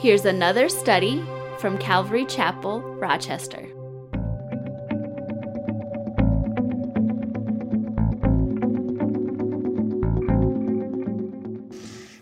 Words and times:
Here's 0.00 0.24
another 0.24 0.70
study 0.70 1.22
from 1.58 1.76
Calvary 1.76 2.24
Chapel, 2.24 2.80
Rochester. 2.80 3.60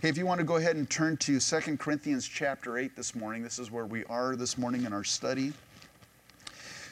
Hey, 0.03 0.09
if 0.09 0.19
you 0.19 0.27
want 0.27 0.41
to 0.41 0.45
go 0.45 0.57
ahead 0.57 0.75
and 0.75 0.91
turn 0.91 1.19
to 1.19 1.39
2 1.39 1.77
Corinthians 1.77 2.27
chapter 2.27 2.79
8 2.79 2.97
this 2.97 3.15
morning, 3.15 3.45
this 3.45 3.61
is 3.61 3.71
where 3.71 3.87
we 3.87 4.05
are 4.07 4.35
this 4.35 4.59
morning 4.59 4.85
in 4.85 4.93
our 4.93 5.05
study. 5.05 5.53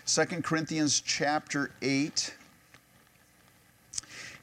2 0.07 0.25
Corinthians 0.43 1.01
chapter 1.01 1.73
8. 1.83 2.33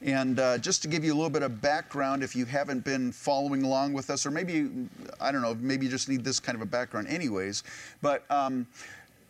And 0.04 0.38
uh, 0.38 0.58
just 0.58 0.82
to 0.82 0.88
give 0.88 1.02
you 1.02 1.14
a 1.14 1.16
little 1.16 1.30
bit 1.30 1.42
of 1.42 1.62
background, 1.62 2.22
if 2.22 2.36
you 2.36 2.44
haven't 2.44 2.84
been 2.84 3.10
following 3.10 3.62
along 3.62 3.94
with 3.94 4.10
us, 4.10 4.26
or 4.26 4.30
maybe, 4.30 4.68
I 5.18 5.32
don't 5.32 5.40
know, 5.40 5.56
maybe 5.58 5.86
you 5.86 5.90
just 5.90 6.10
need 6.10 6.22
this 6.22 6.38
kind 6.38 6.54
of 6.54 6.60
a 6.60 6.66
background, 6.66 7.08
anyways. 7.08 7.62
But, 8.02 8.30
um, 8.30 8.66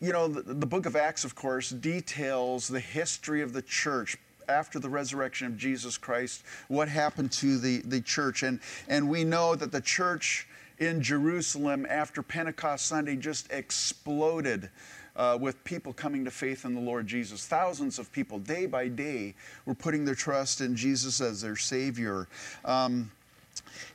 you 0.01 0.13
know, 0.13 0.27
the, 0.27 0.43
the 0.43 0.67
book 0.67 0.87
of 0.87 0.97
Acts, 0.97 1.25
of 1.25 1.37
course, 1.37 1.71
details 1.71 2.67
the 2.67 2.81
history 2.81 3.41
of 3.41 3.53
the 3.53 3.63
church 3.63 4.17
after 4.49 4.81
the 4.81 4.89
resurrection 4.89 5.47
of 5.47 5.57
Jesus 5.57 5.97
Christ, 5.97 6.43
what 6.67 6.89
happened 6.89 7.31
to 7.33 7.57
the, 7.57 7.79
the 7.83 8.01
church. 8.01 8.43
And, 8.43 8.59
and 8.89 9.09
we 9.09 9.23
know 9.23 9.55
that 9.55 9.71
the 9.71 9.81
church 9.81 10.49
in 10.81 11.01
Jerusalem 11.01 11.87
after 11.89 12.21
Pentecost 12.21 12.87
Sunday 12.87 13.15
just 13.15 13.51
exploded. 13.53 14.71
Uh, 15.17 15.39
with 15.41 15.63
people 15.63 15.93
coming 15.93 16.25
to 16.25 16.31
faith 16.31 16.65
in 16.65 16.75
the 16.75 16.81
Lord 16.81 17.07
Jesus. 17.07 17.47
Thousands 17.47 18.01
of 18.01 18.11
people, 18.11 18.41
day 18.41 18.67
by 18.67 18.89
day, 18.89 19.35
were 19.65 19.75
putting 19.75 20.05
their 20.05 20.17
trust 20.17 20.61
in 20.61 20.75
Jesus 20.75 21.21
as 21.21 21.41
their 21.41 21.55
Savior. 21.55 22.27
Um, 22.65 23.13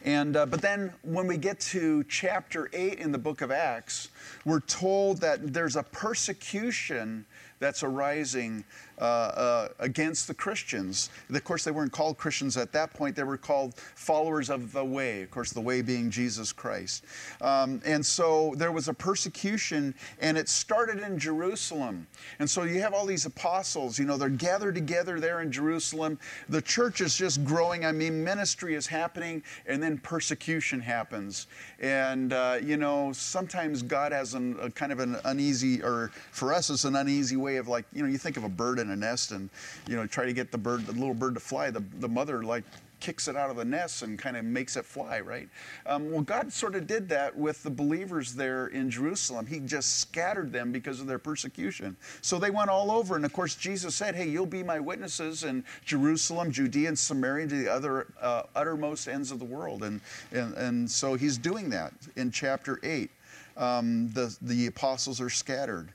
and, 0.05 0.37
uh, 0.37 0.45
but 0.45 0.61
then 0.61 0.93
when 1.03 1.27
we 1.27 1.37
get 1.37 1.59
to 1.59 2.03
chapter 2.05 2.69
8 2.71 2.99
in 2.99 3.11
the 3.11 3.17
book 3.17 3.41
of 3.41 3.51
Acts, 3.51 4.09
we're 4.45 4.61
told 4.61 5.19
that 5.19 5.53
there's 5.53 5.75
a 5.75 5.83
persecution 5.83 7.25
that's 7.59 7.83
arising 7.83 8.63
uh, 8.99 9.03
uh, 9.03 9.67
against 9.79 10.27
the 10.27 10.33
Christians. 10.33 11.09
Of 11.33 11.43
course, 11.43 11.63
they 11.63 11.71
weren't 11.71 11.91
called 11.91 12.17
Christians 12.17 12.57
at 12.57 12.71
that 12.73 12.93
point, 12.93 13.15
they 13.15 13.23
were 13.23 13.37
called 13.37 13.75
followers 13.95 14.49
of 14.49 14.71
the 14.73 14.83
way, 14.83 15.21
of 15.21 15.31
course, 15.31 15.51
the 15.51 15.61
way 15.61 15.81
being 15.81 16.09
Jesus 16.09 16.51
Christ. 16.51 17.05
Um, 17.41 17.81
and 17.85 18.05
so 18.05 18.53
there 18.57 18.71
was 18.71 18.87
a 18.87 18.93
persecution, 18.93 19.95
and 20.19 20.37
it 20.37 20.49
started 20.49 20.99
in 20.99 21.17
Jerusalem. 21.17 22.07
And 22.39 22.49
so 22.49 22.63
you 22.63 22.81
have 22.81 22.93
all 22.93 23.05
these 23.05 23.25
apostles, 23.25 23.97
you 23.97 24.05
know, 24.05 24.17
they're 24.17 24.29
gathered 24.29 24.75
together 24.75 25.19
there 25.19 25.41
in 25.41 25.51
Jerusalem. 25.51 26.19
The 26.49 26.61
church 26.61 27.01
is 27.01 27.15
just 27.15 27.43
growing. 27.43 27.85
I 27.85 27.91
mean, 27.91 28.23
ministry 28.23 28.75
is 28.75 28.87
happening, 28.87 29.43
and 29.65 29.81
then 29.81 29.97
persecution 29.97 30.79
happens. 30.79 31.47
And, 31.79 32.33
uh, 32.33 32.57
you 32.61 32.77
know, 32.77 33.11
sometimes 33.13 33.81
God 33.81 34.11
has 34.11 34.33
an, 34.33 34.57
a 34.61 34.69
kind 34.69 34.91
of 34.91 34.99
an 34.99 35.17
uneasy, 35.25 35.81
or 35.81 36.11
for 36.31 36.53
us, 36.53 36.69
it's 36.69 36.85
an 36.85 36.95
uneasy 36.95 37.37
way 37.37 37.57
of 37.57 37.67
like, 37.67 37.85
you 37.93 38.01
know, 38.01 38.09
you 38.09 38.17
think 38.17 38.37
of 38.37 38.43
a 38.43 38.49
bird 38.49 38.79
in 38.89 38.93
a 38.93 38.95
nest 38.95 39.31
and 39.31 39.49
you 39.87 39.95
know 39.95 40.05
try 40.05 40.25
to 40.25 40.33
get 40.33 40.51
the 40.51 40.57
bird, 40.57 40.85
the 40.85 40.93
little 40.93 41.13
bird 41.13 41.35
to 41.35 41.39
fly. 41.39 41.69
The 41.69 41.83
the 41.99 42.09
mother 42.09 42.43
like 42.43 42.63
kicks 42.99 43.27
it 43.27 43.35
out 43.35 43.49
of 43.49 43.55
the 43.55 43.65
nest 43.65 44.01
and 44.01 44.19
kind 44.19 44.35
of 44.35 44.45
makes 44.45 44.75
it 44.75 44.85
fly, 44.85 45.19
right? 45.19 45.47
Um, 45.85 46.11
well, 46.11 46.21
God 46.21 46.51
sort 46.51 46.75
of 46.75 46.87
did 46.87 47.09
that 47.09 47.35
with 47.35 47.63
the 47.63 47.69
believers 47.69 48.33
there 48.33 48.67
in 48.67 48.89
Jerusalem. 48.89 49.45
He 49.45 49.59
just 49.59 49.99
scattered 49.99 50.51
them 50.51 50.71
because 50.71 50.99
of 50.99 51.07
their 51.07 51.19
persecution. 51.19 51.95
So 52.21 52.39
they 52.39 52.51
went 52.51 52.69
all 52.69 52.91
over. 52.91 53.15
And 53.15 53.25
of 53.25 53.33
course, 53.33 53.55
Jesus 53.55 53.95
said, 53.95 54.15
Hey, 54.15 54.27
you'll 54.27 54.45
be 54.45 54.63
my 54.63 54.79
witnesses 54.79 55.43
in 55.43 55.63
Jerusalem, 55.85 56.51
Judea, 56.51 56.89
and 56.89 56.99
Samaria, 56.99 57.47
to 57.47 57.55
the 57.55 57.71
other 57.71 58.07
uh, 58.21 58.43
uttermost 58.55 59.07
ends 59.07 59.31
of 59.31 59.39
the 59.39 59.45
world. 59.45 59.83
And, 59.83 60.01
and, 60.31 60.53
and 60.55 60.91
so 60.91 61.15
he's 61.15 61.37
doing 61.37 61.69
that 61.69 61.93
in 62.15 62.31
chapter 62.31 62.79
8. 62.83 63.09
Um, 63.57 64.09
the, 64.11 64.35
the 64.41 64.67
apostles 64.67 65.19
are 65.19 65.29
scattered. 65.29 65.89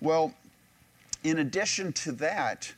Well, 0.00 0.34
in 1.24 1.38
addition 1.38 1.92
to 1.94 2.12
that, 2.12 2.72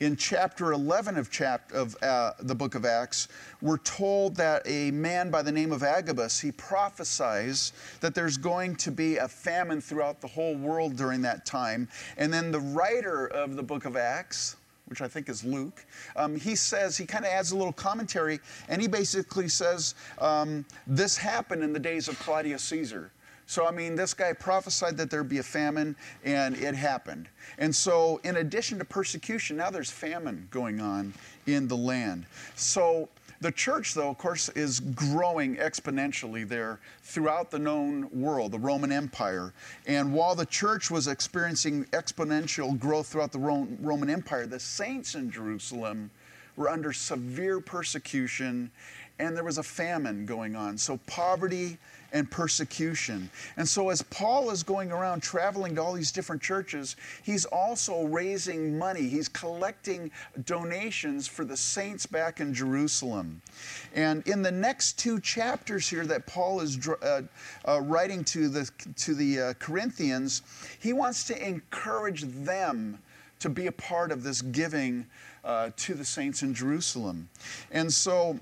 in 0.00 0.14
chapter 0.14 0.72
11 0.72 1.16
of, 1.18 1.28
of 1.72 1.96
uh, 2.02 2.32
the 2.40 2.54
book 2.54 2.76
of 2.76 2.84
Acts, 2.84 3.26
we're 3.60 3.78
told 3.78 4.36
that 4.36 4.62
a 4.64 4.92
man 4.92 5.28
by 5.28 5.42
the 5.42 5.50
name 5.50 5.72
of 5.72 5.82
Agabus, 5.82 6.38
he 6.38 6.52
prophesies 6.52 7.72
that 8.00 8.14
there's 8.14 8.36
going 8.36 8.76
to 8.76 8.92
be 8.92 9.16
a 9.16 9.26
famine 9.26 9.80
throughout 9.80 10.20
the 10.20 10.28
whole 10.28 10.54
world 10.54 10.94
during 10.96 11.20
that 11.22 11.44
time. 11.44 11.88
And 12.16 12.32
then 12.32 12.52
the 12.52 12.60
writer 12.60 13.26
of 13.26 13.56
the 13.56 13.62
book 13.62 13.86
of 13.86 13.96
Acts, 13.96 14.56
which 14.86 15.00
I 15.00 15.08
think 15.08 15.28
is 15.28 15.42
Luke, 15.42 15.84
um, 16.14 16.38
he 16.38 16.54
says, 16.54 16.96
he 16.96 17.04
kind 17.04 17.24
of 17.24 17.32
adds 17.32 17.50
a 17.50 17.56
little 17.56 17.72
commentary, 17.72 18.38
and 18.68 18.80
he 18.80 18.86
basically 18.86 19.48
says, 19.48 19.96
um, 20.18 20.64
This 20.86 21.16
happened 21.16 21.64
in 21.64 21.72
the 21.72 21.80
days 21.80 22.06
of 22.06 22.16
Claudius 22.20 22.62
Caesar. 22.62 23.10
So, 23.48 23.66
I 23.66 23.70
mean, 23.70 23.96
this 23.96 24.12
guy 24.12 24.34
prophesied 24.34 24.98
that 24.98 25.10
there'd 25.10 25.26
be 25.26 25.38
a 25.38 25.42
famine, 25.42 25.96
and 26.22 26.54
it 26.54 26.74
happened. 26.74 27.30
And 27.56 27.74
so, 27.74 28.20
in 28.22 28.36
addition 28.36 28.78
to 28.78 28.84
persecution, 28.84 29.56
now 29.56 29.70
there's 29.70 29.90
famine 29.90 30.46
going 30.50 30.82
on 30.82 31.14
in 31.46 31.66
the 31.66 31.76
land. 31.76 32.26
So, 32.56 33.08
the 33.40 33.50
church, 33.50 33.94
though, 33.94 34.10
of 34.10 34.18
course, 34.18 34.50
is 34.50 34.80
growing 34.80 35.56
exponentially 35.56 36.46
there 36.46 36.78
throughout 37.02 37.50
the 37.50 37.58
known 37.58 38.10
world, 38.12 38.52
the 38.52 38.58
Roman 38.58 38.92
Empire. 38.92 39.54
And 39.86 40.12
while 40.12 40.34
the 40.34 40.44
church 40.44 40.90
was 40.90 41.08
experiencing 41.08 41.86
exponential 41.86 42.78
growth 42.78 43.06
throughout 43.06 43.32
the 43.32 43.38
Roman 43.38 44.10
Empire, 44.10 44.44
the 44.44 44.60
saints 44.60 45.14
in 45.14 45.30
Jerusalem 45.30 46.10
were 46.56 46.68
under 46.68 46.92
severe 46.92 47.60
persecution 47.60 48.70
and 49.18 49.36
there 49.36 49.44
was 49.44 49.58
a 49.58 49.62
famine 49.62 50.26
going 50.26 50.54
on. 50.54 50.78
So, 50.78 50.98
poverty 51.06 51.78
and 52.12 52.30
persecution. 52.30 53.30
And 53.56 53.68
so, 53.68 53.90
as 53.90 54.02
Paul 54.02 54.50
is 54.50 54.62
going 54.62 54.90
around 54.90 55.22
traveling 55.22 55.74
to 55.74 55.82
all 55.82 55.92
these 55.92 56.12
different 56.12 56.40
churches, 56.40 56.96
he's 57.22 57.44
also 57.44 58.04
raising 58.04 58.78
money. 58.78 59.08
He's 59.08 59.28
collecting 59.28 60.10
donations 60.44 61.26
for 61.26 61.44
the 61.44 61.56
saints 61.56 62.06
back 62.06 62.40
in 62.40 62.54
Jerusalem. 62.54 63.42
And 63.94 64.26
in 64.26 64.42
the 64.42 64.52
next 64.52 64.98
two 64.98 65.20
chapters 65.20 65.88
here 65.88 66.06
that 66.06 66.26
Paul 66.26 66.60
is 66.60 66.88
uh, 66.88 67.22
uh, 67.66 67.80
writing 67.82 68.24
to 68.24 68.48
the, 68.48 68.70
to 68.96 69.14
the 69.14 69.40
uh, 69.40 69.52
Corinthians, 69.58 70.42
he 70.80 70.92
wants 70.92 71.24
to 71.24 71.46
encourage 71.46 72.22
them 72.22 72.98
to 73.40 73.48
be 73.48 73.66
a 73.66 73.72
part 73.72 74.10
of 74.10 74.22
this 74.22 74.42
giving 74.42 75.06
uh, 75.44 75.70
to 75.76 75.94
the 75.94 76.04
saints 76.04 76.42
in 76.42 76.52
Jerusalem. 76.52 77.28
And 77.70 77.92
so, 77.92 78.38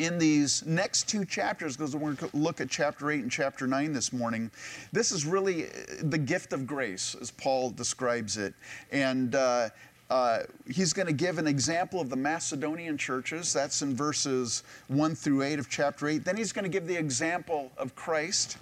in 0.00 0.18
these 0.18 0.64
next 0.64 1.08
two 1.08 1.26
chapters, 1.26 1.76
because 1.76 1.94
we're 1.94 2.14
going 2.14 2.30
to 2.30 2.36
look 2.36 2.60
at 2.60 2.70
chapter 2.70 3.10
8 3.10 3.20
and 3.20 3.30
chapter 3.30 3.66
9 3.66 3.92
this 3.92 4.12
morning, 4.12 4.50
this 4.92 5.12
is 5.12 5.26
really 5.26 5.66
uh, 5.66 5.70
the 6.04 6.18
gift 6.18 6.54
of 6.54 6.66
grace, 6.66 7.14
as 7.20 7.30
Paul 7.30 7.70
describes 7.70 8.38
it. 8.38 8.54
And 8.90 9.34
uh, 9.34 9.68
uh, 10.08 10.40
he's 10.66 10.94
going 10.94 11.06
to 11.06 11.12
give 11.12 11.36
an 11.38 11.46
example 11.46 12.00
of 12.00 12.08
the 12.08 12.16
Macedonian 12.16 12.96
churches. 12.96 13.52
That's 13.52 13.82
in 13.82 13.94
verses 13.94 14.62
1 14.88 15.14
through 15.14 15.42
8 15.42 15.58
of 15.58 15.68
chapter 15.68 16.08
8. 16.08 16.24
Then 16.24 16.36
he's 16.36 16.52
going 16.52 16.64
to 16.64 16.70
give 16.70 16.86
the 16.86 16.96
example 16.96 17.70
of 17.76 17.94
Christ, 17.94 18.56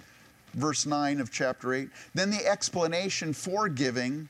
verse 0.55 0.85
9 0.85 1.21
of 1.21 1.31
chapter 1.31 1.73
8. 1.73 1.89
Then 2.13 2.31
the 2.31 2.45
explanation 2.45 3.31
for 3.31 3.69
giving, 3.69 4.27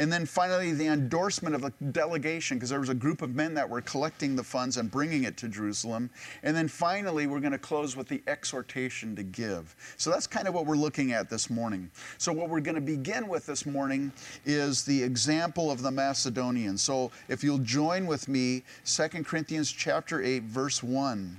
and 0.00 0.10
then 0.10 0.24
finally, 0.24 0.72
the 0.72 0.86
endorsement 0.86 1.54
of 1.54 1.60
the 1.60 1.72
delegation, 1.92 2.56
because 2.56 2.70
there 2.70 2.80
was 2.80 2.88
a 2.88 2.94
group 2.94 3.20
of 3.20 3.34
men 3.34 3.52
that 3.52 3.68
were 3.68 3.82
collecting 3.82 4.34
the 4.34 4.42
funds 4.42 4.78
and 4.78 4.90
bringing 4.90 5.24
it 5.24 5.36
to 5.36 5.46
Jerusalem. 5.46 6.08
And 6.42 6.56
then 6.56 6.68
finally, 6.68 7.26
we're 7.26 7.40
going 7.40 7.52
to 7.52 7.58
close 7.58 7.96
with 7.96 8.08
the 8.08 8.22
exhortation 8.26 9.14
to 9.16 9.22
give. 9.22 9.76
So 9.98 10.10
that's 10.10 10.26
kind 10.26 10.48
of 10.48 10.54
what 10.54 10.64
we're 10.64 10.76
looking 10.76 11.12
at 11.12 11.28
this 11.28 11.50
morning. 11.50 11.90
So, 12.16 12.32
what 12.32 12.48
we're 12.48 12.60
going 12.60 12.76
to 12.76 12.80
begin 12.80 13.28
with 13.28 13.44
this 13.44 13.66
morning 13.66 14.10
is 14.46 14.84
the 14.84 15.02
example 15.02 15.70
of 15.70 15.82
the 15.82 15.90
Macedonians. 15.90 16.82
So, 16.82 17.10
if 17.28 17.44
you'll 17.44 17.58
join 17.58 18.06
with 18.06 18.26
me, 18.26 18.62
2 18.86 19.08
Corinthians 19.22 19.70
chapter 19.70 20.22
8, 20.22 20.44
verse 20.44 20.82
1. 20.82 21.38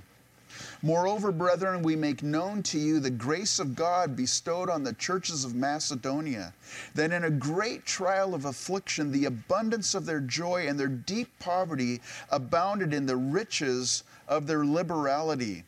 Moreover, 0.84 1.30
brethren, 1.30 1.82
we 1.82 1.94
make 1.94 2.24
known 2.24 2.64
to 2.64 2.78
you 2.78 2.98
the 2.98 3.08
grace 3.08 3.60
of 3.60 3.76
God 3.76 4.16
bestowed 4.16 4.68
on 4.68 4.82
the 4.82 4.94
churches 4.94 5.44
of 5.44 5.54
Macedonia, 5.54 6.52
that 6.96 7.12
in 7.12 7.22
a 7.22 7.30
great 7.30 7.86
trial 7.86 8.34
of 8.34 8.46
affliction, 8.46 9.12
the 9.12 9.26
abundance 9.26 9.94
of 9.94 10.06
their 10.06 10.18
joy 10.18 10.66
and 10.66 10.80
their 10.80 10.88
deep 10.88 11.28
poverty 11.38 12.00
abounded 12.30 12.92
in 12.92 13.06
the 13.06 13.16
riches 13.16 14.02
of 14.26 14.48
their 14.48 14.66
liberality. 14.66 15.62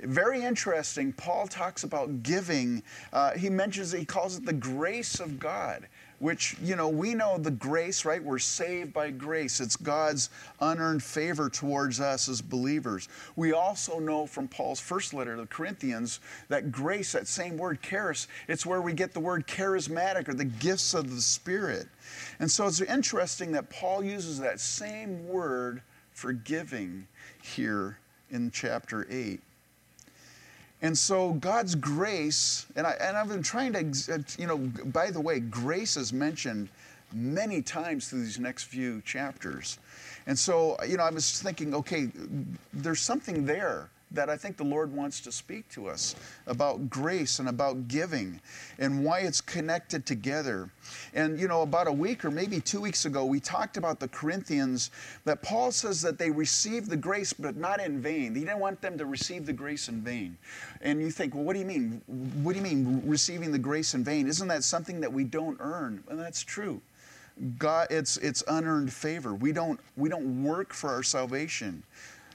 Very 0.00 0.42
interesting. 0.42 1.12
Paul 1.12 1.46
talks 1.46 1.84
about 1.84 2.22
giving. 2.22 2.82
Uh, 3.12 3.32
he 3.32 3.50
mentions, 3.50 3.92
he 3.92 4.04
calls 4.04 4.36
it 4.38 4.46
the 4.46 4.52
grace 4.52 5.20
of 5.20 5.38
God 5.38 5.86
which, 6.20 6.54
you 6.62 6.76
know, 6.76 6.88
we 6.88 7.14
know 7.14 7.38
the 7.38 7.50
grace, 7.50 8.04
right? 8.04 8.22
We're 8.22 8.38
saved 8.38 8.92
by 8.92 9.10
grace. 9.10 9.58
It's 9.58 9.74
God's 9.74 10.28
unearned 10.60 11.02
favor 11.02 11.48
towards 11.48 11.98
us 11.98 12.28
as 12.28 12.42
believers. 12.42 13.08
We 13.36 13.52
also 13.52 13.98
know 13.98 14.26
from 14.26 14.46
Paul's 14.46 14.80
first 14.80 15.14
letter 15.14 15.34
to 15.34 15.42
the 15.42 15.48
Corinthians 15.48 16.20
that 16.48 16.70
grace, 16.70 17.12
that 17.12 17.26
same 17.26 17.56
word, 17.56 17.80
charis, 17.80 18.28
it's 18.48 18.66
where 18.66 18.82
we 18.82 18.92
get 18.92 19.14
the 19.14 19.20
word 19.20 19.46
charismatic 19.46 20.28
or 20.28 20.34
the 20.34 20.44
gifts 20.44 20.92
of 20.92 21.10
the 21.10 21.22
Spirit. 21.22 21.88
And 22.38 22.50
so 22.50 22.66
it's 22.66 22.82
interesting 22.82 23.52
that 23.52 23.70
Paul 23.70 24.04
uses 24.04 24.38
that 24.40 24.60
same 24.60 25.26
word 25.26 25.80
for 26.12 26.32
giving 26.32 27.06
here 27.42 27.96
in 28.30 28.50
chapter 28.50 29.06
8. 29.10 29.40
And 30.82 30.96
so 30.96 31.32
God's 31.34 31.74
grace, 31.74 32.66
and, 32.74 32.86
I, 32.86 32.92
and 33.00 33.16
I've 33.16 33.28
been 33.28 33.42
trying 33.42 33.72
to, 33.72 34.14
uh, 34.14 34.18
you 34.38 34.46
know, 34.46 34.58
by 34.58 35.10
the 35.10 35.20
way, 35.20 35.40
grace 35.40 35.96
is 35.96 36.12
mentioned 36.12 36.68
many 37.12 37.60
times 37.60 38.08
through 38.08 38.22
these 38.22 38.38
next 38.38 38.64
few 38.64 39.02
chapters. 39.02 39.78
And 40.26 40.38
so, 40.38 40.76
you 40.86 40.96
know, 40.96 41.02
I 41.02 41.10
was 41.10 41.42
thinking, 41.42 41.74
okay, 41.74 42.10
there's 42.72 43.00
something 43.00 43.44
there 43.44 43.90
that 44.12 44.28
I 44.28 44.36
think 44.36 44.56
the 44.56 44.64
Lord 44.64 44.92
wants 44.92 45.20
to 45.20 45.32
speak 45.32 45.68
to 45.70 45.88
us 45.88 46.16
about 46.46 46.90
grace 46.90 47.38
and 47.38 47.48
about 47.48 47.86
giving 47.86 48.40
and 48.78 49.04
why 49.04 49.20
it's 49.20 49.40
connected 49.40 50.04
together. 50.04 50.68
And, 51.14 51.38
you 51.38 51.46
know, 51.46 51.62
about 51.62 51.86
a 51.86 51.92
week 51.92 52.24
or 52.24 52.30
maybe 52.30 52.60
two 52.60 52.80
weeks 52.80 53.04
ago, 53.04 53.24
we 53.24 53.38
talked 53.38 53.76
about 53.76 54.00
the 54.00 54.08
Corinthians 54.08 54.90
that 55.24 55.42
Paul 55.42 55.70
says 55.70 56.02
that 56.02 56.18
they 56.18 56.30
received 56.30 56.90
the 56.90 56.96
grace, 56.96 57.32
but 57.32 57.56
not 57.56 57.80
in 57.80 58.00
vain. 58.00 58.34
He 58.34 58.40
didn't 58.40 58.58
want 58.58 58.80
them 58.80 58.98
to 58.98 59.06
receive 59.06 59.46
the 59.46 59.52
grace 59.52 59.88
in 59.88 60.00
vain. 60.00 60.36
And 60.80 61.00
you 61.00 61.10
think, 61.10 61.34
well, 61.34 61.44
what 61.44 61.52
do 61.52 61.60
you 61.60 61.66
mean? 61.66 62.02
What 62.42 62.52
do 62.52 62.58
you 62.58 62.64
mean 62.64 63.02
receiving 63.06 63.52
the 63.52 63.58
grace 63.58 63.94
in 63.94 64.02
vain? 64.02 64.26
Isn't 64.26 64.48
that 64.48 64.64
something 64.64 65.00
that 65.00 65.12
we 65.12 65.22
don't 65.24 65.58
earn? 65.60 66.02
And 66.08 66.18
that's 66.18 66.42
true. 66.42 66.80
God, 67.58 67.86
it's, 67.90 68.16
it's 68.18 68.42
unearned 68.48 68.92
favor. 68.92 69.34
We 69.34 69.52
don't, 69.52 69.78
we 69.96 70.08
don't 70.08 70.42
work 70.42 70.74
for 70.74 70.90
our 70.90 71.02
salvation. 71.02 71.82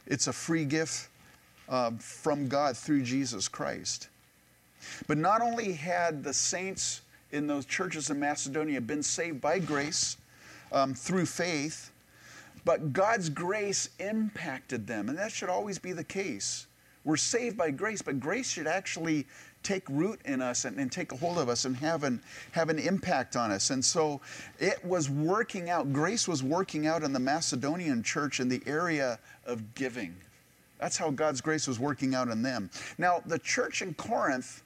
It's 0.08 0.28
a 0.28 0.34
free 0.34 0.66
gift 0.66 1.10
uh, 1.70 1.92
from 2.00 2.48
God 2.48 2.78
through 2.78 3.04
Jesus 3.04 3.48
Christ. 3.48 4.10
But 5.08 5.18
not 5.18 5.42
only 5.42 5.74
had 5.74 6.24
the 6.24 6.34
saints 6.34 7.02
in 7.32 7.48
those 7.48 7.66
churches 7.66 8.10
in 8.10 8.20
Macedonia 8.20 8.82
been 8.82 9.04
saved 9.04 9.42
by 9.42 9.60
grace 9.60 10.18
um, 10.72 10.94
through 10.94 11.26
faith, 11.26 11.92
but 12.64 12.94
God's 12.94 13.30
grace 13.30 13.90
impacted 14.00 14.88
them. 14.88 15.10
And 15.10 15.18
that 15.18 15.32
should 15.32 15.50
always 15.50 15.78
be 15.78 15.94
the 15.94 16.04
case. 16.04 16.68
We're 17.04 17.18
saved 17.18 17.56
by 17.56 17.70
grace, 17.70 18.02
but 18.02 18.20
grace 18.20 18.50
should 18.50 18.66
actually 18.66 19.28
take 19.62 19.88
root 19.90 20.20
in 20.26 20.42
us 20.42 20.66
and, 20.66 20.80
and, 20.80 20.92
take 20.92 21.12
a 21.12 21.16
hold 21.16 21.40
of 21.40 21.50
us 21.50 21.66
and 21.66 21.76
have 21.78 22.04
an, 22.04 22.22
have 22.52 22.70
an 22.70 22.78
impact 22.78 23.36
on 23.36 23.52
us. 23.52 23.72
And 23.72 23.84
so 23.84 24.22
it 24.60 24.84
was 24.86 25.10
working 25.10 25.70
out, 25.72 25.92
grace 25.92 26.28
was 26.28 26.44
working 26.44 26.86
out 26.86 27.04
in 27.04 27.14
the 27.14 27.20
Macedonian 27.20 28.04
church 28.04 28.40
in 28.40 28.48
the 28.48 28.62
area 28.68 29.20
of 29.46 29.74
giving. 29.74 30.16
That's 30.80 30.98
how 30.98 31.10
God's 31.12 31.42
grace 31.42 31.68
was 31.68 31.80
working 31.80 32.16
out 32.16 32.28
in 32.28 32.42
them. 32.42 32.70
Now, 32.98 33.22
the 33.26 33.40
church 33.40 33.82
in 33.82 33.94
Corinth, 33.94 34.64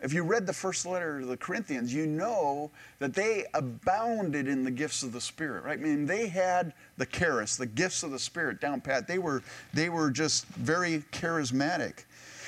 if 0.00 0.12
you 0.12 0.22
read 0.22 0.46
the 0.46 0.52
first 0.52 0.86
letter 0.86 1.20
to 1.20 1.26
the 1.26 1.36
Corinthians, 1.36 1.92
you 1.92 2.06
know 2.06 2.70
that 2.98 3.14
they 3.14 3.46
abounded 3.54 4.48
in 4.48 4.64
the 4.64 4.70
gifts 4.70 5.02
of 5.02 5.12
the 5.12 5.20
Spirit, 5.20 5.64
right? 5.64 5.78
I 5.78 5.82
mean, 5.82 6.06
they 6.06 6.28
had 6.28 6.72
the 6.96 7.06
charis, 7.06 7.56
the 7.56 7.66
gifts 7.66 8.02
of 8.02 8.10
the 8.10 8.18
Spirit 8.18 8.60
down 8.60 8.80
pat. 8.80 9.06
They 9.06 9.18
were, 9.18 9.42
they 9.74 9.88
were 9.88 10.10
just 10.10 10.46
very 10.46 11.04
charismatic. 11.12 12.04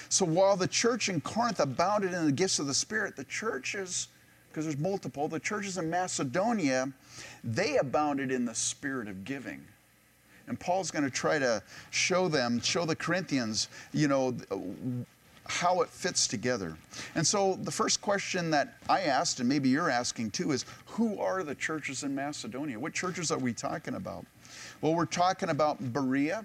So 0.08 0.24
while 0.24 0.56
the 0.56 0.68
church 0.68 1.08
in 1.08 1.20
Corinth 1.20 1.60
abounded 1.60 2.12
in 2.12 2.26
the 2.26 2.32
gifts 2.32 2.58
of 2.58 2.66
the 2.66 2.74
Spirit, 2.74 3.16
the 3.16 3.24
churches, 3.24 4.08
because 4.48 4.66
there's 4.66 4.78
multiple, 4.78 5.26
the 5.26 5.40
churches 5.40 5.78
in 5.78 5.90
Macedonia, 5.90 6.92
they 7.42 7.78
abounded 7.78 8.30
in 8.30 8.44
the 8.44 8.54
spirit 8.54 9.08
of 9.08 9.24
giving. 9.24 9.64
And 10.46 10.58
Paul's 10.58 10.90
going 10.90 11.04
to 11.04 11.10
try 11.10 11.38
to 11.38 11.62
show 11.90 12.28
them, 12.28 12.60
show 12.60 12.84
the 12.84 12.96
Corinthians, 12.96 13.68
you 13.92 14.08
know, 14.08 14.36
how 15.46 15.82
it 15.82 15.90
fits 15.90 16.26
together. 16.26 16.76
And 17.14 17.26
so 17.26 17.58
the 17.62 17.70
first 17.70 18.00
question 18.00 18.50
that 18.50 18.76
I 18.88 19.02
asked, 19.02 19.40
and 19.40 19.48
maybe 19.48 19.68
you're 19.68 19.90
asking 19.90 20.30
too, 20.30 20.52
is 20.52 20.64
who 20.86 21.18
are 21.20 21.42
the 21.42 21.54
churches 21.54 22.02
in 22.02 22.14
Macedonia? 22.14 22.78
What 22.78 22.94
churches 22.94 23.30
are 23.30 23.38
we 23.38 23.52
talking 23.52 23.94
about? 23.94 24.24
Well, 24.80 24.94
we're 24.94 25.04
talking 25.06 25.50
about 25.50 25.92
Berea. 25.92 26.44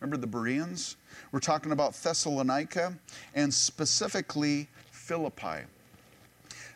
Remember 0.00 0.16
the 0.16 0.26
Bereans? 0.26 0.96
We're 1.32 1.40
talking 1.40 1.72
about 1.72 1.94
Thessalonica 1.94 2.94
and 3.34 3.52
specifically 3.52 4.68
Philippi. 4.90 5.64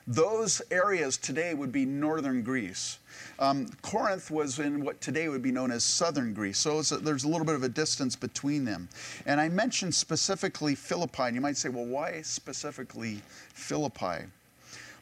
Those 0.06 0.62
areas 0.70 1.18
today 1.18 1.54
would 1.54 1.70
be 1.70 1.84
northern 1.84 2.42
Greece. 2.42 2.98
Um, 3.38 3.66
Corinth 3.82 4.30
was 4.30 4.58
in 4.58 4.84
what 4.84 5.00
today 5.00 5.28
would 5.28 5.42
be 5.42 5.52
known 5.52 5.70
as 5.70 5.84
southern 5.84 6.34
Greece, 6.34 6.58
so 6.58 6.78
a, 6.78 6.82
there's 6.98 7.24
a 7.24 7.28
little 7.28 7.46
bit 7.46 7.54
of 7.54 7.62
a 7.62 7.68
distance 7.68 8.16
between 8.16 8.64
them. 8.64 8.88
And 9.26 9.40
I 9.40 9.48
mentioned 9.48 9.94
specifically 9.94 10.74
Philippi, 10.74 11.22
and 11.24 11.34
you 11.34 11.40
might 11.40 11.56
say, 11.56 11.68
well, 11.68 11.86
why 11.86 12.22
specifically 12.22 13.20
Philippi? 13.54 14.26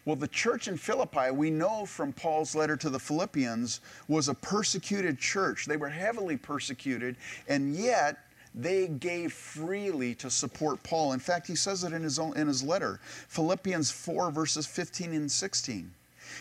Well, 0.04 0.16
the 0.16 0.28
church 0.28 0.68
in 0.68 0.76
Philippi, 0.76 1.30
we 1.32 1.50
know 1.50 1.84
from 1.84 2.12
Paul's 2.14 2.54
letter 2.54 2.76
to 2.78 2.88
the 2.88 2.98
Philippians, 2.98 3.80
was 4.08 4.28
a 4.28 4.34
persecuted 4.34 5.18
church. 5.18 5.66
They 5.66 5.76
were 5.76 5.90
heavily 5.90 6.36
persecuted, 6.36 7.16
and 7.46 7.74
yet 7.74 8.16
they 8.54 8.88
gave 8.88 9.32
freely 9.32 10.14
to 10.16 10.30
support 10.30 10.82
Paul. 10.82 11.12
In 11.12 11.20
fact, 11.20 11.46
he 11.46 11.54
says 11.54 11.84
it 11.84 11.92
in 11.92 12.02
his, 12.02 12.18
own, 12.18 12.36
in 12.36 12.48
his 12.48 12.62
letter, 12.62 13.00
Philippians 13.28 13.90
4, 13.90 14.30
verses 14.30 14.66
15 14.66 15.12
and 15.12 15.30
16. 15.30 15.92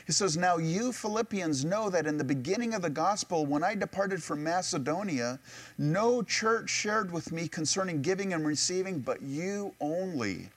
He 0.06 0.12
says, 0.12 0.38
Now 0.38 0.58
you 0.58 0.92
Philippians 0.92 1.66
know 1.66 1.90
that 1.90 2.06
in 2.06 2.18
the 2.18 2.24
beginning 2.24 2.74
of 2.74 2.82
the 2.82 2.90
gospel, 2.90 3.46
when 3.46 3.64
I 3.64 3.76
departed 3.76 4.22
from 4.22 4.44
Macedonia, 4.44 5.40
no 5.78 6.22
church 6.22 6.70
shared 6.70 7.12
with 7.12 7.32
me 7.32 7.48
concerning 7.48 8.02
giving 8.02 8.34
and 8.34 8.46
receiving, 8.46 9.00
but 9.00 9.22
you 9.22 9.74
only. 9.82 10.50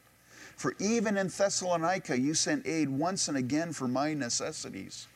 For 0.57 0.75
even 0.79 1.17
in 1.17 1.29
Thessalonica, 1.29 2.21
you 2.21 2.35
sent 2.35 2.67
aid 2.67 2.91
once 2.91 3.29
and 3.29 3.37
again 3.37 3.73
for 3.73 3.89
my 3.89 4.13
necessities. 4.13 5.07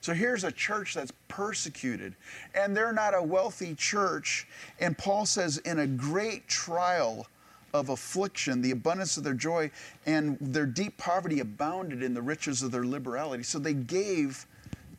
So 0.00 0.12
here's 0.12 0.42
a 0.42 0.50
church 0.50 0.94
that's 0.94 1.12
persecuted, 1.28 2.16
and 2.56 2.76
they're 2.76 2.92
not 2.92 3.14
a 3.14 3.22
wealthy 3.22 3.76
church. 3.76 4.48
And 4.80 4.98
Paul 4.98 5.26
says, 5.26 5.58
in 5.58 5.78
a 5.78 5.86
great 5.86 6.48
trial, 6.48 7.28
of 7.74 7.88
affliction, 7.88 8.60
the 8.60 8.70
abundance 8.70 9.16
of 9.16 9.24
their 9.24 9.34
joy, 9.34 9.70
and 10.06 10.36
their 10.40 10.66
deep 10.66 10.96
poverty 10.98 11.40
abounded 11.40 12.02
in 12.02 12.14
the 12.14 12.22
riches 12.22 12.62
of 12.62 12.70
their 12.70 12.84
liberality. 12.84 13.42
So 13.42 13.58
they 13.58 13.74
gave 13.74 14.46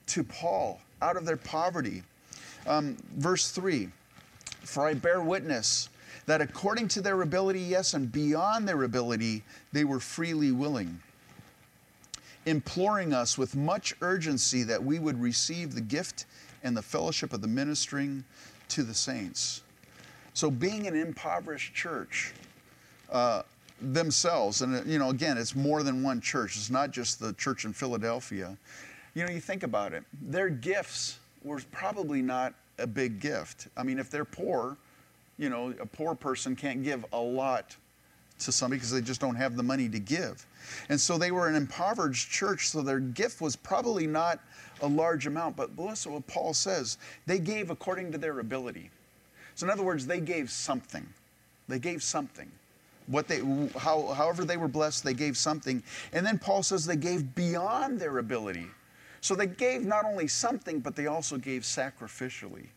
to 0.07 0.23
Paul 0.23 0.81
out 1.01 1.17
of 1.17 1.25
their 1.25 1.37
poverty. 1.37 2.03
Um, 2.65 2.97
verse 3.15 3.51
3 3.51 3.89
For 4.63 4.87
I 4.87 4.93
bear 4.93 5.21
witness 5.21 5.89
that 6.25 6.41
according 6.41 6.87
to 6.89 7.01
their 7.01 7.21
ability, 7.21 7.59
yes, 7.59 7.93
and 7.93 8.11
beyond 8.11 8.67
their 8.67 8.83
ability, 8.83 9.43
they 9.71 9.83
were 9.83 9.99
freely 9.99 10.51
willing, 10.51 11.01
imploring 12.45 13.13
us 13.13 13.37
with 13.37 13.55
much 13.55 13.93
urgency 14.01 14.63
that 14.63 14.81
we 14.81 14.99
would 14.99 15.21
receive 15.21 15.75
the 15.75 15.81
gift 15.81 16.25
and 16.63 16.77
the 16.77 16.81
fellowship 16.81 17.33
of 17.33 17.41
the 17.41 17.47
ministering 17.47 18.23
to 18.69 18.83
the 18.83 18.93
saints. 18.93 19.61
So, 20.33 20.49
being 20.49 20.87
an 20.87 20.95
impoverished 20.95 21.75
church, 21.75 22.33
uh, 23.13 23.43
themselves. 23.79 24.61
And, 24.61 24.85
you 24.89 24.99
know, 24.99 25.09
again, 25.09 25.37
it's 25.37 25.55
more 25.55 25.83
than 25.83 26.03
one 26.03 26.19
church. 26.19 26.57
It's 26.57 26.69
not 26.69 26.91
just 26.91 27.19
the 27.19 27.33
church 27.33 27.63
in 27.63 27.71
Philadelphia. 27.71 28.57
You 29.13 29.25
know, 29.25 29.31
you 29.31 29.39
think 29.39 29.63
about 29.63 29.93
it, 29.93 30.03
their 30.21 30.49
gifts 30.49 31.19
were 31.43 31.61
probably 31.71 32.21
not 32.21 32.53
a 32.79 32.87
big 32.87 33.19
gift. 33.19 33.67
I 33.77 33.83
mean, 33.83 33.99
if 33.99 34.09
they're 34.09 34.25
poor, 34.25 34.77
you 35.37 35.49
know, 35.49 35.73
a 35.79 35.85
poor 35.85 36.15
person 36.15 36.55
can't 36.55 36.83
give 36.83 37.05
a 37.13 37.19
lot 37.19 37.75
to 38.39 38.51
somebody 38.51 38.79
because 38.79 38.91
they 38.91 39.01
just 39.01 39.21
don't 39.21 39.35
have 39.35 39.55
the 39.55 39.63
money 39.63 39.87
to 39.89 39.99
give. 39.99 40.45
And 40.89 40.99
so 40.99 41.17
they 41.17 41.31
were 41.31 41.47
an 41.47 41.55
impoverished 41.55 42.31
church, 42.31 42.69
so 42.69 42.81
their 42.81 42.99
gift 42.99 43.41
was 43.41 43.55
probably 43.55 44.07
not 44.07 44.39
a 44.81 44.87
large 44.87 45.27
amount. 45.27 45.55
But 45.55 45.77
listen 45.77 46.13
what 46.13 46.25
Paul 46.25 46.53
says 46.53 46.97
they 47.27 47.37
gave 47.37 47.69
according 47.69 48.11
to 48.13 48.17
their 48.17 48.39
ability. 48.39 48.89
So, 49.55 49.67
in 49.67 49.71
other 49.71 49.83
words, 49.83 50.07
they 50.07 50.19
gave 50.19 50.49
something. 50.49 51.05
They 51.67 51.77
gave 51.77 52.01
something 52.01 52.51
what 53.07 53.27
they 53.27 53.39
how, 53.77 54.07
however 54.13 54.45
they 54.45 54.57
were 54.57 54.67
blessed 54.67 55.03
they 55.03 55.13
gave 55.13 55.37
something. 55.37 55.83
And 56.11 56.25
then 56.25 56.37
paul 56.39 56.63
says 56.63 56.85
they 56.85 56.95
gave 56.95 57.35
beyond 57.35 57.99
their 57.99 58.17
ability. 58.19 58.67
So 59.21 59.35
they 59.35 59.47
gave 59.47 59.83
not 59.83 60.05
only 60.05 60.27
something 60.27 60.79
but 60.79 60.95
they 60.95 61.07
also 61.07 61.37
gave 61.37 61.63
sacrificially. 61.63 62.67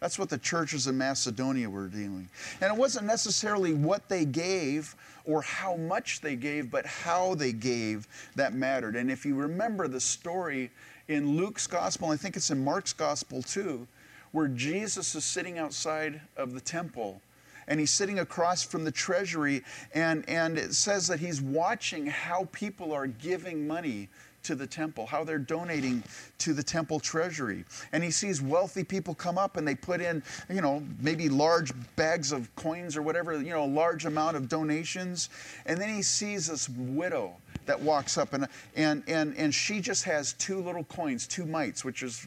That's 0.00 0.18
what 0.18 0.30
the 0.30 0.38
churches 0.38 0.88
in 0.88 0.98
macedonia 0.98 1.68
were 1.70 1.88
doing 1.88 2.28
and 2.60 2.72
it 2.72 2.78
wasn't 2.78 3.06
necessarily 3.06 3.74
what 3.74 4.08
they 4.08 4.24
gave 4.24 4.94
or 5.24 5.42
how 5.42 5.76
much 5.76 6.20
they 6.20 6.36
gave 6.36 6.70
but 6.70 6.84
how 6.86 7.34
they 7.34 7.52
gave 7.52 8.08
that 8.34 8.54
mattered. 8.54 8.96
And 8.96 9.10
if 9.10 9.24
you 9.24 9.34
remember 9.36 9.88
the 9.88 10.00
story 10.00 10.70
in 11.08 11.36
luke's 11.36 11.66
gospel 11.66 12.10
i 12.10 12.16
think 12.16 12.36
it's 12.36 12.50
in 12.50 12.62
mark's 12.62 12.92
gospel 12.92 13.42
too 13.42 13.86
where 14.32 14.48
jesus 14.48 15.14
is 15.14 15.24
sitting 15.24 15.58
outside 15.58 16.20
of 16.36 16.54
the 16.54 16.60
temple 16.60 17.20
and 17.68 17.80
he's 17.80 17.90
sitting 17.90 18.18
across 18.18 18.62
from 18.62 18.84
the 18.84 18.92
treasury 18.92 19.62
and, 19.94 20.28
and 20.28 20.58
it 20.58 20.74
says 20.74 21.06
that 21.08 21.20
he's 21.20 21.40
watching 21.40 22.06
how 22.06 22.48
people 22.52 22.92
are 22.92 23.06
giving 23.06 23.66
money 23.66 24.08
to 24.42 24.54
the 24.54 24.66
temple, 24.66 25.06
how 25.06 25.24
they're 25.24 25.38
donating 25.38 26.02
to 26.38 26.52
the 26.52 26.62
temple 26.62 27.00
treasury. 27.00 27.64
And 27.92 28.02
he 28.02 28.10
sees 28.10 28.42
wealthy 28.42 28.84
people 28.84 29.14
come 29.14 29.38
up 29.38 29.56
and 29.56 29.66
they 29.66 29.74
put 29.74 30.00
in, 30.00 30.22
you 30.50 30.60
know, 30.60 30.82
maybe 31.00 31.28
large 31.28 31.72
bags 31.96 32.32
of 32.32 32.54
coins 32.56 32.96
or 32.96 33.02
whatever, 33.02 33.40
you 33.40 33.50
know, 33.50 33.64
a 33.64 33.66
large 33.66 34.04
amount 34.04 34.36
of 34.36 34.48
donations. 34.48 35.30
And 35.66 35.80
then 35.80 35.94
he 35.94 36.02
sees 36.02 36.48
this 36.48 36.68
widow 36.68 37.34
that 37.66 37.80
walks 37.80 38.18
up 38.18 38.32
and 38.32 38.48
and 38.74 39.04
and, 39.06 39.36
and 39.36 39.54
she 39.54 39.80
just 39.80 40.04
has 40.04 40.32
two 40.34 40.60
little 40.60 40.84
coins, 40.84 41.26
two 41.26 41.46
mites, 41.46 41.84
which 41.84 42.02
is 42.02 42.26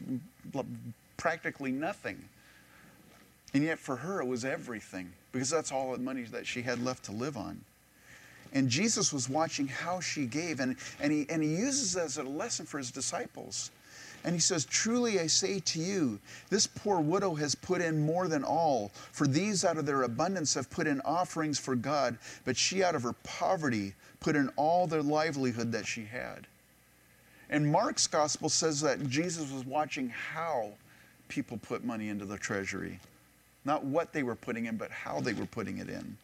practically 1.16 1.72
nothing. 1.72 2.22
And 3.54 3.62
yet 3.62 3.78
for 3.78 3.96
her 3.96 4.20
it 4.20 4.26
was 4.26 4.44
everything 4.44 5.12
because 5.36 5.50
that's 5.50 5.70
all 5.70 5.92
the 5.92 5.98
money 5.98 6.22
that 6.22 6.46
she 6.46 6.62
had 6.62 6.82
left 6.82 7.04
to 7.04 7.12
live 7.12 7.36
on. 7.36 7.60
And 8.54 8.70
Jesus 8.70 9.12
was 9.12 9.28
watching 9.28 9.68
how 9.68 10.00
she 10.00 10.24
gave, 10.24 10.60
and, 10.60 10.76
and, 10.98 11.12
he, 11.12 11.26
and 11.28 11.42
he 11.42 11.50
uses 11.50 11.92
that 11.92 12.06
as 12.06 12.16
a 12.16 12.22
lesson 12.22 12.64
for 12.64 12.78
his 12.78 12.90
disciples. 12.90 13.70
And 14.24 14.34
he 14.34 14.40
says, 14.40 14.64
Truly 14.64 15.20
I 15.20 15.26
say 15.26 15.60
to 15.60 15.78
you, 15.78 16.18
this 16.48 16.66
poor 16.66 17.00
widow 17.00 17.34
has 17.34 17.54
put 17.54 17.82
in 17.82 17.98
more 17.98 18.28
than 18.28 18.44
all, 18.44 18.92
for 19.12 19.26
these 19.26 19.62
out 19.62 19.76
of 19.76 19.84
their 19.84 20.04
abundance 20.04 20.54
have 20.54 20.70
put 20.70 20.86
in 20.86 21.02
offerings 21.02 21.58
for 21.58 21.74
God, 21.74 22.16
but 22.46 22.56
she 22.56 22.82
out 22.82 22.94
of 22.94 23.02
her 23.02 23.14
poverty 23.22 23.92
put 24.20 24.36
in 24.36 24.48
all 24.56 24.86
their 24.86 25.02
livelihood 25.02 25.70
that 25.72 25.86
she 25.86 26.06
had. 26.06 26.46
And 27.50 27.70
Mark's 27.70 28.06
gospel 28.06 28.48
says 28.48 28.80
that 28.80 29.06
Jesus 29.06 29.52
was 29.52 29.66
watching 29.66 30.08
how 30.08 30.70
people 31.28 31.58
put 31.58 31.84
money 31.84 32.08
into 32.08 32.24
the 32.24 32.38
treasury. 32.38 33.00
Not 33.66 33.84
what 33.84 34.12
they 34.12 34.22
were 34.22 34.36
putting 34.36 34.66
in, 34.66 34.76
but 34.76 34.90
how 34.90 35.20
they 35.20 35.34
were 35.34 35.44
putting 35.44 35.78
it 35.78 35.90
in. 35.90 36.16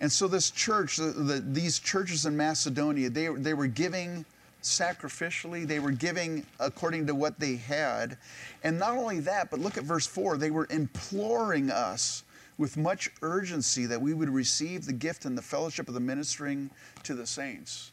And 0.00 0.10
so, 0.10 0.28
this 0.28 0.50
church, 0.50 0.96
the, 0.96 1.06
the, 1.06 1.40
these 1.40 1.78
churches 1.78 2.24
in 2.24 2.36
Macedonia, 2.36 3.10
they, 3.10 3.26
they 3.28 3.54
were 3.54 3.66
giving 3.66 4.24
sacrificially, 4.62 5.66
they 5.66 5.80
were 5.80 5.90
giving 5.90 6.46
according 6.60 7.06
to 7.08 7.14
what 7.14 7.38
they 7.38 7.56
had. 7.56 8.16
And 8.62 8.78
not 8.78 8.96
only 8.96 9.20
that, 9.20 9.50
but 9.50 9.60
look 9.60 9.76
at 9.76 9.84
verse 9.84 10.06
4 10.06 10.36
they 10.36 10.50
were 10.50 10.66
imploring 10.70 11.70
us 11.70 12.22
with 12.56 12.76
much 12.76 13.10
urgency 13.20 13.84
that 13.86 14.00
we 14.00 14.14
would 14.14 14.30
receive 14.30 14.86
the 14.86 14.92
gift 14.92 15.24
and 15.24 15.36
the 15.36 15.42
fellowship 15.42 15.88
of 15.88 15.94
the 15.94 16.00
ministering 16.00 16.70
to 17.02 17.14
the 17.14 17.26
saints. 17.26 17.90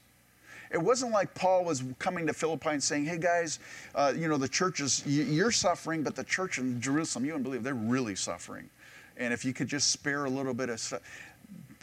It 0.72 0.82
wasn't 0.82 1.12
like 1.12 1.34
Paul 1.36 1.66
was 1.66 1.84
coming 2.00 2.26
to 2.28 2.34
Philippi 2.34 2.70
and 2.70 2.84
saying, 2.84 3.06
hey 3.06 3.18
guys, 3.18 3.60
uh, 3.94 4.14
you 4.16 4.28
know, 4.28 4.38
the 4.38 4.48
church 4.48 4.80
is, 4.80 5.06
you're 5.06 5.52
suffering, 5.52 6.02
but 6.02 6.16
the 6.16 6.24
church 6.24 6.60
in 6.60 6.80
Jerusalem, 6.80 7.26
you 7.26 7.32
wouldn't 7.34 7.44
believe, 7.44 7.64
they're 7.64 7.74
really 7.74 8.16
suffering. 8.16 8.70
And 9.18 9.34
if 9.34 9.44
you 9.44 9.54
could 9.54 9.68
just 9.68 9.92
spare 9.92 10.26
a 10.26 10.30
little 10.30 10.54
bit 10.54 10.70
of 10.70 10.80
stuff. 10.80 11.02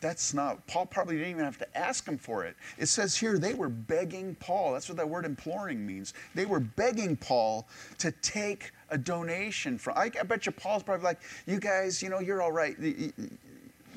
That's 0.01 0.33
not, 0.33 0.65
Paul 0.69 0.87
probably 0.87 1.17
didn't 1.17 1.33
even 1.33 1.45
have 1.45 1.59
to 1.59 1.77
ask 1.77 2.07
him 2.07 2.19
for 2.19 2.45
it. 2.45 2.55
It 2.79 2.87
says 2.87 3.17
here 3.17 3.37
they 3.37 3.55
were 3.55 3.69
begging 3.69 4.37
Paul. 4.37 4.73
That's 4.73 4.89
what 4.89 4.97
that 4.97 5.09
word 5.09 5.25
imploring 5.25 5.85
means. 5.85 6.15
They 6.37 6.47
were 6.47 6.61
begging 6.61 7.17
Paul 7.17 7.67
to 7.99 8.13
take 8.23 8.71
a 8.91 8.97
donation 8.97 9.77
from. 9.77 9.99
I, 9.99 10.05
I 10.19 10.23
bet 10.23 10.47
you 10.47 10.53
Paul's 10.53 10.85
probably 10.85 11.05
like, 11.05 11.21
you 11.47 11.59
guys, 11.59 12.01
you 12.01 12.11
know, 12.11 12.21
you're 12.21 12.41
all 12.41 12.53
right. 12.53 12.77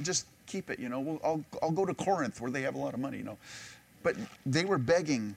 Just 0.01 0.25
keep 0.47 0.71
it, 0.71 0.79
you 0.79 0.89
know. 0.89 1.19
I'll, 1.23 1.45
I'll 1.61 1.71
go 1.71 1.85
to 1.85 1.93
Corinth 1.93 2.41
where 2.41 2.49
they 2.49 2.63
have 2.63 2.73
a 2.73 2.79
lot 2.79 2.95
of 2.95 2.99
money, 2.99 3.19
you 3.19 3.23
know. 3.23 3.37
But 4.03 4.15
they 4.45 4.65
were 4.65 4.77
begging 4.77 5.35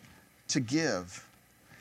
to 0.49 0.61
give. 0.61 1.27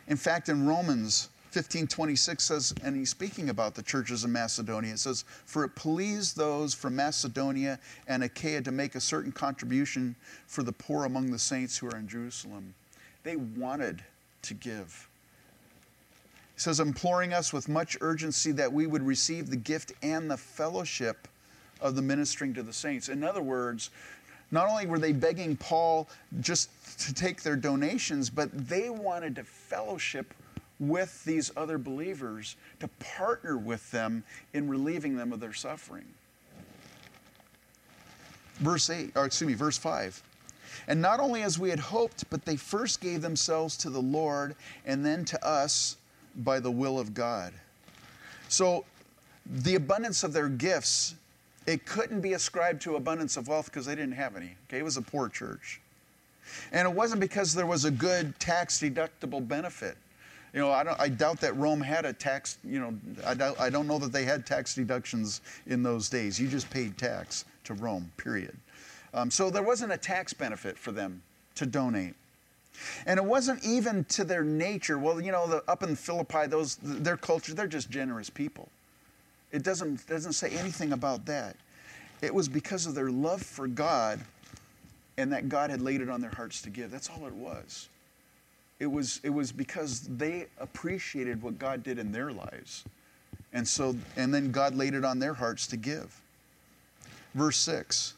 In 0.08 0.18
fact, 0.18 0.50
in 0.50 0.68
Romans 0.68 1.30
15 1.52 1.86
26 1.86 2.44
says, 2.44 2.74
and 2.84 2.96
he's 2.96 3.12
speaking 3.12 3.50
about 3.50 3.76
the 3.76 3.84
churches 3.84 4.24
in 4.24 4.32
Macedonia, 4.32 4.94
it 4.94 5.00
says, 5.00 5.24
For 5.46 5.64
it 5.64 5.76
pleased 5.76 6.36
those 6.36 6.74
from 6.74 6.96
Macedonia 6.96 7.80
and 8.08 8.24
Achaia 8.24 8.62
to 8.64 8.72
make 8.72 8.96
a 8.96 9.00
certain 9.00 9.32
contribution 9.32 10.16
for 10.48 10.64
the 10.64 10.72
poor 10.72 11.06
among 11.06 11.30
the 11.30 11.38
saints 11.38 11.78
who 11.78 11.88
are 11.88 11.98
in 11.98 12.08
Jerusalem. 12.08 12.74
They 13.22 13.36
wanted 13.36 14.04
to 14.42 14.54
give. 14.56 15.08
He 16.56 16.60
says, 16.60 16.80
imploring 16.80 17.34
us 17.34 17.54
with 17.54 17.70
much 17.70 17.98
urgency 18.02 18.52
that 18.54 18.74
we 18.74 18.88
would 18.88 19.04
receive 19.04 19.50
the 19.50 19.56
gift 19.56 19.92
and 20.02 20.30
the 20.30 20.38
fellowship 20.38 21.28
of 21.82 21.96
the 21.96 22.02
ministering 22.02 22.54
to 22.56 22.64
the 22.64 22.74
saints. 22.74 23.10
In 23.10 23.24
other 23.24 23.42
words, 23.42 23.92
not 24.54 24.70
only 24.70 24.86
were 24.86 25.00
they 25.00 25.14
begging 25.14 25.58
Paul 25.58 26.08
just 26.40 26.70
to 27.00 27.14
take 27.14 27.42
their 27.42 27.56
donations, 27.56 28.30
but 28.30 28.50
they 28.68 28.92
wanted 28.92 29.36
to 29.38 29.44
fellowship 29.44 30.32
with 30.80 31.24
these 31.26 31.50
other 31.58 31.80
believers, 31.80 32.56
to 32.80 32.88
partner 33.00 33.58
with 33.58 33.90
them 33.90 34.24
in 34.54 34.70
relieving 34.70 35.16
them 35.16 35.34
of 35.34 35.40
their 35.40 35.54
suffering. 35.54 36.06
Verse 38.58 38.92
8, 38.92 39.14
or 39.16 39.26
excuse 39.26 39.48
me, 39.48 39.56
verse 39.56 39.78
5. 39.80 40.22
And 40.88 41.02
not 41.02 41.20
only 41.20 41.42
as 41.42 41.58
we 41.58 41.72
had 41.72 41.80
hoped, 41.80 42.30
but 42.30 42.46
they 42.46 42.56
first 42.56 43.02
gave 43.02 43.24
themselves 43.24 43.76
to 43.78 43.90
the 43.90 44.02
Lord 44.02 44.56
and 44.86 45.04
then 45.04 45.26
to 45.26 45.44
us 45.44 45.98
by 46.36 46.60
the 46.60 46.72
will 46.72 47.00
of 47.00 47.16
God. 47.16 47.54
So 48.50 48.86
the 49.48 49.74
abundance 49.74 50.24
of 50.24 50.32
their 50.32 50.50
gifts 50.50 51.16
it 51.66 51.86
couldn't 51.86 52.22
be 52.22 52.34
ascribed 52.34 52.82
to 52.84 52.96
abundance 52.96 53.38
of 53.38 53.48
wealth 53.48 53.66
because 53.66 53.86
they 53.86 53.96
didn't 53.96 54.14
have 54.14 54.36
any. 54.36 54.56
Okay, 54.68 54.80
it 54.80 54.84
was 54.84 54.98
a 54.98 55.02
poor 55.02 55.30
church. 55.30 55.82
And 56.72 56.88
it 56.88 56.94
wasn't 56.94 57.22
because 57.22 57.54
there 57.54 57.66
was 57.66 57.86
a 57.86 57.92
good 57.92 58.38
tax 58.40 58.80
deductible 58.80 59.46
benefit. 59.48 59.98
You 60.54 60.60
know, 60.60 60.70
I, 60.70 61.04
I 61.04 61.10
doubt 61.10 61.40
that 61.42 61.56
Rome 61.56 61.82
had 61.82 62.06
a 62.06 62.14
tax, 62.14 62.60
you 62.64 62.80
know, 62.80 62.94
I, 63.26 63.66
I 63.66 63.70
don't 63.70 63.88
know 63.88 63.98
that 63.98 64.12
they 64.12 64.24
had 64.24 64.46
tax 64.46 64.76
deductions 64.76 65.42
in 65.66 65.82
those 65.82 66.10
days. 66.10 66.40
You 66.40 66.48
just 66.48 66.70
paid 66.70 66.98
tax 66.98 67.46
to 67.64 67.74
Rome, 67.74 68.12
period. 68.18 68.56
Um, 69.14 69.32
so 69.32 69.50
there 69.50 69.64
wasn't 69.64 69.94
a 69.94 69.98
tax 69.98 70.34
benefit 70.34 70.78
for 70.78 70.92
them 70.92 71.24
to 71.56 71.66
donate. 71.66 72.14
And 73.06 73.18
it 73.18 73.26
wasn't 73.26 73.64
even 73.64 74.04
to 74.06 74.24
their 74.24 74.44
nature. 74.44 74.98
Well, 74.98 75.22
you 75.22 75.32
know, 75.32 75.48
the, 75.48 75.64
up 75.68 75.84
in 75.84 75.96
Philippi, 75.96 76.48
those 76.48 76.78
their 76.82 77.18
culture, 77.18 77.54
they're 77.54 77.68
just 77.68 77.90
generous 77.90 78.30
people. 78.30 78.70
It 79.54 79.64
doesn't, 79.64 80.06
doesn't 80.08 80.34
say 80.34 80.50
anything 80.50 80.92
about 80.92 81.26
that. 81.28 81.56
It 82.22 82.34
was 82.34 82.50
because 82.50 82.86
of 82.88 82.96
their 82.96 83.12
love 83.12 83.42
for 83.42 83.68
God 83.68 84.20
and 85.18 85.32
that 85.32 85.48
God 85.48 85.70
had 85.70 85.82
laid 85.82 86.02
it 86.02 86.10
on 86.10 86.20
their 86.20 86.32
hearts 86.32 86.62
to 86.64 86.70
give. 86.70 86.90
That's 86.90 87.10
all 87.10 87.28
it 87.28 87.34
was. 87.34 87.88
It 88.80 88.88
was, 88.88 89.22
it 89.24 89.30
was 89.30 89.52
because 89.52 90.02
they 90.18 90.48
appreciated 90.60 91.42
what 91.42 91.60
God 91.60 91.84
did 91.84 92.00
in 92.00 92.12
their 92.12 92.32
lives. 92.32 92.84
And 93.54 93.68
so, 93.68 93.96
and 94.18 94.34
then 94.34 94.52
God 94.52 94.76
laid 94.76 94.96
it 94.96 95.06
on 95.06 95.20
their 95.20 95.36
hearts 95.36 95.68
to 95.68 95.78
give. 95.78 96.20
Verse 97.36 97.58
6. 97.58 98.16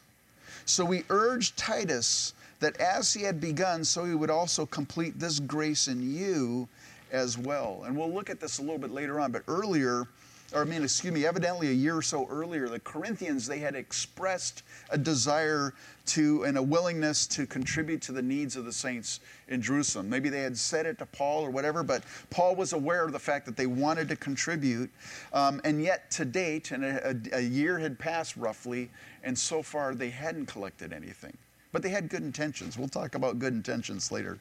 So 0.64 0.84
we 0.84 1.04
urge 1.10 1.54
Titus 1.54 2.32
that 2.60 2.80
as 2.80 3.12
he 3.12 3.22
had 3.22 3.40
begun, 3.40 3.84
so 3.84 4.04
he 4.04 4.14
would 4.14 4.30
also 4.30 4.64
complete 4.64 5.18
this 5.18 5.38
grace 5.38 5.88
in 5.88 6.16
you 6.16 6.66
as 7.12 7.36
well. 7.36 7.82
And 7.84 7.96
we'll 7.96 8.12
look 8.12 8.30
at 8.30 8.40
this 8.40 8.58
a 8.58 8.62
little 8.62 8.78
bit 8.78 8.90
later 8.90 9.20
on, 9.20 9.30
but 9.30 9.42
earlier, 9.46 10.08
or 10.56 10.62
I 10.62 10.64
mean, 10.64 10.82
excuse 10.82 11.12
me, 11.12 11.26
evidently 11.26 11.68
a 11.68 11.72
year 11.72 11.98
or 11.98 12.02
so 12.02 12.26
earlier, 12.30 12.66
the 12.66 12.80
Corinthians, 12.80 13.46
they 13.46 13.58
had 13.58 13.74
expressed 13.74 14.62
a 14.88 14.96
desire 14.96 15.74
to 16.06 16.44
and 16.44 16.56
a 16.56 16.62
willingness 16.62 17.26
to 17.26 17.46
contribute 17.46 18.00
to 18.02 18.12
the 18.12 18.22
needs 18.22 18.56
of 18.56 18.64
the 18.64 18.72
saints 18.72 19.20
in 19.48 19.60
Jerusalem. 19.60 20.08
Maybe 20.08 20.30
they 20.30 20.40
had 20.40 20.56
said 20.56 20.86
it 20.86 20.98
to 21.00 21.06
Paul 21.06 21.44
or 21.44 21.50
whatever, 21.50 21.82
but 21.82 22.04
Paul 22.30 22.56
was 22.56 22.72
aware 22.72 23.04
of 23.04 23.12
the 23.12 23.18
fact 23.18 23.44
that 23.44 23.58
they 23.58 23.66
wanted 23.66 24.08
to 24.08 24.16
contribute. 24.16 24.90
Um, 25.34 25.60
and 25.62 25.82
yet, 25.82 26.10
to 26.12 26.24
date, 26.24 26.70
and 26.70 26.84
a, 26.84 27.14
a 27.34 27.42
year 27.42 27.78
had 27.78 27.98
passed 27.98 28.34
roughly, 28.38 28.88
and 29.24 29.38
so 29.38 29.62
far 29.62 29.94
they 29.94 30.08
hadn't 30.08 30.46
collected 30.46 30.90
anything. 30.90 31.36
But 31.70 31.82
they 31.82 31.90
had 31.90 32.08
good 32.08 32.22
intentions. 32.22 32.78
We'll 32.78 32.88
talk 32.88 33.14
about 33.14 33.38
good 33.38 33.52
intentions 33.52 34.10
later. 34.10 34.38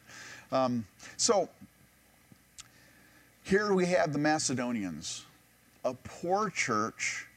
Um, 0.54 0.86
so, 1.18 1.50
here 3.44 3.74
we 3.74 3.88
have 3.88 4.14
the 4.14 4.20
Macedonians 4.20 5.26
a 5.86 5.94
poor 5.94 6.50
church, 6.50 7.28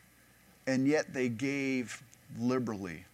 and 0.67 0.89
yet 0.89 1.13
they 1.13 1.29
gave 1.29 2.03
liberally. 2.41 3.05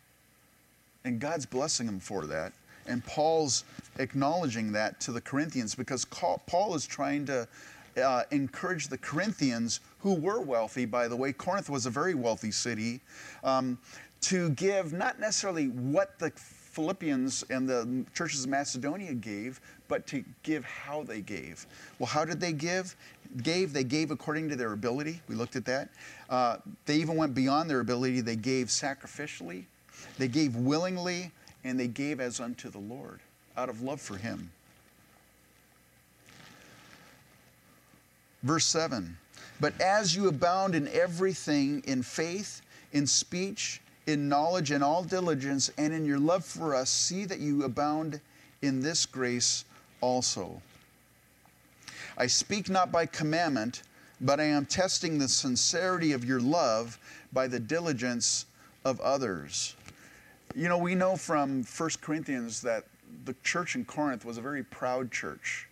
And 1.04 1.20
God's 1.20 1.44
blessing 1.44 1.86
them 1.86 2.00
for 2.00 2.24
that. 2.26 2.52
And 2.86 3.04
Paul's 3.04 3.64
acknowledging 3.98 4.72
that 4.72 5.00
to 5.00 5.12
the 5.12 5.20
Corinthians 5.20 5.74
because 5.74 6.04
Paul 6.06 6.74
is 6.74 6.86
trying 6.86 7.26
to 7.26 7.46
uh, 8.02 8.22
encourage 8.30 8.88
the 8.88 8.98
Corinthians, 8.98 9.80
who 10.00 10.14
were 10.14 10.40
wealthy, 10.40 10.84
by 10.84 11.08
the 11.08 11.16
way. 11.16 11.32
Corinth 11.32 11.68
was 11.68 11.86
a 11.86 11.90
very 11.90 12.14
wealthy 12.14 12.50
city, 12.50 13.00
um, 13.42 13.78
to 14.20 14.50
give 14.50 14.92
not 14.92 15.20
necessarily 15.20 15.66
what 15.68 16.18
the 16.18 16.30
Philippians 16.30 17.44
and 17.50 17.68
the 17.68 18.04
churches 18.14 18.44
of 18.44 18.50
Macedonia 18.50 19.14
gave, 19.14 19.60
but 19.86 20.06
to 20.08 20.24
give 20.42 20.64
how 20.64 21.02
they 21.02 21.20
gave. 21.20 21.66
Well, 21.98 22.08
how 22.08 22.24
did 22.24 22.40
they 22.40 22.52
give? 22.52 22.96
Gave 23.42 23.72
they 23.72 23.84
gave 23.84 24.10
according 24.10 24.48
to 24.50 24.56
their 24.56 24.72
ability. 24.72 25.20
We 25.28 25.34
looked 25.34 25.56
at 25.56 25.64
that. 25.64 25.88
Uh, 26.30 26.58
they 26.86 26.96
even 26.96 27.16
went 27.16 27.34
beyond 27.34 27.68
their 27.68 27.80
ability. 27.80 28.20
They 28.20 28.36
gave 28.36 28.68
sacrificially, 28.68 29.64
they 30.18 30.28
gave 30.28 30.54
willingly, 30.54 31.32
and 31.64 31.78
they 31.78 31.88
gave 31.88 32.20
as 32.20 32.40
unto 32.40 32.70
the 32.70 32.78
Lord 32.78 33.20
out 33.56 33.68
of 33.68 33.82
love 33.82 34.00
for 34.00 34.16
Him. 34.16 34.50
Verse 38.44 38.66
7 38.66 39.16
But 39.58 39.80
as 39.80 40.14
you 40.14 40.28
abound 40.28 40.74
in 40.74 40.86
everything, 40.88 41.82
in 41.86 42.02
faith, 42.02 42.62
in 42.92 43.06
speech, 43.06 43.80
in 44.06 44.28
knowledge 44.28 44.70
in 44.70 44.82
all 44.82 45.02
diligence, 45.02 45.70
and 45.78 45.92
in 45.92 46.04
your 46.04 46.18
love 46.18 46.44
for 46.44 46.74
us, 46.74 46.90
see 46.90 47.24
that 47.24 47.40
you 47.40 47.64
abound 47.64 48.20
in 48.62 48.80
this 48.80 49.06
grace 49.06 49.64
also. 50.00 50.60
I 52.16 52.26
speak 52.26 52.68
not 52.68 52.92
by 52.92 53.06
commandment, 53.06 53.82
but 54.20 54.40
I 54.40 54.44
am 54.44 54.66
testing 54.66 55.18
the 55.18 55.28
sincerity 55.28 56.12
of 56.12 56.24
your 56.24 56.40
love 56.40 56.98
by 57.32 57.48
the 57.48 57.58
diligence 57.58 58.46
of 58.84 59.00
others. 59.00 59.74
You 60.54 60.68
know, 60.68 60.78
we 60.78 60.94
know 60.94 61.16
from 61.16 61.64
1 61.64 61.90
Corinthians 62.00 62.60
that 62.62 62.84
the 63.24 63.34
church 63.42 63.74
in 63.74 63.84
Corinth 63.84 64.24
was 64.24 64.38
a 64.38 64.42
very 64.42 64.62
proud 64.62 65.10
church. 65.10 65.68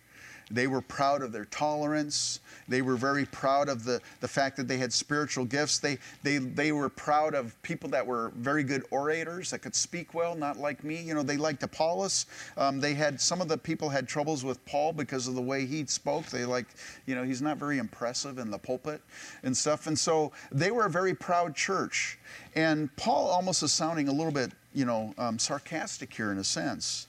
They 0.53 0.67
were 0.67 0.81
proud 0.81 1.23
of 1.23 1.31
their 1.31 1.45
tolerance. 1.45 2.39
They 2.67 2.83
were 2.83 2.95
very 2.95 3.25
proud 3.25 3.69
of 3.69 3.83
the, 3.83 3.99
the 4.21 4.27
fact 4.27 4.55
that 4.57 4.67
they 4.67 4.77
had 4.77 4.93
spiritual 4.93 5.45
gifts. 5.45 5.79
They, 5.79 5.97
they, 6.21 6.37
they 6.37 6.71
were 6.71 6.89
proud 6.89 7.33
of 7.33 7.59
people 7.63 7.89
that 7.89 8.05
were 8.05 8.31
very 8.35 8.63
good 8.63 8.83
orators 8.91 9.49
that 9.49 9.59
could 9.59 9.73
speak 9.73 10.13
well, 10.13 10.35
not 10.35 10.57
like 10.57 10.83
me. 10.83 11.01
You 11.01 11.15
know, 11.15 11.23
they 11.23 11.37
liked 11.37 11.63
Apollos. 11.63 12.27
Um, 12.55 12.79
they 12.79 12.93
had 12.93 13.19
some 13.19 13.41
of 13.41 13.47
the 13.47 13.57
people 13.57 13.89
had 13.89 14.07
troubles 14.07 14.45
with 14.45 14.63
Paul 14.65 14.93
because 14.93 15.27
of 15.27 15.33
the 15.33 15.41
way 15.41 15.65
he 15.65 15.85
spoke. 15.87 16.27
They 16.27 16.45
like, 16.45 16.67
you 17.07 17.15
know, 17.15 17.23
he's 17.23 17.41
not 17.41 17.57
very 17.57 17.79
impressive 17.79 18.37
in 18.37 18.51
the 18.51 18.59
pulpit 18.59 19.01
and 19.41 19.57
stuff. 19.57 19.87
And 19.87 19.97
so 19.97 20.31
they 20.51 20.69
were 20.69 20.85
a 20.85 20.89
very 20.89 21.15
proud 21.15 21.55
church. 21.55 22.19
And 22.55 22.95
Paul 22.95 23.27
almost 23.27 23.63
is 23.63 23.73
sounding 23.73 24.07
a 24.07 24.13
little 24.13 24.31
bit, 24.31 24.51
you 24.71 24.85
know, 24.85 25.15
um, 25.17 25.39
sarcastic 25.39 26.13
here 26.13 26.31
in 26.31 26.37
a 26.37 26.43
sense. 26.43 27.07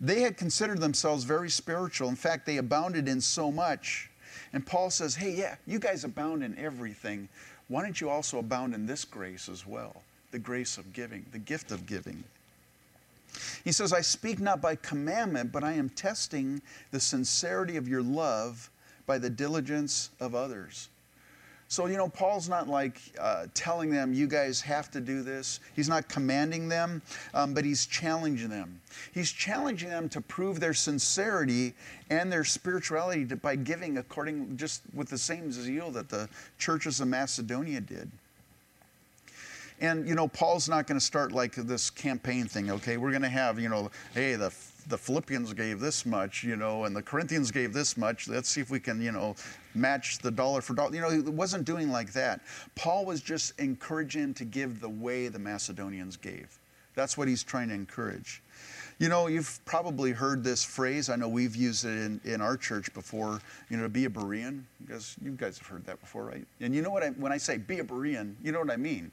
They 0.00 0.20
had 0.20 0.36
considered 0.36 0.80
themselves 0.80 1.24
very 1.24 1.50
spiritual. 1.50 2.08
In 2.08 2.16
fact, 2.16 2.46
they 2.46 2.56
abounded 2.56 3.08
in 3.08 3.20
so 3.20 3.50
much. 3.50 4.10
And 4.52 4.64
Paul 4.64 4.90
says, 4.90 5.14
hey, 5.14 5.32
yeah, 5.32 5.56
you 5.66 5.78
guys 5.78 6.04
abound 6.04 6.42
in 6.42 6.56
everything. 6.58 7.28
Why 7.68 7.82
don't 7.82 8.00
you 8.00 8.08
also 8.10 8.38
abound 8.38 8.74
in 8.74 8.86
this 8.86 9.04
grace 9.04 9.48
as 9.48 9.66
well? 9.66 10.02
The 10.30 10.38
grace 10.38 10.78
of 10.78 10.92
giving, 10.92 11.24
the 11.32 11.38
gift 11.38 11.70
of 11.70 11.86
giving. 11.86 12.24
He 13.64 13.72
says, 13.72 13.92
I 13.92 14.00
speak 14.00 14.40
not 14.40 14.60
by 14.60 14.76
commandment, 14.76 15.50
but 15.52 15.64
I 15.64 15.72
am 15.72 15.88
testing 15.90 16.60
the 16.90 17.00
sincerity 17.00 17.76
of 17.76 17.88
your 17.88 18.02
love 18.02 18.70
by 19.06 19.18
the 19.18 19.30
diligence 19.30 20.10
of 20.20 20.34
others. 20.34 20.88
So, 21.74 21.86
you 21.86 21.96
know, 21.96 22.08
Paul's 22.08 22.48
not 22.48 22.68
like 22.68 23.00
uh, 23.20 23.46
telling 23.52 23.90
them, 23.90 24.14
you 24.14 24.28
guys 24.28 24.60
have 24.60 24.92
to 24.92 25.00
do 25.00 25.24
this. 25.24 25.58
He's 25.74 25.88
not 25.88 26.08
commanding 26.08 26.68
them, 26.68 27.02
um, 27.34 27.52
but 27.52 27.64
he's 27.64 27.84
challenging 27.86 28.48
them. 28.48 28.80
He's 29.12 29.32
challenging 29.32 29.88
them 29.88 30.08
to 30.10 30.20
prove 30.20 30.60
their 30.60 30.72
sincerity 30.72 31.74
and 32.10 32.30
their 32.30 32.44
spirituality 32.44 33.26
to, 33.26 33.34
by 33.34 33.56
giving 33.56 33.98
according, 33.98 34.56
just 34.56 34.82
with 34.94 35.08
the 35.08 35.18
same 35.18 35.50
zeal 35.50 35.90
that 35.90 36.08
the 36.08 36.28
churches 36.58 37.00
of 37.00 37.08
Macedonia 37.08 37.80
did. 37.80 38.08
And, 39.80 40.06
you 40.06 40.14
know, 40.14 40.28
Paul's 40.28 40.68
not 40.68 40.86
going 40.86 41.00
to 41.00 41.04
start 41.04 41.32
like 41.32 41.56
this 41.56 41.90
campaign 41.90 42.46
thing, 42.46 42.70
okay? 42.70 42.98
We're 42.98 43.10
going 43.10 43.22
to 43.22 43.28
have, 43.28 43.58
you 43.58 43.68
know, 43.68 43.90
hey, 44.14 44.36
the 44.36 44.50
the 44.88 44.98
Philippians 44.98 45.52
gave 45.54 45.80
this 45.80 46.04
much, 46.04 46.42
you 46.42 46.56
know, 46.56 46.84
and 46.84 46.94
the 46.94 47.02
Corinthians 47.02 47.50
gave 47.50 47.72
this 47.72 47.96
much. 47.96 48.28
Let's 48.28 48.48
see 48.48 48.60
if 48.60 48.70
we 48.70 48.80
can, 48.80 49.00
you 49.00 49.12
know, 49.12 49.36
match 49.74 50.18
the 50.18 50.30
dollar 50.30 50.60
for 50.60 50.74
dollar. 50.74 50.94
You 50.94 51.00
know, 51.00 51.10
he 51.10 51.20
wasn't 51.20 51.64
doing 51.64 51.90
like 51.90 52.12
that. 52.12 52.40
Paul 52.74 53.04
was 53.04 53.20
just 53.20 53.58
encouraging 53.58 54.34
to 54.34 54.44
give 54.44 54.80
the 54.80 54.88
way 54.88 55.28
the 55.28 55.38
Macedonians 55.38 56.16
gave. 56.16 56.58
That's 56.94 57.16
what 57.16 57.28
he's 57.28 57.42
trying 57.42 57.68
to 57.68 57.74
encourage. 57.74 58.42
You 58.98 59.08
know, 59.08 59.26
you've 59.26 59.58
probably 59.64 60.12
heard 60.12 60.44
this 60.44 60.62
phrase. 60.62 61.10
I 61.10 61.16
know 61.16 61.28
we've 61.28 61.56
used 61.56 61.84
it 61.84 61.88
in, 61.88 62.20
in 62.24 62.40
our 62.40 62.56
church 62.56 62.94
before, 62.94 63.40
you 63.68 63.76
know, 63.76 63.82
to 63.82 63.88
be 63.88 64.04
a 64.04 64.10
Berean. 64.10 64.62
Because 64.86 65.16
you 65.20 65.32
guys 65.32 65.58
have 65.58 65.66
heard 65.66 65.84
that 65.86 66.00
before, 66.00 66.24
right? 66.24 66.46
And 66.60 66.72
you 66.74 66.82
know 66.82 66.90
what 66.90 67.02
I, 67.02 67.08
when 67.10 67.32
I 67.32 67.38
say 67.38 67.56
be 67.56 67.80
a 67.80 67.84
Berean, 67.84 68.34
you 68.42 68.52
know 68.52 68.60
what 68.60 68.70
I 68.70 68.76
mean. 68.76 69.10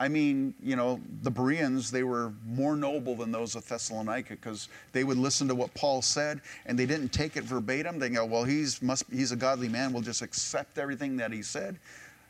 I 0.00 0.08
mean, 0.08 0.54
you 0.62 0.76
know, 0.76 0.98
the 1.22 1.30
Bereans, 1.30 1.90
they 1.90 2.04
were 2.04 2.32
more 2.46 2.74
noble 2.74 3.14
than 3.14 3.30
those 3.30 3.54
of 3.54 3.68
Thessalonica 3.68 4.30
because 4.30 4.70
they 4.92 5.04
would 5.04 5.18
listen 5.18 5.46
to 5.48 5.54
what 5.54 5.74
Paul 5.74 6.00
said 6.00 6.40
and 6.64 6.78
they 6.78 6.86
didn't 6.86 7.10
take 7.10 7.36
it 7.36 7.44
verbatim. 7.44 7.98
They 7.98 8.08
go, 8.08 8.24
well, 8.24 8.44
he's, 8.44 8.80
must, 8.80 9.04
he's 9.12 9.30
a 9.30 9.36
godly 9.36 9.68
man. 9.68 9.92
We'll 9.92 10.02
just 10.02 10.22
accept 10.22 10.78
everything 10.78 11.18
that 11.18 11.32
he 11.32 11.42
said. 11.42 11.78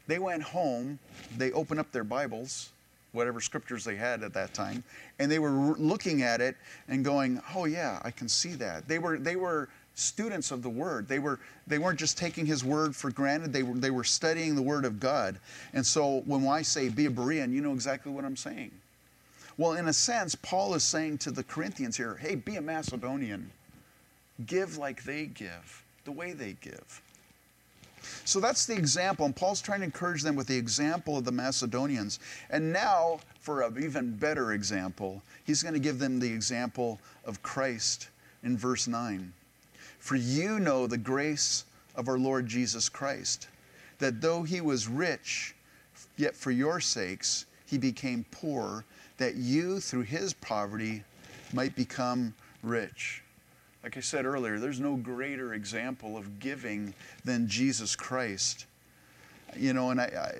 They 0.08 0.18
went 0.18 0.42
home, 0.42 0.98
they 1.38 1.52
opened 1.52 1.78
up 1.78 1.92
their 1.92 2.02
Bibles, 2.02 2.70
whatever 3.12 3.40
scriptures 3.40 3.84
they 3.84 3.94
had 3.94 4.24
at 4.24 4.34
that 4.34 4.52
time, 4.52 4.82
and 5.20 5.30
they 5.30 5.38
were 5.38 5.50
looking 5.50 6.22
at 6.22 6.40
it 6.40 6.56
and 6.88 7.04
going, 7.04 7.40
oh, 7.54 7.66
yeah, 7.66 8.00
I 8.02 8.10
can 8.10 8.28
see 8.28 8.54
that. 8.54 8.88
They 8.88 8.98
were, 8.98 9.18
they 9.18 9.36
were 9.36 9.68
students 10.00 10.50
of 10.50 10.62
the 10.62 10.70
word. 10.70 11.08
They, 11.08 11.18
were, 11.18 11.38
they 11.66 11.78
weren't 11.78 11.98
just 11.98 12.18
taking 12.18 12.46
his 12.46 12.64
word 12.64 12.96
for 12.96 13.10
granted, 13.10 13.52
they 13.52 13.62
were, 13.62 13.74
they 13.74 13.90
were 13.90 14.04
studying 14.04 14.54
the 14.54 14.62
word 14.62 14.84
of 14.84 14.98
God. 14.98 15.38
And 15.72 15.84
so 15.84 16.22
when 16.26 16.46
I 16.46 16.62
say 16.62 16.88
be 16.88 17.06
a 17.06 17.10
Berean, 17.10 17.52
you 17.52 17.60
know 17.60 17.72
exactly 17.72 18.12
what 18.12 18.24
I'm 18.24 18.36
saying. 18.36 18.70
Well, 19.56 19.74
in 19.74 19.88
a 19.88 19.92
sense, 19.92 20.34
Paul 20.34 20.74
is 20.74 20.84
saying 20.84 21.18
to 21.18 21.30
the 21.30 21.44
Corinthians 21.44 21.96
here 21.96 22.14
hey, 22.14 22.34
be 22.34 22.56
a 22.56 22.62
Macedonian. 22.62 23.50
Give 24.46 24.78
like 24.78 25.04
they 25.04 25.26
give, 25.26 25.84
the 26.04 26.12
way 26.12 26.32
they 26.32 26.56
give. 26.62 27.02
So 28.24 28.40
that's 28.40 28.66
the 28.66 28.74
example, 28.74 29.26
and 29.26 29.36
Paul's 29.36 29.60
trying 29.60 29.80
to 29.80 29.84
encourage 29.84 30.22
them 30.22 30.36
with 30.36 30.46
the 30.46 30.56
example 30.56 31.18
of 31.18 31.24
the 31.24 31.32
Macedonians. 31.32 32.18
And 32.48 32.72
now, 32.72 33.20
for 33.40 33.62
an 33.62 33.82
even 33.82 34.16
better 34.16 34.52
example, 34.52 35.22
he's 35.44 35.62
going 35.62 35.74
to 35.74 35.80
give 35.80 35.98
them 35.98 36.18
the 36.18 36.32
example 36.32 36.98
of 37.24 37.42
Christ 37.42 38.08
in 38.42 38.56
verse 38.56 38.88
9. 38.88 39.32
For 40.00 40.16
you 40.16 40.58
know 40.58 40.86
the 40.86 40.98
grace 40.98 41.64
of 41.94 42.08
our 42.08 42.18
Lord 42.18 42.46
Jesus 42.46 42.88
Christ, 42.88 43.48
that 43.98 44.20
though 44.20 44.42
he 44.42 44.60
was 44.60 44.88
rich, 44.88 45.54
yet 46.16 46.34
for 46.34 46.50
your 46.50 46.80
sakes 46.80 47.46
he 47.66 47.78
became 47.78 48.24
poor, 48.30 48.84
that 49.18 49.36
you 49.36 49.78
through 49.78 50.02
his 50.02 50.32
poverty 50.32 51.04
might 51.52 51.76
become 51.76 52.34
rich. 52.62 53.22
Like 53.84 53.96
I 53.96 54.00
said 54.00 54.24
earlier, 54.24 54.58
there's 54.58 54.80
no 54.80 54.96
greater 54.96 55.54
example 55.54 56.16
of 56.16 56.40
giving 56.40 56.94
than 57.24 57.46
Jesus 57.46 57.94
Christ. 57.94 58.66
You 59.56 59.74
know, 59.74 59.90
and 59.90 60.00
I, 60.00 60.32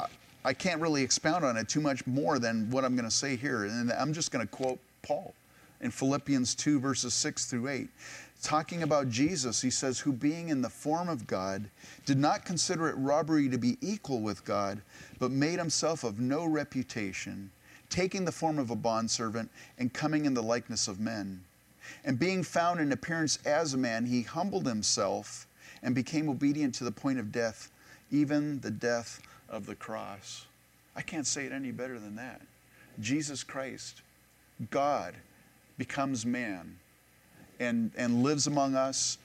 I, 0.00 0.06
I 0.44 0.52
can't 0.54 0.80
really 0.80 1.02
expound 1.02 1.44
on 1.44 1.56
it 1.56 1.68
too 1.68 1.80
much 1.80 2.06
more 2.06 2.38
than 2.38 2.70
what 2.70 2.84
I'm 2.84 2.94
going 2.94 3.08
to 3.08 3.14
say 3.14 3.36
here. 3.36 3.64
And 3.64 3.92
I'm 3.92 4.12
just 4.12 4.30
going 4.30 4.46
to 4.46 4.50
quote 4.50 4.78
Paul 5.02 5.34
in 5.80 5.90
Philippians 5.90 6.54
2, 6.54 6.80
verses 6.80 7.14
6 7.14 7.46
through 7.46 7.68
8 7.68 7.88
talking 8.42 8.82
about 8.82 9.08
Jesus, 9.08 9.60
he 9.60 9.70
says, 9.70 9.98
who 9.98 10.12
being 10.12 10.48
in 10.48 10.62
the 10.62 10.68
form 10.68 11.08
of 11.08 11.26
God, 11.26 11.68
did 12.06 12.18
not 12.18 12.44
consider 12.44 12.88
it 12.88 12.96
robbery 12.96 13.48
to 13.48 13.58
be 13.58 13.76
equal 13.80 14.20
with 14.20 14.44
God, 14.44 14.80
but 15.18 15.30
made 15.30 15.58
himself 15.58 16.04
of 16.04 16.20
no 16.20 16.44
reputation, 16.44 17.50
taking 17.90 18.24
the 18.24 18.32
form 18.32 18.58
of 18.58 18.70
a 18.70 18.76
bondservant 18.76 19.50
and 19.78 19.92
coming 19.92 20.24
in 20.24 20.34
the 20.34 20.42
likeness 20.42 20.88
of 20.88 21.00
men. 21.00 21.42
And 22.04 22.18
being 22.18 22.42
found 22.42 22.80
in 22.80 22.92
appearance 22.92 23.38
as 23.44 23.74
a 23.74 23.78
man, 23.78 24.06
he 24.06 24.22
humbled 24.22 24.66
himself 24.66 25.46
and 25.82 25.94
became 25.94 26.28
obedient 26.28 26.74
to 26.76 26.84
the 26.84 26.92
point 26.92 27.18
of 27.18 27.32
death, 27.32 27.70
even 28.10 28.60
the 28.60 28.70
death 28.70 29.20
of 29.48 29.66
the 29.66 29.74
cross. 29.74 30.46
I 30.94 31.02
can't 31.02 31.26
say 31.26 31.46
it 31.46 31.52
any 31.52 31.70
better 31.70 31.98
than 31.98 32.16
that. 32.16 32.42
Jesus 33.00 33.42
Christ, 33.42 34.02
God, 34.70 35.14
becomes 35.78 36.26
man 36.26 36.76
and, 37.60 37.90
and 37.96 38.22
lives 38.22 38.46
among 38.46 38.74
us 38.74 39.18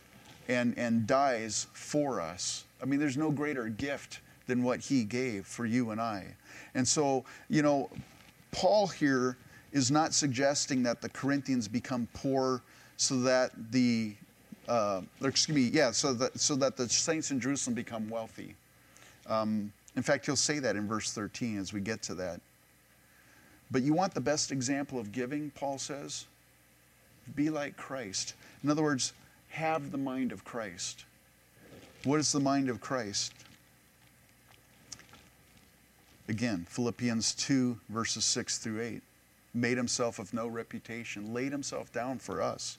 and, 0.47 0.77
and 0.77 1.07
dies 1.07 1.67
for 1.73 2.19
us. 2.19 2.65
I 2.81 2.85
mean, 2.85 2.99
there's 2.99 3.17
no 3.17 3.31
greater 3.31 3.69
gift 3.69 4.19
than 4.47 4.63
what 4.63 4.79
he 4.79 5.03
gave 5.03 5.45
for 5.45 5.65
you 5.65 5.91
and 5.91 6.01
I. 6.01 6.35
And 6.75 6.87
so, 6.87 7.23
you 7.49 7.61
know, 7.61 7.89
Paul 8.51 8.87
here 8.87 9.37
is 9.71 9.89
not 9.89 10.13
suggesting 10.13 10.83
that 10.83 11.01
the 11.01 11.09
Corinthians 11.09 11.67
become 11.67 12.07
poor 12.13 12.61
so 12.97 13.19
that 13.21 13.51
the, 13.71 14.15
uh, 14.67 15.01
excuse 15.23 15.55
me, 15.55 15.61
yeah, 15.73 15.91
so 15.91 16.13
that, 16.13 16.39
so 16.39 16.55
that 16.55 16.77
the 16.77 16.87
saints 16.89 17.31
in 17.31 17.39
Jerusalem 17.39 17.73
become 17.73 18.09
wealthy. 18.09 18.55
Um, 19.27 19.71
in 19.95 20.03
fact, 20.03 20.25
he'll 20.25 20.35
say 20.35 20.59
that 20.59 20.75
in 20.75 20.87
verse 20.87 21.11
13 21.11 21.57
as 21.57 21.73
we 21.73 21.79
get 21.79 22.01
to 22.03 22.15
that. 22.15 22.41
But 23.71 23.81
you 23.81 23.93
want 23.93 24.13
the 24.13 24.21
best 24.21 24.51
example 24.51 24.99
of 24.99 25.11
giving, 25.11 25.49
Paul 25.51 25.77
says? 25.77 26.25
Be 27.35 27.49
like 27.49 27.77
Christ. 27.77 28.33
In 28.63 28.69
other 28.69 28.83
words, 28.83 29.13
have 29.49 29.91
the 29.91 29.97
mind 29.97 30.31
of 30.31 30.43
Christ. 30.43 31.05
What 32.03 32.19
is 32.19 32.31
the 32.31 32.39
mind 32.39 32.69
of 32.69 32.81
Christ? 32.81 33.33
Again, 36.27 36.65
Philippians 36.69 37.33
2, 37.35 37.79
verses 37.89 38.25
6 38.25 38.57
through 38.57 38.81
8. 38.81 39.01
Made 39.53 39.77
himself 39.77 40.19
of 40.19 40.33
no 40.33 40.47
reputation, 40.47 41.33
laid 41.33 41.51
himself 41.51 41.91
down 41.93 42.17
for 42.17 42.41
us. 42.41 42.77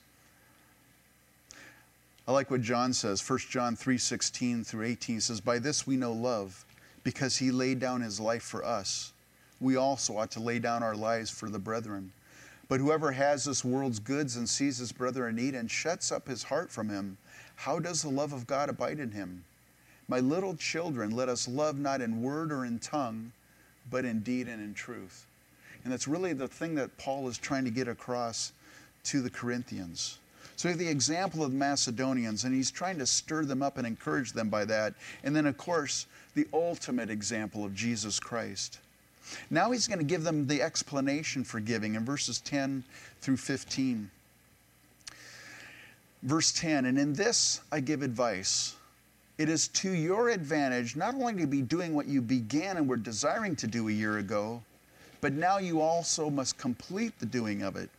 I 2.27 2.31
like 2.31 2.49
what 2.49 2.61
John 2.61 2.91
says, 2.91 3.27
1 3.27 3.39
John 3.49 3.75
3 3.75 3.97
16 3.97 4.63
through 4.63 4.85
18 4.85 5.21
says, 5.21 5.39
By 5.39 5.59
this 5.59 5.85
we 5.85 5.95
know 5.95 6.11
love, 6.11 6.65
because 7.03 7.37
he 7.37 7.51
laid 7.51 7.79
down 7.79 8.01
his 8.01 8.19
life 8.19 8.43
for 8.43 8.65
us. 8.65 9.13
We 9.61 9.75
also 9.75 10.17
ought 10.17 10.31
to 10.31 10.39
lay 10.39 10.59
down 10.59 10.83
our 10.83 10.95
lives 10.95 11.29
for 11.29 11.49
the 11.49 11.59
brethren. 11.59 12.11
But 12.67 12.79
whoever 12.79 13.11
has 13.11 13.45
this 13.45 13.63
world's 13.63 13.99
goods 13.99 14.35
and 14.37 14.49
sees 14.49 14.77
his 14.77 14.91
brother 14.91 15.27
in 15.27 15.35
need 15.35 15.55
and 15.55 15.69
shuts 15.69 16.11
up 16.11 16.27
his 16.27 16.43
heart 16.43 16.71
from 16.71 16.89
him, 16.89 17.17
how 17.55 17.79
does 17.79 18.01
the 18.01 18.09
love 18.09 18.33
of 18.33 18.47
God 18.47 18.69
abide 18.69 18.99
in 18.99 19.11
him? 19.11 19.43
My 20.07 20.19
little 20.19 20.55
children, 20.55 21.11
let 21.11 21.29
us 21.29 21.47
love 21.47 21.79
not 21.79 22.01
in 22.01 22.21
word 22.21 22.51
or 22.51 22.65
in 22.65 22.79
tongue, 22.79 23.31
but 23.89 24.05
in 24.05 24.21
deed 24.21 24.47
and 24.47 24.61
in 24.61 24.73
truth. 24.73 25.25
And 25.83 25.93
that's 25.93 26.07
really 26.07 26.33
the 26.33 26.47
thing 26.47 26.75
that 26.75 26.97
Paul 26.97 27.27
is 27.27 27.37
trying 27.37 27.65
to 27.65 27.71
get 27.71 27.87
across 27.87 28.51
to 29.05 29.21
the 29.21 29.29
Corinthians. 29.29 30.17
So, 30.57 30.71
the 30.71 30.87
example 30.87 31.43
of 31.43 31.51
the 31.51 31.57
Macedonians, 31.57 32.43
and 32.45 32.55
he's 32.55 32.71
trying 32.71 32.97
to 32.99 33.05
stir 33.05 33.45
them 33.45 33.61
up 33.61 33.77
and 33.77 33.85
encourage 33.85 34.31
them 34.31 34.49
by 34.49 34.65
that. 34.65 34.93
And 35.23 35.35
then, 35.35 35.45
of 35.45 35.57
course, 35.57 36.07
the 36.33 36.47
ultimate 36.53 37.09
example 37.09 37.65
of 37.65 37.75
Jesus 37.75 38.19
Christ. 38.19 38.79
Now 39.49 39.71
he's 39.71 39.87
going 39.87 39.99
to 39.99 40.05
give 40.05 40.23
them 40.23 40.47
the 40.47 40.61
explanation 40.61 41.43
for 41.43 41.59
giving 41.59 41.95
in 41.95 42.05
verses 42.05 42.39
10 42.41 42.83
through 43.21 43.37
15. 43.37 44.09
Verse 46.23 46.51
10 46.53 46.85
And 46.85 46.97
in 46.97 47.13
this 47.13 47.61
I 47.71 47.79
give 47.79 48.01
advice. 48.01 48.75
It 49.37 49.49
is 49.49 49.67
to 49.69 49.91
your 49.91 50.29
advantage 50.29 50.95
not 50.95 51.15
only 51.15 51.41
to 51.41 51.47
be 51.47 51.61
doing 51.61 51.93
what 51.93 52.07
you 52.07 52.21
began 52.21 52.77
and 52.77 52.87
were 52.87 52.97
desiring 52.97 53.55
to 53.57 53.67
do 53.67 53.89
a 53.89 53.91
year 53.91 54.17
ago, 54.17 54.63
but 55.21 55.33
now 55.33 55.57
you 55.57 55.81
also 55.81 56.29
must 56.29 56.57
complete 56.57 57.19
the 57.19 57.25
doing 57.25 57.61
of 57.61 57.75
it. 57.75 57.89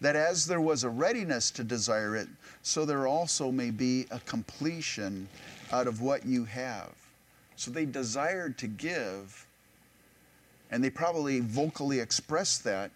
That 0.00 0.14
as 0.14 0.46
there 0.46 0.60
was 0.60 0.84
a 0.84 0.90
readiness 0.90 1.50
to 1.52 1.64
desire 1.64 2.16
it, 2.16 2.28
so 2.62 2.84
there 2.84 3.06
also 3.06 3.50
may 3.50 3.70
be 3.70 4.06
a 4.10 4.20
completion 4.20 5.28
out 5.72 5.86
of 5.86 6.00
what 6.00 6.26
you 6.26 6.44
have. 6.44 6.92
So 7.56 7.70
they 7.70 7.84
desired 7.84 8.58
to 8.58 8.66
give, 8.68 9.46
and 10.70 10.82
they 10.82 10.90
probably 10.90 11.40
vocally 11.40 12.00
expressed 12.00 12.64
that, 12.64 12.90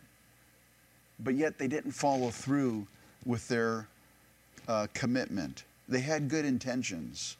but 1.21 1.35
yet 1.35 1.59
they 1.59 1.69
didn't 1.69 1.93
follow 1.93 2.31
through 2.31 2.87
with 3.25 3.47
their 3.49 3.87
uh, 4.69 4.87
commitment. 4.95 5.65
They 5.89 6.01
had 6.01 6.29
good 6.29 6.45
intentions. 6.45 7.37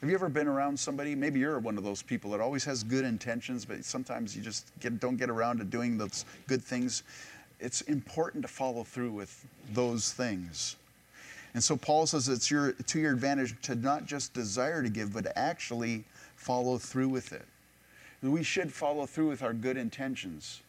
Have 0.00 0.10
you 0.10 0.16
ever 0.16 0.28
been 0.28 0.48
around 0.48 0.78
somebody? 0.78 1.14
Maybe 1.14 1.40
you're 1.40 1.58
one 1.58 1.78
of 1.78 1.84
those 1.84 2.02
people 2.02 2.30
that 2.32 2.40
always 2.40 2.64
has 2.64 2.82
good 2.82 3.04
intentions, 3.04 3.64
but 3.64 3.84
sometimes 3.84 4.36
you 4.36 4.42
just 4.42 4.70
get, 4.80 5.00
don't 5.00 5.16
get 5.16 5.30
around 5.30 5.58
to 5.58 5.64
doing 5.64 5.96
those 5.96 6.26
good 6.46 6.62
things. 6.62 7.02
It's 7.60 7.80
important 7.82 8.42
to 8.42 8.48
follow 8.48 8.84
through 8.84 9.12
with 9.12 9.46
those 9.72 10.12
things. 10.12 10.76
And 11.54 11.62
so 11.62 11.76
Paul 11.76 12.06
says 12.06 12.28
it's 12.28 12.50
your, 12.50 12.72
to 12.72 13.00
your 13.00 13.12
advantage 13.12 13.54
to 13.62 13.76
not 13.76 14.04
just 14.04 14.34
desire 14.34 14.82
to 14.82 14.90
give, 14.90 15.14
but 15.14 15.24
to 15.24 15.38
actually 15.38 16.04
follow 16.36 16.76
through 16.76 17.08
with 17.08 17.32
it. 17.32 17.46
We 18.30 18.42
should 18.42 18.72
follow 18.72 19.06
through 19.06 19.28
with 19.28 19.42
our 19.42 19.52
good 19.52 19.76
intentions. 19.76 20.62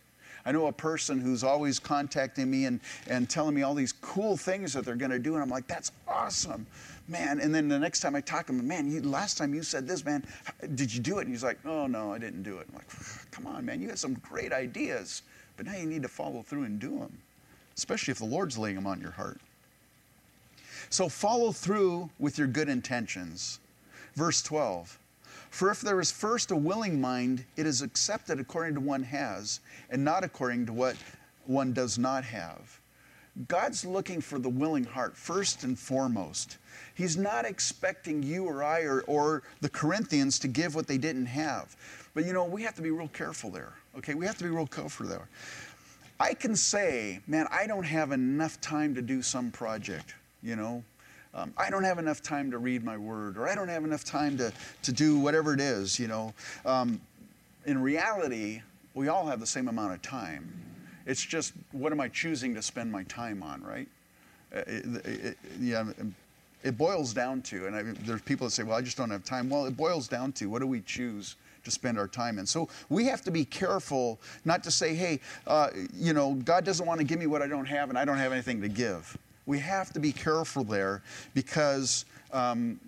I 0.45 0.51
know 0.51 0.67
a 0.67 0.71
person 0.71 1.19
who's 1.19 1.43
always 1.43 1.79
contacting 1.79 2.51
me 2.51 2.65
and, 2.65 2.79
and 3.09 3.27
telling 3.27 3.55
me 3.55 3.63
all 3.63 3.73
these 3.73 3.93
cool 3.93 4.37
things 4.37 4.73
that 4.73 4.85
they're 4.85 4.95
going 4.95 5.11
to 5.11 5.17
do, 5.19 5.33
and 5.33 5.41
I'm 5.41 5.49
like, 5.49 5.65
that's 5.65 5.91
awesome, 6.07 6.67
man. 7.07 7.39
And 7.39 7.53
then 7.53 7.67
the 7.67 7.79
next 7.79 8.01
time 8.01 8.15
I 8.15 8.21
talk 8.21 8.45
to 8.47 8.53
him, 8.53 8.67
man, 8.67 8.91
you, 8.91 9.01
last 9.01 9.39
time 9.39 9.55
you 9.55 9.63
said 9.63 9.87
this, 9.87 10.05
man, 10.05 10.23
did 10.75 10.93
you 10.93 10.99
do 10.99 11.17
it? 11.17 11.21
And 11.21 11.29
he's 11.31 11.43
like, 11.43 11.57
oh, 11.65 11.87
no, 11.87 12.13
I 12.13 12.19
didn't 12.19 12.43
do 12.43 12.59
it. 12.59 12.67
I'm 12.69 12.75
like, 12.75 13.31
come 13.31 13.47
on, 13.47 13.65
man, 13.65 13.81
you 13.81 13.87
had 13.87 13.97
some 13.97 14.13
great 14.15 14.53
ideas, 14.53 15.23
but 15.57 15.65
now 15.65 15.75
you 15.75 15.87
need 15.87 16.03
to 16.03 16.09
follow 16.09 16.43
through 16.43 16.63
and 16.63 16.79
do 16.79 16.99
them, 16.99 17.17
especially 17.75 18.11
if 18.11 18.19
the 18.19 18.25
Lord's 18.25 18.55
laying 18.55 18.75
them 18.75 18.85
on 18.85 19.01
your 19.01 19.11
heart. 19.11 19.39
So 20.91 21.09
follow 21.09 21.51
through 21.51 22.11
with 22.19 22.37
your 22.37 22.47
good 22.47 22.69
intentions. 22.69 23.59
Verse 24.13 24.43
12. 24.43 24.99
For 25.55 25.71
if 25.71 25.79
there 25.79 26.01
is 26.01 26.11
first 26.11 26.51
a 26.51 26.55
willing 26.57 26.99
mind, 26.99 27.45
it 27.55 27.65
is 27.65 27.81
accepted 27.81 28.41
according 28.41 28.73
to 28.73 28.81
one 28.81 29.03
has, 29.03 29.61
and 29.89 30.03
not 30.03 30.25
according 30.25 30.65
to 30.65 30.73
what 30.73 30.97
one 31.45 31.71
does 31.71 31.97
not 31.97 32.25
have. 32.25 32.81
God's 33.47 33.85
looking 33.85 34.19
for 34.19 34.37
the 34.37 34.49
willing 34.49 34.83
heart 34.83 35.15
first 35.15 35.63
and 35.63 35.79
foremost. 35.79 36.57
He's 36.93 37.15
not 37.15 37.45
expecting 37.45 38.21
you 38.21 38.43
or 38.43 38.65
I 38.65 38.81
or, 38.81 39.03
or 39.03 39.43
the 39.61 39.69
Corinthians 39.69 40.39
to 40.39 40.49
give 40.49 40.75
what 40.75 40.87
they 40.87 40.97
didn't 40.97 41.27
have. 41.27 41.77
But 42.13 42.25
you 42.25 42.33
know, 42.33 42.43
we 42.43 42.61
have 42.63 42.75
to 42.75 42.81
be 42.81 42.91
real 42.91 43.07
careful 43.07 43.49
there. 43.49 43.75
Okay, 43.97 44.13
we 44.13 44.25
have 44.25 44.37
to 44.39 44.43
be 44.43 44.49
real 44.49 44.67
careful 44.67 45.07
there. 45.07 45.29
I 46.19 46.33
can 46.33 46.57
say, 46.57 47.21
man, 47.27 47.47
I 47.49 47.65
don't 47.65 47.85
have 47.85 48.11
enough 48.11 48.59
time 48.59 48.93
to 48.93 49.01
do 49.01 49.21
some 49.21 49.51
project, 49.51 50.15
you 50.43 50.57
know, 50.57 50.83
um, 51.35 51.53
I 51.57 51.69
don't 51.69 51.83
have 51.83 51.99
enough 51.99 52.21
time 52.21 52.49
to 52.51 52.57
read 52.57 52.83
my 52.83 52.97
word, 52.97 53.37
or 53.37 53.47
I 53.47 53.55
don't 53.55 53.67
have 53.67 53.83
enough 53.83 54.05
time 54.05 54.37
to, 54.37 54.53
to 54.83 54.91
do 54.91 55.19
whatever 55.19 55.53
it 55.53 55.59
is, 55.59 55.99
you 55.99 56.07
know. 56.07 56.33
Um, 56.65 57.01
in 57.65 57.81
reality, 57.81 58.61
we 58.93 59.09
all 59.09 59.25
have 59.25 59.41
the 59.41 59.47
same 59.47 59.67
amount 59.67 59.93
of 59.93 60.01
time. 60.01 60.49
It's 61.05 61.21
just 61.21 61.53
what 61.73 61.91
am 61.91 61.99
I 61.99 62.07
choosing 62.07 62.55
to 62.55 62.61
spend 62.61 62.91
my 62.91 63.03
time 63.03 63.43
on, 63.43 63.61
right? 63.61 63.87
Uh, 64.55 64.59
it, 64.59 65.05
it, 65.05 65.37
yeah, 65.59 65.85
it 66.63 66.77
boils 66.77 67.13
down 67.13 67.41
to, 67.43 67.67
and 67.67 67.75
I, 67.75 67.83
there's 68.05 68.21
people 68.21 68.47
that 68.47 68.51
say, 68.51 68.63
well, 68.63 68.77
I 68.77 68.81
just 68.81 68.97
don't 68.97 69.09
have 69.09 69.25
time. 69.25 69.49
Well, 69.49 69.65
it 69.65 69.75
boils 69.75 70.07
down 70.07 70.31
to 70.33 70.45
what 70.47 70.59
do 70.59 70.67
we 70.67 70.81
choose 70.81 71.35
to 71.65 71.71
spend 71.71 71.99
our 71.99 72.07
time 72.07 72.39
in. 72.39 72.45
So 72.45 72.69
we 72.89 73.05
have 73.05 73.21
to 73.23 73.31
be 73.31 73.43
careful 73.43 74.19
not 74.45 74.63
to 74.63 74.71
say, 74.71 74.95
hey, 74.95 75.19
uh, 75.47 75.69
you 75.93 76.13
know, 76.13 76.35
God 76.45 76.63
doesn't 76.63 76.85
want 76.85 76.99
to 76.99 77.03
give 77.03 77.19
me 77.19 77.27
what 77.27 77.41
I 77.41 77.47
don't 77.47 77.65
have, 77.65 77.89
and 77.89 77.97
I 77.97 78.05
don't 78.05 78.19
have 78.19 78.31
anything 78.31 78.61
to 78.61 78.69
give 78.69 79.17
we 79.45 79.59
have 79.59 79.91
to 79.93 79.99
be 79.99 80.11
careful 80.11 80.63
there 80.63 81.01
because 81.33 82.05
um, 82.31 82.79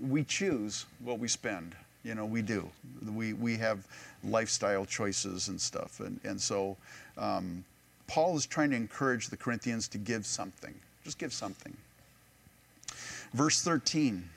we 0.00 0.24
choose 0.24 0.86
what 1.04 1.18
we 1.18 1.28
spend. 1.28 1.74
You 2.04 2.14
know, 2.14 2.26
we 2.26 2.42
do. 2.42 2.68
We, 3.14 3.32
we 3.32 3.56
have 3.58 3.86
lifestyle 4.24 4.84
choices 4.84 5.48
and 5.48 5.60
stuff. 5.60 6.00
And, 6.00 6.18
and 6.24 6.40
so 6.40 6.76
um, 7.16 7.64
Paul 8.06 8.36
is 8.36 8.46
trying 8.46 8.70
to 8.70 8.76
encourage 8.76 9.28
the 9.28 9.36
Corinthians 9.36 9.88
to 9.88 9.98
give 9.98 10.26
something. 10.26 10.74
Just 11.04 11.18
give 11.18 11.32
something. 11.32 11.76
Verse 13.32 13.62
13 13.62 14.28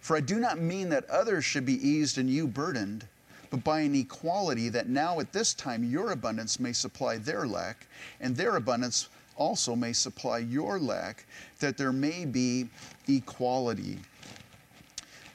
For 0.00 0.16
I 0.16 0.20
do 0.20 0.38
not 0.38 0.58
mean 0.58 0.88
that 0.88 1.08
others 1.10 1.44
should 1.44 1.66
be 1.66 1.86
eased 1.86 2.18
and 2.18 2.28
you 2.28 2.46
burdened, 2.46 3.06
but 3.50 3.62
by 3.62 3.80
an 3.80 3.94
equality 3.94 4.68
that 4.70 4.88
now 4.88 5.20
at 5.20 5.32
this 5.32 5.54
time 5.54 5.84
your 5.84 6.12
abundance 6.12 6.58
may 6.58 6.72
supply 6.72 7.18
their 7.18 7.46
lack, 7.46 7.86
and 8.20 8.34
their 8.34 8.56
abundance 8.56 9.08
also 9.38 9.74
may 9.74 9.92
supply 9.92 10.38
your 10.38 10.78
lack, 10.78 11.24
that 11.60 11.78
there 11.78 11.92
may 11.92 12.26
be 12.26 12.68
equality. 13.08 13.98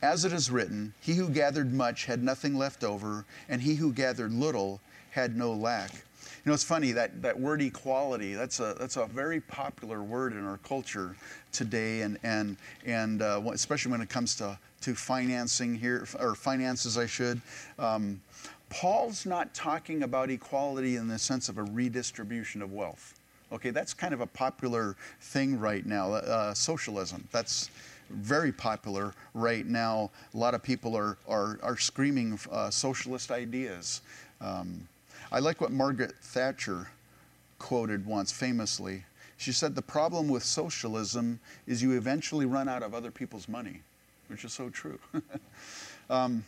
As 0.03 0.25
it 0.25 0.33
is 0.33 0.51
written, 0.51 0.93
He 0.99 1.13
who 1.13 1.29
gathered 1.29 1.73
much 1.73 2.05
had 2.05 2.21
nothing 2.21 2.55
left 2.55 2.83
over, 2.83 3.25
and 3.49 3.61
he 3.61 3.75
who 3.75 3.93
gathered 3.93 4.33
little 4.33 4.81
had 5.11 5.37
no 5.37 5.53
lack. 5.53 5.91
You 5.91 6.49
know, 6.49 6.53
it's 6.53 6.63
funny 6.63 6.91
that, 6.91 7.21
that 7.21 7.39
word 7.39 7.61
equality, 7.61 8.33
that's 8.33 8.59
a, 8.59 8.75
that's 8.77 8.97
a 8.97 9.05
very 9.05 9.39
popular 9.39 10.03
word 10.03 10.33
in 10.33 10.45
our 10.45 10.57
culture 10.57 11.15
today, 11.53 12.01
and, 12.01 12.19
and, 12.23 12.57
and 12.85 13.21
uh, 13.21 13.41
especially 13.53 13.93
when 13.93 14.01
it 14.01 14.09
comes 14.09 14.35
to, 14.35 14.59
to 14.81 14.93
financing 14.93 15.73
here, 15.73 16.05
or 16.19 16.35
finances, 16.35 16.97
I 16.97 17.05
should. 17.05 17.41
Um, 17.79 18.19
Paul's 18.69 19.25
not 19.25 19.53
talking 19.53 20.03
about 20.03 20.29
equality 20.29 20.97
in 20.97 21.07
the 21.07 21.17
sense 21.17 21.47
of 21.47 21.57
a 21.57 21.63
redistribution 21.63 22.61
of 22.61 22.73
wealth. 22.73 23.13
Okay, 23.53 23.69
that's 23.69 23.93
kind 23.93 24.15
of 24.15 24.21
a 24.21 24.25
popular 24.25 24.95
thing 25.21 25.59
right 25.59 25.85
now. 25.85 26.13
Uh, 26.13 26.53
socialism. 26.55 27.27
That's 27.31 27.69
very 28.09 28.51
popular 28.51 29.13
right 29.35 29.65
now. 29.65 30.09
A 30.33 30.37
lot 30.37 30.55
of 30.55 30.63
people 30.63 30.95
are 30.97 31.17
are, 31.27 31.59
are 31.61 31.77
screaming 31.77 32.39
uh, 32.51 32.71
socialist 32.71 33.31
ideas. 33.31 34.01
Um, 34.41 34.87
I 35.31 35.39
like 35.39 35.61
what 35.61 35.71
Margaret 35.71 36.13
Thatcher 36.21 36.87
quoted 37.59 38.05
once 38.07 38.31
famously. 38.31 39.03
She 39.37 39.51
said, 39.51 39.75
"The 39.75 39.83
problem 39.83 40.27
with 40.29 40.43
socialism 40.43 41.39
is 41.67 41.83
you 41.83 41.91
eventually 41.91 42.47
run 42.47 42.67
out 42.67 42.81
of 42.81 42.95
other 42.95 43.11
people's 43.11 43.47
money," 43.47 43.81
which 44.29 44.45
is 44.45 44.51
so 44.51 44.69
true. 44.69 44.97
um, 46.09 46.43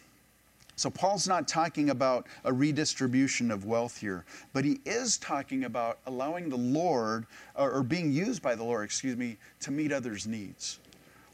so 0.75 0.89
Paul's 0.89 1.27
not 1.27 1.47
talking 1.47 1.89
about 1.89 2.27
a 2.43 2.51
redistribution 2.51 3.49
of 3.49 3.65
wealth 3.65 3.97
here, 3.97 4.25
but 4.53 4.65
he 4.65 4.79
is 4.85 5.17
talking 5.17 5.63
about 5.63 5.99
allowing 6.05 6.49
the 6.49 6.57
Lord, 6.57 7.25
or, 7.55 7.81
being 7.83 8.11
used 8.11 8.41
by 8.41 8.55
the 8.55 8.63
Lord, 8.63 8.83
excuse 8.83 9.15
me, 9.15 9.38
to 9.61 9.71
meet 9.71 9.91
others' 9.91 10.27
needs. 10.27 10.79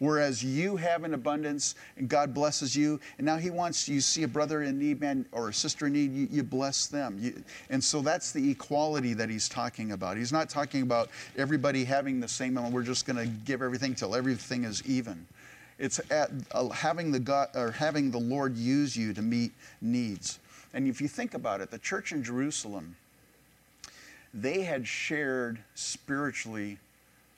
Whereas 0.02 0.44
you 0.44 0.78
have 0.78 1.04
an 1.04 1.14
abundance 1.14 1.76
and 1.96 2.10
God 2.10 2.34
blesses 2.34 2.76
you, 2.76 3.00
and 3.20 3.26
now 3.26 3.38
He 3.38 3.52
wants 3.52 3.88
you 3.88 4.02
see 4.02 4.24
a 4.24 4.28
brother 4.28 4.64
in 4.64 4.80
need, 4.80 5.00
man, 5.00 5.28
or 5.32 5.50
a 5.50 5.54
sister 5.54 5.86
in 5.86 5.94
need, 5.94 6.12
you, 6.12 6.28
you 6.32 6.42
bless 6.42 6.88
them. 6.88 7.20
You, 7.22 7.44
and 7.70 7.84
so 7.84 8.02
that's 8.02 8.32
the 8.32 8.50
equality 8.50 9.14
that 9.14 9.30
He's 9.30 9.48
talking 9.48 9.92
about. 9.92 10.18
He's 10.18 10.32
not 10.32 10.50
talking 10.50 10.82
about 10.82 11.12
everybody 11.38 11.86
having 11.86 12.20
the 12.20 12.28
same 12.28 12.58
amount. 12.58 12.74
We're 12.74 12.82
just 12.82 13.06
going 13.06 13.18
to 13.18 13.28
give 13.28 13.62
everything 13.62 13.94
till 13.94 14.16
everything 14.16 14.64
is 14.64 14.82
even. 14.88 15.28
It's 15.82 16.00
at, 16.12 16.30
uh, 16.52 16.70
having 16.70 17.12
the 17.12 17.20
God 17.20 17.50
or 17.56 17.72
having 17.72 18.12
the 18.12 18.20
Lord 18.20 18.56
use 18.56 18.96
you 18.96 19.14
to 19.14 19.22
meet 19.24 19.52
needs. 19.82 20.38
And 20.76 20.88
if 20.88 21.02
you 21.02 21.08
think 21.08 21.34
about 21.34 21.60
it, 21.60 21.72
the 21.72 21.80
church 21.80 22.12
in 22.12 22.24
Jerusalem, 22.24 22.96
they 24.32 24.62
had 24.62 24.88
shared 24.88 25.58
spiritually 25.74 26.78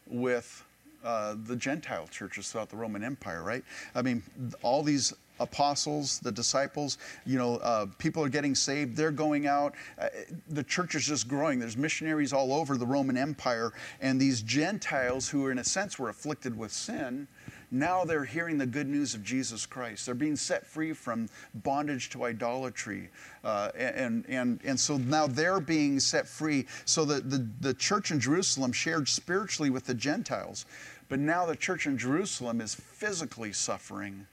with 0.07 0.65
uh, 1.05 1.35
the 1.45 1.55
Gentile 1.55 2.05
churches 2.07 2.51
throughout 2.51 2.69
the 2.69 2.75
Roman 2.75 3.01
Empire, 3.01 3.43
right? 3.43 3.63
I 3.95 4.01
mean, 4.01 4.21
all 4.61 4.83
these 4.83 5.13
apostles, 5.39 6.19
the 6.19 6.31
disciples, 6.31 6.97
you 7.25 7.37
know, 7.37 7.57
uh, 7.57 7.85
people 7.97 8.21
are 8.23 8.29
getting 8.29 8.55
saved, 8.55 8.97
they're 8.97 9.11
going 9.11 9.47
out. 9.47 9.73
Uh, 9.97 10.09
the 10.49 10.63
church 10.63 10.95
is 10.95 11.05
just 11.05 11.29
growing. 11.29 11.59
There's 11.59 11.77
missionaries 11.77 12.33
all 12.33 12.53
over 12.53 12.75
the 12.75 12.85
Roman 12.85 13.15
Empire, 13.15 13.71
and 14.01 14.19
these 14.19 14.41
Gentiles 14.41 15.29
who, 15.29 15.47
in 15.47 15.59
a 15.59 15.63
sense, 15.63 15.97
were 15.97 16.09
afflicted 16.09 16.57
with 16.57 16.73
sin 16.73 17.27
now 17.73 18.05
they're 18.05 18.23
hearing 18.23 18.57
the 18.57 18.65
good 18.65 18.87
news 18.87 19.15
of 19.15 19.23
Jesus 19.23 19.65
Christ. 19.65 20.05
They're 20.05 20.15
being 20.15 20.35
set 20.35 20.65
free 20.65 20.93
from 20.93 21.27
bondage 21.55 22.09
to 22.11 22.25
idolatry. 22.25 23.09
Uh, 23.43 23.71
and, 23.75 24.23
and, 24.27 24.59
and 24.63 24.79
so 24.79 24.97
now 24.97 25.27
they're 25.27 25.59
being 25.59 25.99
set 25.99 26.27
free. 26.27 26.67
So 26.85 27.03
the, 27.03 27.19
the, 27.21 27.47
the 27.61 27.73
church 27.73 28.11
in 28.11 28.19
Jerusalem 28.19 28.71
shared 28.71 29.07
spiritually 29.07 29.69
with 29.69 29.85
the 29.85 29.93
Gentiles. 29.93 30.65
But 31.09 31.19
now 31.19 31.45
the 31.45 31.55
church 31.55 31.87
in 31.87 31.97
Jerusalem 31.97 32.61
is 32.61 32.75
physically 32.75 33.53
suffering. 33.53 34.27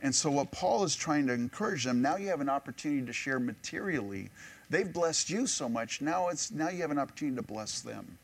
And 0.00 0.14
so, 0.14 0.30
what 0.30 0.52
Paul 0.52 0.84
is 0.84 0.94
trying 0.94 1.26
to 1.26 1.32
encourage 1.32 1.84
them 1.84 2.00
now 2.00 2.16
you 2.16 2.28
have 2.28 2.40
an 2.40 2.48
opportunity 2.48 3.04
to 3.04 3.12
share 3.12 3.40
materially. 3.40 4.30
They've 4.70 4.92
blessed 4.92 5.30
you 5.30 5.46
so 5.46 5.68
much. 5.68 6.00
Now, 6.00 6.28
it's, 6.28 6.50
now 6.50 6.68
you 6.68 6.82
have 6.82 6.90
an 6.90 6.98
opportunity 6.98 7.36
to 7.36 7.42
bless 7.42 7.80
them. 7.80 8.18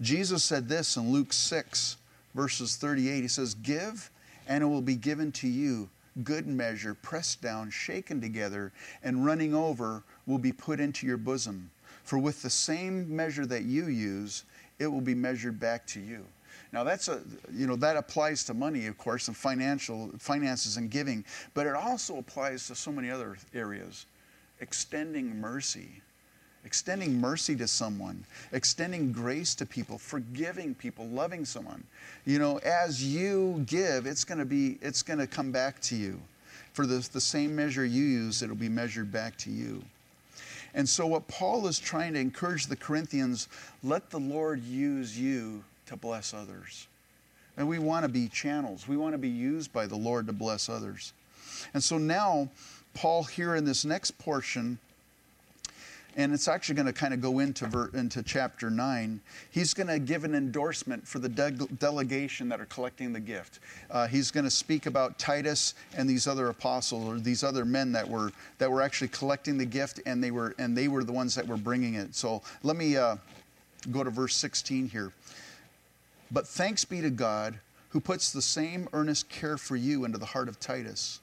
Jesus 0.00 0.42
said 0.42 0.68
this 0.68 0.96
in 0.96 1.12
Luke 1.12 1.32
6, 1.32 1.96
verses 2.34 2.76
38. 2.76 3.22
He 3.22 3.28
says, 3.28 3.54
Give, 3.54 4.10
and 4.48 4.62
it 4.62 4.66
will 4.66 4.82
be 4.82 4.96
given 4.96 5.32
to 5.32 5.48
you. 5.48 5.88
Good 6.24 6.46
measure, 6.46 6.94
pressed 6.94 7.40
down, 7.40 7.70
shaken 7.70 8.20
together, 8.20 8.72
and 9.02 9.24
running 9.24 9.54
over 9.54 10.02
will 10.26 10.38
be 10.38 10.52
put 10.52 10.78
into 10.78 11.06
your 11.06 11.16
bosom. 11.16 11.70
For 12.04 12.18
with 12.18 12.42
the 12.42 12.50
same 12.50 13.14
measure 13.14 13.46
that 13.46 13.62
you 13.62 13.86
use, 13.86 14.44
it 14.78 14.86
will 14.86 15.00
be 15.00 15.14
measured 15.14 15.58
back 15.58 15.86
to 15.88 16.00
you. 16.00 16.26
Now 16.72 16.84
that's 16.84 17.08
a 17.08 17.20
you 17.52 17.66
know 17.66 17.76
that 17.76 17.96
applies 17.96 18.44
to 18.44 18.54
money, 18.54 18.86
of 18.86 18.96
course, 18.98 19.28
and 19.28 19.36
financial 19.36 20.10
finances 20.18 20.78
and 20.78 20.90
giving, 20.90 21.24
but 21.54 21.66
it 21.66 21.74
also 21.74 22.18
applies 22.18 22.66
to 22.68 22.74
so 22.74 22.90
many 22.90 23.10
other 23.10 23.36
areas. 23.54 24.06
Extending 24.60 25.40
mercy, 25.40 26.00
extending 26.64 27.20
mercy 27.20 27.56
to 27.56 27.66
someone, 27.66 28.24
extending 28.52 29.12
grace 29.12 29.54
to 29.56 29.66
people, 29.66 29.98
forgiving 29.98 30.74
people, 30.74 31.08
loving 31.08 31.44
someone. 31.44 31.82
You 32.24 32.38
know, 32.38 32.58
as 32.58 33.04
you 33.04 33.64
give, 33.66 34.06
it's 34.06 34.24
going 34.24 34.38
to 34.38 34.44
be 34.44 34.78
it's 34.80 35.02
going 35.02 35.18
to 35.18 35.26
come 35.26 35.50
back 35.50 35.80
to 35.82 35.96
you. 35.96 36.20
For 36.72 36.86
the, 36.86 37.06
the 37.12 37.20
same 37.20 37.54
measure 37.54 37.84
you 37.84 38.04
use, 38.04 38.42
it'll 38.42 38.56
be 38.56 38.68
measured 38.68 39.12
back 39.12 39.36
to 39.38 39.50
you. 39.50 39.82
And 40.74 40.88
so, 40.88 41.06
what 41.06 41.28
Paul 41.28 41.66
is 41.66 41.78
trying 41.78 42.14
to 42.14 42.20
encourage 42.20 42.66
the 42.66 42.76
Corinthians 42.76 43.48
let 43.82 44.08
the 44.10 44.20
Lord 44.20 44.62
use 44.62 45.18
you 45.18 45.64
to 45.86 45.96
bless 45.96 46.32
others. 46.32 46.86
And 47.58 47.68
we 47.68 47.78
want 47.78 48.04
to 48.04 48.08
be 48.08 48.28
channels, 48.28 48.88
we 48.88 48.96
want 48.96 49.12
to 49.12 49.18
be 49.18 49.28
used 49.28 49.72
by 49.72 49.86
the 49.86 49.96
Lord 49.96 50.26
to 50.28 50.32
bless 50.32 50.68
others. 50.68 51.12
And 51.74 51.84
so 51.84 51.98
now, 51.98 52.48
Paul, 52.94 53.24
here 53.24 53.54
in 53.56 53.64
this 53.64 53.84
next 53.84 54.12
portion, 54.18 54.78
and 56.16 56.32
it's 56.32 56.48
actually 56.48 56.74
going 56.74 56.86
to 56.86 56.92
kind 56.92 57.14
of 57.14 57.20
go 57.20 57.38
into, 57.38 57.66
ver- 57.66 57.90
into 57.94 58.22
chapter 58.22 58.70
9. 58.70 59.20
He's 59.50 59.74
going 59.74 59.86
to 59.86 59.98
give 59.98 60.24
an 60.24 60.34
endorsement 60.34 61.06
for 61.06 61.18
the 61.18 61.28
de- 61.28 61.50
delegation 61.50 62.48
that 62.50 62.60
are 62.60 62.66
collecting 62.66 63.12
the 63.12 63.20
gift. 63.20 63.60
Uh, 63.90 64.06
he's 64.06 64.30
going 64.30 64.44
to 64.44 64.50
speak 64.50 64.86
about 64.86 65.18
Titus 65.18 65.74
and 65.96 66.08
these 66.08 66.26
other 66.26 66.48
apostles 66.48 67.08
or 67.08 67.18
these 67.18 67.42
other 67.42 67.64
men 67.64 67.92
that 67.92 68.08
were, 68.08 68.32
that 68.58 68.70
were 68.70 68.82
actually 68.82 69.08
collecting 69.08 69.56
the 69.56 69.64
gift 69.64 70.00
and 70.06 70.22
they 70.22 70.30
were, 70.30 70.54
and 70.58 70.76
they 70.76 70.88
were 70.88 71.04
the 71.04 71.12
ones 71.12 71.34
that 71.34 71.46
were 71.46 71.56
bringing 71.56 71.94
it. 71.94 72.14
So 72.14 72.42
let 72.62 72.76
me 72.76 72.96
uh, 72.96 73.16
go 73.90 74.04
to 74.04 74.10
verse 74.10 74.36
16 74.36 74.88
here. 74.88 75.12
But 76.30 76.46
thanks 76.46 76.84
be 76.84 77.00
to 77.00 77.10
God 77.10 77.58
who 77.90 78.00
puts 78.00 78.32
the 78.32 78.42
same 78.42 78.88
earnest 78.92 79.28
care 79.28 79.58
for 79.58 79.76
you 79.76 80.04
into 80.04 80.16
the 80.18 80.26
heart 80.26 80.48
of 80.48 80.58
Titus 80.58 81.20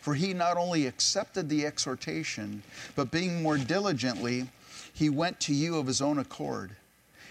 for 0.00 0.14
he 0.14 0.32
not 0.32 0.56
only 0.56 0.86
accepted 0.86 1.48
the 1.48 1.66
exhortation, 1.66 2.62
but 2.94 3.10
being 3.10 3.42
more 3.42 3.58
diligently, 3.58 4.48
he 4.92 5.10
went 5.10 5.38
to 5.40 5.54
you 5.54 5.76
of 5.76 5.86
his 5.86 6.00
own 6.00 6.18
accord. 6.18 6.72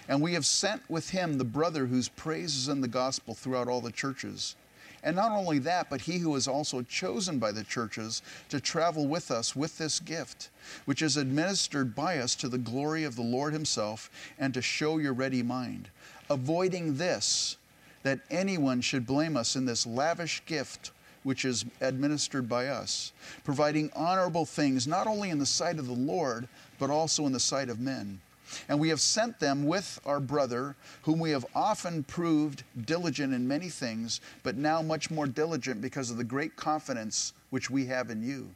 And 0.08 0.21
we 0.21 0.34
have 0.34 0.45
sent 0.45 0.82
with 0.89 1.10
him 1.10 1.38
the 1.38 1.43
brother 1.43 1.86
whose 1.86 2.08
praise 2.08 2.56
is 2.56 2.69
in 2.69 2.82
the 2.82 2.88
gospel 2.88 3.34
throughout 3.34 3.67
all 3.67 3.82
the 3.82 3.91
churches. 3.91 4.56
And 5.03 5.15
not 5.15 5.32
only 5.32 5.60
that, 5.60 5.89
but 5.89 6.01
he 6.01 6.17
who 6.17 6.36
is 6.36 6.47
also 6.47 6.82
chosen 6.82 7.39
by 7.39 7.51
the 7.51 7.63
churches 7.63 8.21
to 8.49 8.60
travel 8.60 9.08
with 9.08 9.32
us 9.32 9.56
with 9.56 9.77
this 9.77 9.99
gift, 9.99 10.49
which 10.86 11.01
is 11.01 11.17
administered 11.17 11.93
by 11.93 12.17
us 12.17 12.36
to 12.36 12.49
the 12.49 12.58
glory 12.58 13.03
of 13.03 13.15
the 13.15 13.21
Lord 13.21 13.53
himself 13.53 14.10
and 14.39 14.53
to 14.53 14.62
show 14.62 14.97
your 14.97 15.13
ready 15.13 15.43
mind, 15.43 15.89
avoiding 16.30 16.95
this, 16.95 17.58
that 18.03 18.19
anyone 18.30 18.82
should 18.82 19.06
blame 19.06 19.38
us 19.38 19.56
in 19.56 19.65
this 19.65 19.86
lavish 19.86 20.41
gift 20.45 20.91
which 21.28 21.44
is 21.44 21.66
administered 21.82 22.48
by 22.48 22.68
us, 22.68 23.12
providing 23.44 23.92
honorable 23.94 24.46
things 24.46 24.88
not 24.88 25.08
only 25.08 25.30
in 25.30 25.38
the 25.38 25.46
sight 25.46 25.78
of 25.78 25.86
the 25.86 25.92
Lord, 25.92 26.48
but 26.80 26.90
also 26.90 27.26
in 27.26 27.34
the 27.34 27.40
sight 27.40 27.68
of 27.68 27.82
men. 27.82 28.22
And 28.70 28.80
we 28.80 28.88
have 28.88 29.02
sent 29.02 29.38
them 29.38 29.66
with 29.66 30.00
our 30.06 30.22
brother, 30.22 30.78
whom 31.02 31.20
we 31.20 31.32
have 31.32 31.46
often 31.54 32.06
proved 32.06 32.63
diligent 32.86 33.34
in 33.34 33.46
many 33.46 33.68
things, 33.68 34.22
but 34.42 34.56
now 34.56 34.82
much 34.82 35.12
more 35.12 35.28
diligent 35.28 35.82
because 35.82 36.10
of 36.10 36.16
the 36.16 36.24
great 36.24 36.56
confidence 36.56 37.34
which 37.50 37.70
we 37.70 37.86
have 37.88 38.10
in 38.10 38.24
you. 38.24 38.48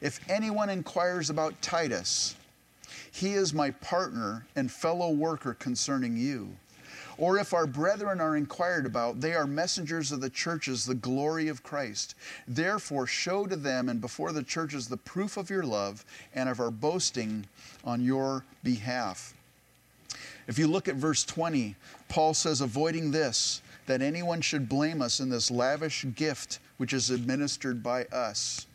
If 0.00 0.18
anyone 0.30 0.70
inquires 0.70 1.28
about 1.28 1.60
Titus, 1.60 2.34
he 3.12 3.34
is 3.34 3.52
my 3.52 3.72
partner 3.72 4.46
and 4.56 4.72
fellow 4.72 5.10
worker 5.10 5.52
concerning 5.52 6.16
you 6.16 6.56
or 7.18 7.38
if 7.38 7.54
our 7.54 7.66
brethren 7.66 8.20
are 8.20 8.36
inquired 8.36 8.86
about, 8.86 9.20
they 9.20 9.34
are 9.34 9.46
messengers 9.46 10.12
of 10.12 10.20
the 10.20 10.30
churches, 10.30 10.84
the 10.84 10.94
glory 10.94 11.48
of 11.48 11.62
Christ. 11.62 12.14
Therefore, 12.46 13.06
show 13.06 13.46
to 13.46 13.56
them 13.56 13.88
and 13.88 14.00
before 14.00 14.32
the 14.32 14.42
churches 14.42 14.88
the 14.88 14.96
proof 14.96 15.36
of 15.36 15.50
your 15.50 15.62
love 15.62 16.04
and 16.34 16.48
of 16.48 16.60
our 16.60 16.70
boasting 16.70 17.46
on 17.84 18.00
your 18.00 18.44
behalf. 18.62 19.34
If 20.46 20.58
you 20.58 20.68
look 20.68 20.88
at 20.88 20.94
verse 20.94 21.24
20, 21.24 21.74
Paul 22.08 22.34
says, 22.34 22.60
avoiding 22.60 23.10
this, 23.10 23.62
that 23.86 24.02
anyone 24.02 24.40
should 24.40 24.68
blame 24.68 25.00
us 25.02 25.20
in 25.20 25.28
this 25.28 25.50
lavish 25.50 26.04
gift 26.14 26.60
which 26.76 26.92
is 26.92 27.10
administered 27.10 27.82
by 27.82 28.04
us. 28.06 28.66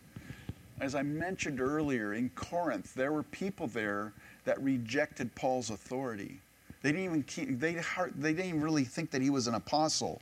As 0.80 0.96
I 0.96 1.04
mentioned 1.04 1.62
earlier, 1.62 2.14
in 2.14 2.30
Corinth, 2.30 2.94
there 2.96 3.12
were 3.12 3.24
people 3.24 3.68
there 3.68 4.14
that 4.46 4.62
rejected 4.62 5.34
Paul's 5.36 5.70
authority. 5.70 6.40
They 6.82 6.92
didn't 6.92 7.06
even 7.06 7.24
keep, 7.24 7.60
they, 7.60 7.82
they 8.16 8.34
didn't 8.34 8.62
really 8.62 8.84
think 8.84 9.12
that 9.12 9.22
he 9.22 9.30
was 9.30 9.48
an 9.48 9.56
apostle. 9.56 10.22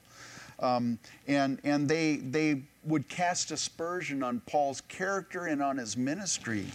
Um, 0.60 1.00
and 1.28 1.60
and 1.63 1.88
they, 1.88 2.17
they 2.17 2.63
would 2.84 3.08
cast 3.08 3.52
aspersion 3.52 4.24
on 4.24 4.41
Paul's 4.41 4.82
character 4.82 5.45
and 5.45 5.62
on 5.62 5.78
his 5.78 5.95
ministry. 5.95 6.65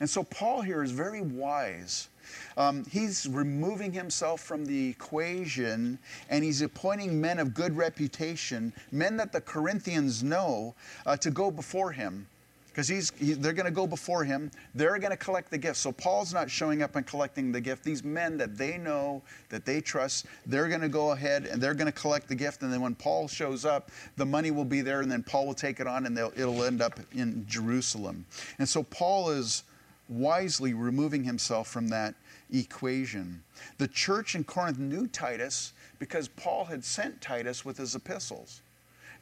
And 0.00 0.08
so 0.08 0.24
Paul 0.24 0.62
here 0.62 0.82
is 0.82 0.90
very 0.90 1.20
wise. 1.20 2.08
Um, 2.56 2.84
he's 2.90 3.28
removing 3.28 3.92
himself 3.92 4.40
from 4.40 4.64
the 4.64 4.88
equation 4.88 5.98
and 6.30 6.42
he's 6.42 6.62
appointing 6.62 7.20
men 7.20 7.38
of 7.38 7.52
good 7.54 7.76
reputation, 7.76 8.72
men 8.90 9.16
that 9.18 9.32
the 9.32 9.40
Corinthians 9.40 10.22
know, 10.22 10.74
uh, 11.04 11.16
to 11.18 11.30
go 11.30 11.50
before 11.50 11.92
him 11.92 12.26
because 12.74 12.88
he's 12.88 13.12
he, 13.20 13.34
they're 13.34 13.52
going 13.52 13.66
to 13.66 13.70
go 13.70 13.86
before 13.86 14.24
him. 14.24 14.50
They're 14.74 14.98
going 14.98 15.12
to 15.12 15.16
collect 15.16 15.48
the 15.52 15.58
gift. 15.58 15.76
So 15.76 15.92
paul's 15.92 16.34
not 16.34 16.50
showing 16.50 16.82
up 16.82 16.96
and 16.96 17.06
collecting 17.06 17.52
the 17.52 17.60
gift. 17.60 17.84
These 17.84 18.02
men 18.02 18.36
that 18.38 18.58
they 18.58 18.78
know 18.78 19.22
that 19.48 19.64
they 19.64 19.80
trust 19.80 20.26
they're 20.46 20.68
going 20.68 20.80
to 20.80 20.88
go 20.88 21.12
ahead 21.12 21.46
and 21.46 21.62
they're 21.62 21.74
going 21.74 21.86
to 21.86 21.92
collect 21.92 22.28
the 22.28 22.34
gift. 22.34 22.62
And 22.62 22.72
then 22.72 22.80
when 22.80 22.96
paul 22.96 23.28
shows 23.28 23.64
up 23.64 23.92
the 24.16 24.26
money 24.26 24.50
will 24.50 24.64
be 24.64 24.80
there 24.80 25.02
and 25.02 25.10
then 25.10 25.22
paul 25.22 25.46
will 25.46 25.54
take 25.54 25.78
it 25.78 25.86
on 25.86 26.06
and 26.06 26.18
it'll 26.18 26.64
end 26.64 26.82
up 26.82 26.98
in 27.12 27.46
jerusalem. 27.48 28.26
And 28.58 28.68
so 28.68 28.82
paul 28.82 29.30
is 29.30 29.62
wisely 30.08 30.74
removing 30.74 31.22
himself 31.22 31.68
from 31.68 31.88
that 31.88 32.14
equation. 32.52 33.42
The 33.78 33.88
church 33.88 34.34
in 34.34 34.42
corinth 34.42 34.78
knew 34.78 35.06
titus 35.06 35.72
because 36.00 36.26
paul 36.26 36.64
had 36.64 36.84
sent 36.84 37.20
titus 37.20 37.64
with 37.64 37.78
his 37.78 37.94
epistles 37.94 38.62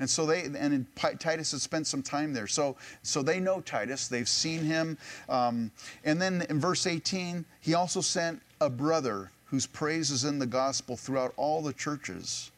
and 0.03 0.11
so 0.11 0.27
they, 0.27 0.43
and 0.43 0.85
Titus 0.97 1.53
has 1.53 1.63
spent 1.63 1.87
some 1.87 2.03
time 2.03 2.33
there. 2.33 2.49
So, 2.49 2.75
so 3.05 3.23
they 3.23 3.39
know 3.39 3.61
Titus, 3.61 4.09
they've 4.09 4.29
seen 4.29 4.65
him. 4.65 4.99
Um, 5.29 5.71
and 6.03 6.21
then 6.21 6.45
in 6.51 6.59
verse 6.59 6.89
18, 6.89 7.45
he 7.61 7.75
also 7.75 8.01
sent 8.01 8.43
a 8.61 8.69
brother 8.69 9.31
whose 9.45 9.65
praise 9.65 10.11
is 10.11 10.25
in 10.25 10.41
the 10.41 10.47
gospel 10.47 10.97
throughout 10.97 11.33
all 11.37 11.63
the 11.63 11.73
churches. 11.73 12.51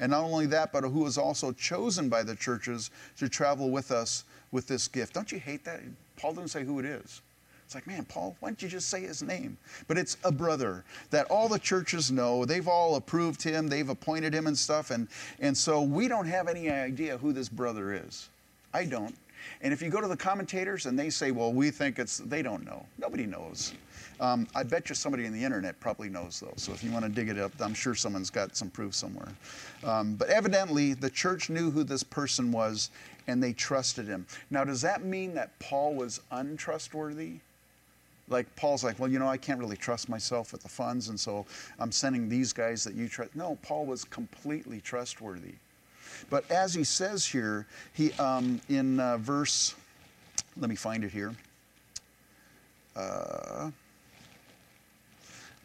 And 0.00 0.10
not 0.10 0.22
only 0.22 0.46
that, 0.46 0.72
but 0.72 0.84
who 0.84 1.00
was 1.00 1.18
also 1.18 1.52
chosen 1.52 2.08
by 2.08 2.22
the 2.22 2.34
churches 2.34 2.90
to 3.18 3.28
travel 3.28 3.68
with 3.68 3.90
us 3.92 4.24
with 4.50 4.66
this 4.66 4.88
gift. 4.88 5.12
Don't 5.12 5.30
you 5.30 5.38
hate 5.38 5.66
that? 5.66 5.82
Paul 6.16 6.32
didn't 6.32 6.48
say 6.48 6.64
who 6.64 6.78
it 6.78 6.86
is. 6.86 7.20
It's 7.66 7.74
like, 7.74 7.88
man, 7.88 8.04
Paul, 8.04 8.36
why 8.38 8.50
don't 8.50 8.62
you 8.62 8.68
just 8.68 8.88
say 8.88 9.00
his 9.00 9.24
name? 9.24 9.58
But 9.88 9.98
it's 9.98 10.16
a 10.22 10.30
brother 10.30 10.84
that 11.10 11.26
all 11.26 11.48
the 11.48 11.58
churches 11.58 12.12
know. 12.12 12.44
They've 12.44 12.68
all 12.68 12.94
approved 12.94 13.42
him, 13.42 13.66
they've 13.66 13.88
appointed 13.88 14.32
him 14.32 14.46
and 14.46 14.56
stuff. 14.56 14.92
And, 14.92 15.08
and 15.40 15.56
so 15.56 15.82
we 15.82 16.06
don't 16.06 16.28
have 16.28 16.46
any 16.46 16.70
idea 16.70 17.18
who 17.18 17.32
this 17.32 17.48
brother 17.48 17.92
is. 17.92 18.28
I 18.72 18.84
don't. 18.84 19.16
And 19.62 19.72
if 19.72 19.82
you 19.82 19.90
go 19.90 20.00
to 20.00 20.06
the 20.06 20.16
commentators 20.16 20.86
and 20.86 20.96
they 20.96 21.10
say, 21.10 21.32
well, 21.32 21.52
we 21.52 21.72
think 21.72 21.98
it's, 21.98 22.18
they 22.18 22.40
don't 22.40 22.64
know. 22.64 22.86
Nobody 22.98 23.26
knows. 23.26 23.74
Um, 24.20 24.46
I 24.54 24.62
bet 24.62 24.88
you 24.88 24.94
somebody 24.94 25.24
in 25.24 25.32
the 25.32 25.42
internet 25.42 25.78
probably 25.80 26.08
knows, 26.08 26.38
though. 26.38 26.54
So 26.56 26.72
if 26.72 26.84
you 26.84 26.92
want 26.92 27.04
to 27.04 27.10
dig 27.10 27.28
it 27.28 27.38
up, 27.38 27.50
I'm 27.60 27.74
sure 27.74 27.96
someone's 27.96 28.30
got 28.30 28.56
some 28.56 28.70
proof 28.70 28.94
somewhere. 28.94 29.28
Um, 29.82 30.14
but 30.14 30.28
evidently, 30.28 30.94
the 30.94 31.10
church 31.10 31.50
knew 31.50 31.70
who 31.72 31.82
this 31.82 32.04
person 32.04 32.52
was 32.52 32.90
and 33.26 33.42
they 33.42 33.52
trusted 33.52 34.06
him. 34.06 34.24
Now, 34.50 34.62
does 34.62 34.80
that 34.82 35.04
mean 35.04 35.34
that 35.34 35.58
Paul 35.58 35.94
was 35.94 36.20
untrustworthy? 36.30 37.40
Like 38.28 38.54
Paul's 38.56 38.82
like, 38.82 38.98
well, 38.98 39.10
you 39.10 39.18
know, 39.18 39.28
I 39.28 39.36
can't 39.36 39.58
really 39.58 39.76
trust 39.76 40.08
myself 40.08 40.52
with 40.52 40.62
the 40.62 40.68
funds, 40.68 41.08
and 41.08 41.18
so 41.18 41.46
I'm 41.78 41.92
sending 41.92 42.28
these 42.28 42.52
guys 42.52 42.82
that 42.84 42.94
you 42.94 43.08
trust. 43.08 43.36
No, 43.36 43.58
Paul 43.62 43.86
was 43.86 44.04
completely 44.04 44.80
trustworthy. 44.80 45.54
But 46.30 46.50
as 46.50 46.74
he 46.74 46.84
says 46.84 47.24
here, 47.24 47.66
he 47.92 48.12
um, 48.14 48.60
in 48.68 49.00
uh, 49.00 49.18
verse, 49.18 49.74
let 50.56 50.70
me 50.70 50.76
find 50.76 51.04
it 51.04 51.10
here. 51.10 51.34
Uh, 52.94 53.70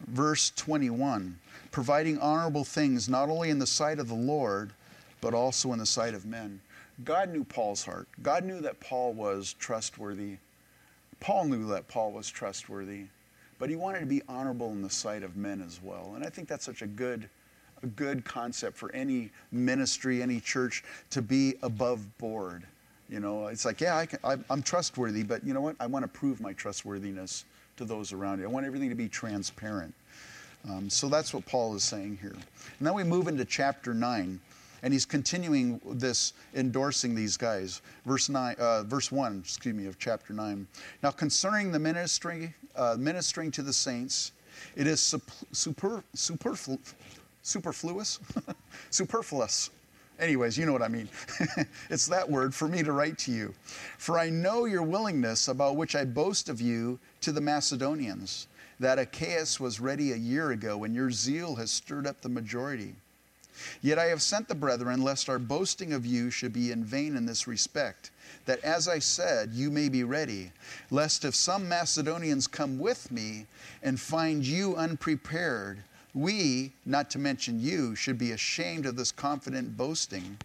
verse 0.08 0.52
21 0.56 1.38
providing 1.70 2.18
honorable 2.18 2.64
things 2.64 3.08
not 3.08 3.30
only 3.30 3.48
in 3.48 3.58
the 3.58 3.66
sight 3.66 3.98
of 3.98 4.06
the 4.06 4.14
Lord, 4.14 4.72
but 5.22 5.32
also 5.32 5.72
in 5.72 5.78
the 5.78 5.86
sight 5.86 6.12
of 6.12 6.26
men. 6.26 6.60
God 7.02 7.30
knew 7.30 7.44
Paul's 7.44 7.82
heart. 7.82 8.06
God 8.22 8.44
knew 8.44 8.60
that 8.60 8.78
Paul 8.78 9.14
was 9.14 9.54
trustworthy 9.54 10.36
Paul 11.22 11.44
knew 11.44 11.68
that 11.68 11.86
Paul 11.86 12.10
was 12.10 12.28
trustworthy, 12.28 13.04
but 13.60 13.70
he 13.70 13.76
wanted 13.76 14.00
to 14.00 14.06
be 14.06 14.22
honorable 14.28 14.72
in 14.72 14.82
the 14.82 14.90
sight 14.90 15.22
of 15.22 15.36
men 15.36 15.62
as 15.62 15.80
well. 15.80 16.14
And 16.16 16.24
I 16.24 16.28
think 16.28 16.48
that's 16.48 16.64
such 16.64 16.82
a 16.82 16.86
good, 16.86 17.28
a 17.84 17.86
good 17.86 18.24
concept 18.24 18.76
for 18.76 18.90
any 18.92 19.30
ministry, 19.52 20.20
any 20.20 20.40
church 20.40 20.82
to 21.10 21.22
be 21.22 21.54
above 21.62 22.18
board. 22.18 22.64
You 23.08 23.20
know, 23.20 23.46
it's 23.46 23.64
like, 23.64 23.80
yeah, 23.80 24.04
I 24.24 24.36
I'm 24.50 24.62
trustworthy, 24.62 25.22
but 25.22 25.44
you 25.46 25.54
know 25.54 25.60
what? 25.60 25.76
I 25.78 25.86
want 25.86 26.02
to 26.02 26.08
prove 26.08 26.40
my 26.40 26.54
trustworthiness 26.54 27.44
to 27.76 27.84
those 27.84 28.12
around 28.12 28.40
you. 28.40 28.44
I 28.44 28.48
want 28.48 28.66
everything 28.66 28.88
to 28.88 28.96
be 28.96 29.08
transparent. 29.08 29.94
Um, 30.68 30.90
so 30.90 31.08
that's 31.08 31.32
what 31.32 31.46
Paul 31.46 31.76
is 31.76 31.84
saying 31.84 32.18
here. 32.20 32.34
And 32.34 32.86
then 32.86 32.94
we 32.94 33.04
move 33.04 33.28
into 33.28 33.44
chapter 33.44 33.94
9, 33.94 34.40
and 34.82 34.92
he's 34.92 35.06
continuing 35.06 35.80
this, 35.84 36.32
endorsing 36.54 37.14
these 37.14 37.36
guys. 37.36 37.82
Verse, 38.04 38.28
nine, 38.28 38.56
uh, 38.58 38.82
verse 38.82 39.12
1, 39.12 39.42
excuse 39.44 39.74
me, 39.74 39.86
of 39.86 39.98
chapter 39.98 40.32
9. 40.32 40.66
Now, 41.02 41.10
concerning 41.10 41.72
the 41.72 41.78
ministry, 41.78 42.54
uh, 42.76 42.96
ministering 42.98 43.50
to 43.52 43.62
the 43.62 43.72
saints, 43.72 44.32
it 44.76 44.86
is 44.86 45.00
super, 45.00 46.04
superflu, 46.14 46.78
superfluous, 47.42 48.20
superfluous 48.90 49.70
Anyways, 50.22 50.56
you 50.56 50.66
know 50.66 50.72
what 50.72 50.82
I 50.82 50.88
mean. 50.88 51.08
it's 51.90 52.06
that 52.06 52.30
word 52.30 52.54
for 52.54 52.68
me 52.68 52.84
to 52.84 52.92
write 52.92 53.18
to 53.18 53.32
you. 53.32 53.52
For 53.98 54.20
I 54.20 54.30
know 54.30 54.66
your 54.66 54.82
willingness, 54.84 55.48
about 55.48 55.76
which 55.76 55.96
I 55.96 56.04
boast 56.04 56.48
of 56.48 56.60
you 56.60 57.00
to 57.22 57.32
the 57.32 57.40
Macedonians, 57.40 58.46
that 58.78 59.00
Achaia 59.00 59.44
was 59.58 59.80
ready 59.80 60.12
a 60.12 60.16
year 60.16 60.52
ago, 60.52 60.84
and 60.84 60.94
your 60.94 61.10
zeal 61.10 61.56
has 61.56 61.72
stirred 61.72 62.06
up 62.06 62.20
the 62.20 62.28
majority. 62.28 62.94
Yet 63.80 63.98
I 63.98 64.06
have 64.06 64.22
sent 64.22 64.48
the 64.48 64.54
brethren, 64.54 65.02
lest 65.02 65.28
our 65.28 65.38
boasting 65.38 65.92
of 65.92 66.06
you 66.06 66.30
should 66.30 66.52
be 66.52 66.72
in 66.72 66.84
vain 66.84 67.16
in 67.16 67.26
this 67.26 67.46
respect, 67.46 68.10
that 68.46 68.60
as 68.64 68.88
I 68.88 68.98
said, 68.98 69.52
you 69.52 69.70
may 69.70 69.88
be 69.88 70.04
ready, 70.04 70.52
lest 70.90 71.24
if 71.24 71.34
some 71.34 71.68
Macedonians 71.68 72.46
come 72.46 72.78
with 72.78 73.10
me 73.10 73.46
and 73.82 74.00
find 74.00 74.44
you 74.44 74.76
unprepared, 74.76 75.82
we, 76.14 76.72
not 76.84 77.10
to 77.10 77.18
mention 77.18 77.60
you, 77.60 77.94
should 77.94 78.18
be 78.18 78.32
ashamed 78.32 78.86
of 78.86 78.96
this 78.96 79.12
confident 79.12 79.76
boasting. 79.76 80.38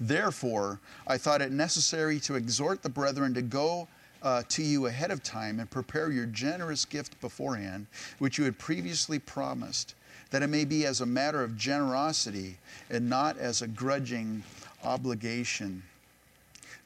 Therefore, 0.00 0.80
I 1.06 1.18
thought 1.18 1.42
it 1.42 1.52
necessary 1.52 2.18
to 2.20 2.34
exhort 2.34 2.82
the 2.82 2.88
brethren 2.88 3.34
to 3.34 3.42
go 3.42 3.88
uh, 4.22 4.42
to 4.48 4.62
you 4.62 4.86
ahead 4.86 5.10
of 5.10 5.22
time 5.22 5.60
and 5.60 5.70
prepare 5.70 6.10
your 6.10 6.26
generous 6.26 6.84
gift 6.84 7.20
beforehand, 7.20 7.86
which 8.18 8.38
you 8.38 8.44
had 8.44 8.58
previously 8.58 9.18
promised, 9.18 9.94
that 10.32 10.42
it 10.42 10.48
may 10.48 10.64
be 10.64 10.86
as 10.86 11.02
a 11.02 11.06
matter 11.06 11.44
of 11.44 11.56
generosity 11.56 12.56
and 12.90 13.08
not 13.08 13.36
as 13.36 13.60
a 13.60 13.68
grudging 13.68 14.42
obligation. 14.82 15.82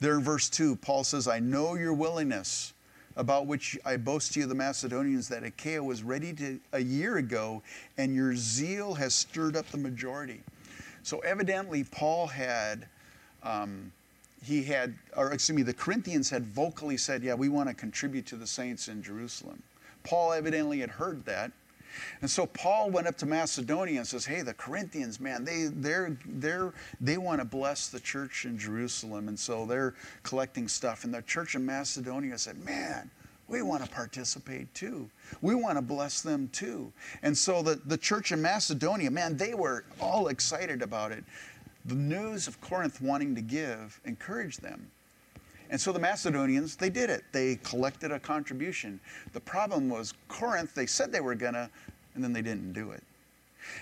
There 0.00 0.14
in 0.16 0.22
verse 0.22 0.50
2, 0.50 0.76
Paul 0.76 1.04
says, 1.04 1.28
I 1.28 1.38
know 1.38 1.74
your 1.74 1.94
willingness 1.94 2.74
about 3.14 3.46
which 3.46 3.78
I 3.84 3.96
boast 3.96 4.34
to 4.34 4.40
you, 4.40 4.46
the 4.46 4.54
Macedonians, 4.54 5.28
that 5.28 5.44
Achaia 5.44 5.82
was 5.82 6.02
ready 6.02 6.32
to 6.34 6.58
a 6.72 6.80
year 6.80 7.16
ago, 7.16 7.62
and 7.96 8.14
your 8.14 8.34
zeal 8.34 8.94
has 8.94 9.14
stirred 9.14 9.56
up 9.56 9.66
the 9.68 9.78
majority. 9.78 10.40
So 11.04 11.20
evidently, 11.20 11.84
Paul 11.84 12.26
had, 12.26 12.88
um, 13.44 13.92
he 14.44 14.64
had, 14.64 14.92
or 15.16 15.32
excuse 15.32 15.56
me, 15.56 15.62
the 15.62 15.72
Corinthians 15.72 16.28
had 16.28 16.44
vocally 16.44 16.96
said, 16.98 17.22
"Yeah, 17.22 17.34
we 17.34 17.48
want 17.48 17.68
to 17.68 17.74
contribute 17.74 18.26
to 18.26 18.36
the 18.36 18.46
saints 18.46 18.88
in 18.88 19.02
Jerusalem." 19.02 19.62
Paul 20.02 20.32
evidently 20.32 20.80
had 20.80 20.90
heard 20.90 21.24
that, 21.24 21.52
and 22.20 22.30
so 22.30 22.46
Paul 22.46 22.90
went 22.90 23.06
up 23.06 23.16
to 23.18 23.26
Macedonia 23.26 23.98
and 23.98 24.06
says, 24.06 24.24
"Hey, 24.24 24.42
the 24.42 24.54
Corinthians, 24.54 25.20
man, 25.20 25.44
they 25.44 25.66
they're 25.66 26.16
they're 26.26 26.72
they 27.00 27.18
want 27.18 27.40
to 27.40 27.44
bless 27.44 27.88
the 27.88 28.00
church 28.00 28.44
in 28.44 28.58
Jerusalem, 28.58 29.28
and 29.28 29.38
so 29.38 29.66
they're 29.66 29.94
collecting 30.22 30.68
stuff." 30.68 31.04
And 31.04 31.12
the 31.12 31.22
church 31.22 31.54
in 31.54 31.64
Macedonia 31.64 32.38
said, 32.38 32.58
"Man, 32.64 33.10
we 33.48 33.62
want 33.62 33.84
to 33.84 33.90
participate 33.90 34.72
too. 34.74 35.10
We 35.40 35.54
want 35.54 35.78
to 35.78 35.82
bless 35.82 36.22
them 36.22 36.48
too." 36.48 36.92
And 37.22 37.36
so 37.36 37.62
the 37.62 37.80
the 37.86 37.98
church 37.98 38.32
in 38.32 38.42
Macedonia, 38.42 39.10
man, 39.10 39.36
they 39.36 39.54
were 39.54 39.84
all 40.00 40.28
excited 40.28 40.82
about 40.82 41.12
it. 41.12 41.24
The 41.84 41.94
news 41.94 42.48
of 42.48 42.60
Corinth 42.60 43.00
wanting 43.00 43.34
to 43.36 43.40
give 43.40 44.00
encouraged 44.04 44.62
them. 44.62 44.90
And 45.70 45.80
so 45.80 45.92
the 45.92 45.98
Macedonians, 45.98 46.76
they 46.76 46.90
did 46.90 47.10
it. 47.10 47.24
They 47.32 47.56
collected 47.62 48.12
a 48.12 48.20
contribution. 48.20 49.00
The 49.32 49.40
problem 49.40 49.88
was 49.88 50.14
Corinth, 50.28 50.74
they 50.74 50.86
said 50.86 51.12
they 51.12 51.20
were 51.20 51.34
going 51.34 51.54
to, 51.54 51.68
and 52.14 52.22
then 52.22 52.32
they 52.32 52.42
didn't 52.42 52.72
do 52.72 52.92
it. 52.92 53.02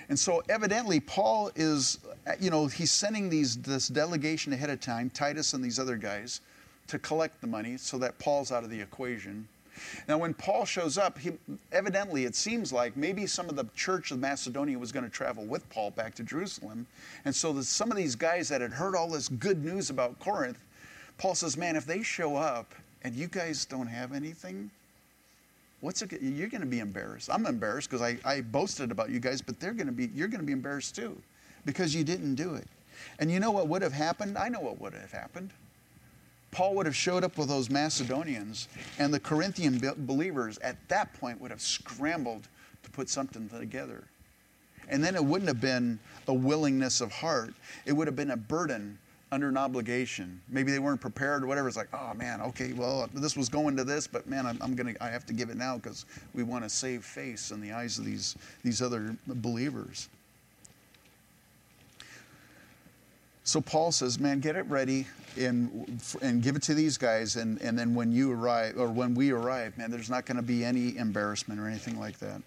And 0.08 0.18
so 0.18 0.42
evidently 0.48 1.00
Paul 1.00 1.50
is, 1.56 1.98
you 2.40 2.50
know, 2.50 2.66
he's 2.66 2.90
sending 2.90 3.28
these 3.28 3.56
this 3.58 3.88
delegation 3.88 4.52
ahead 4.52 4.70
of 4.70 4.80
time, 4.80 5.10
Titus 5.10 5.52
and 5.52 5.62
these 5.62 5.78
other 5.78 5.96
guys, 5.96 6.40
to 6.88 6.98
collect 6.98 7.40
the 7.40 7.46
money 7.46 7.76
so 7.76 7.98
that 7.98 8.18
Paul's 8.18 8.50
out 8.50 8.64
of 8.64 8.70
the 8.70 8.80
equation. 8.80 9.46
Now, 10.08 10.18
when 10.18 10.34
Paul 10.34 10.64
shows 10.64 10.96
up, 10.98 11.18
he, 11.18 11.32
evidently 11.72 12.24
it 12.24 12.36
seems 12.36 12.72
like 12.72 12.96
maybe 12.96 13.26
some 13.26 13.48
of 13.48 13.56
the 13.56 13.66
church 13.74 14.12
of 14.12 14.20
Macedonia 14.20 14.78
was 14.78 14.92
going 14.92 15.04
to 15.04 15.10
travel 15.10 15.44
with 15.44 15.68
Paul 15.68 15.90
back 15.90 16.14
to 16.14 16.22
Jerusalem. 16.22 16.86
And 17.24 17.34
so 17.34 17.60
some 17.60 17.90
of 17.90 17.96
these 17.96 18.14
guys 18.14 18.48
that 18.48 18.60
had 18.60 18.72
heard 18.72 18.94
all 18.94 19.08
this 19.08 19.28
good 19.28 19.64
news 19.64 19.90
about 19.90 20.18
Corinth, 20.20 20.58
Paul 21.18 21.34
says, 21.34 21.56
man, 21.56 21.76
if 21.76 21.86
they 21.86 22.02
show 22.02 22.36
up 22.36 22.74
and 23.02 23.14
you 23.14 23.26
guys 23.26 23.64
don't 23.64 23.86
have 23.86 24.12
anything, 24.12 24.70
what's 25.80 26.02
it, 26.02 26.12
you're 26.20 26.48
going 26.48 26.60
to 26.60 26.66
be 26.66 26.80
embarrassed. 26.80 27.30
I'm 27.32 27.46
embarrassed 27.46 27.90
because 27.90 28.02
I, 28.02 28.18
I 28.24 28.40
boasted 28.40 28.90
about 28.90 29.10
you 29.10 29.20
guys, 29.20 29.42
but 29.42 29.60
they're 29.60 29.72
going 29.72 29.86
to 29.86 29.92
be, 29.92 30.10
you're 30.14 30.28
going 30.28 30.40
to 30.40 30.46
be 30.46 30.52
embarrassed 30.52 30.96
too 30.96 31.16
because 31.64 31.94
you 31.94 32.04
didn't 32.04 32.34
do 32.34 32.54
it. 32.54 32.66
And 33.18 33.30
you 33.30 33.40
know 33.40 33.50
what 33.50 33.68
would 33.68 33.82
have 33.82 33.92
happened? 33.92 34.38
I 34.38 34.48
know 34.48 34.60
what 34.60 34.80
would 34.80 34.94
have 34.94 35.12
happened. 35.12 35.50
Paul 36.50 36.76
would 36.76 36.86
have 36.86 36.94
showed 36.94 37.24
up 37.24 37.36
with 37.36 37.48
those 37.48 37.68
Macedonians, 37.68 38.68
and 39.00 39.12
the 39.12 39.18
Corinthian 39.18 39.80
believers 40.06 40.56
at 40.58 40.76
that 40.88 41.12
point 41.14 41.40
would 41.40 41.50
have 41.50 41.60
scrambled 41.60 42.46
to 42.84 42.90
put 42.90 43.08
something 43.08 43.48
together. 43.48 44.04
And 44.88 45.02
then 45.02 45.16
it 45.16 45.24
wouldn't 45.24 45.48
have 45.48 45.60
been 45.60 45.98
a 46.28 46.34
willingness 46.34 47.00
of 47.00 47.10
heart, 47.10 47.54
it 47.86 47.92
would 47.92 48.06
have 48.06 48.14
been 48.14 48.30
a 48.30 48.36
burden 48.36 48.98
under 49.32 49.48
an 49.48 49.56
obligation. 49.56 50.40
Maybe 50.48 50.70
they 50.70 50.78
weren't 50.78 51.00
prepared 51.00 51.42
or 51.42 51.46
whatever. 51.46 51.68
It's 51.68 51.76
like, 51.76 51.92
oh 51.92 52.14
man, 52.14 52.40
okay, 52.40 52.72
well, 52.72 53.08
this 53.14 53.36
was 53.36 53.48
going 53.48 53.76
to 53.76 53.84
this, 53.84 54.06
but 54.06 54.26
man, 54.28 54.46
I'm, 54.46 54.58
I'm 54.60 54.74
gonna, 54.74 54.94
I 55.00 55.08
have 55.08 55.26
to 55.26 55.32
give 55.32 55.50
it 55.50 55.56
now 55.56 55.76
because 55.76 56.06
we 56.34 56.42
want 56.42 56.64
to 56.64 56.70
save 56.70 57.04
face 57.04 57.50
in 57.50 57.60
the 57.60 57.72
eyes 57.72 57.98
of 57.98 58.04
these 58.04 58.36
these 58.62 58.80
other 58.80 59.16
believers. 59.26 60.08
So 63.46 63.60
Paul 63.60 63.92
says, 63.92 64.18
man, 64.18 64.40
get 64.40 64.56
it 64.56 64.66
ready 64.66 65.06
and 65.38 66.00
and 66.22 66.42
give 66.42 66.56
it 66.56 66.62
to 66.62 66.74
these 66.74 66.96
guys, 66.96 67.36
and 67.36 67.60
and 67.60 67.78
then 67.78 67.94
when 67.94 68.12
you 68.12 68.32
arrive 68.32 68.78
or 68.78 68.88
when 68.88 69.14
we 69.14 69.32
arrive, 69.32 69.76
man, 69.76 69.90
there's 69.90 70.10
not 70.10 70.26
going 70.26 70.36
to 70.36 70.42
be 70.42 70.64
any 70.64 70.96
embarrassment 70.96 71.60
or 71.60 71.68
anything 71.68 71.98
like 71.98 72.18
that. 72.20 72.40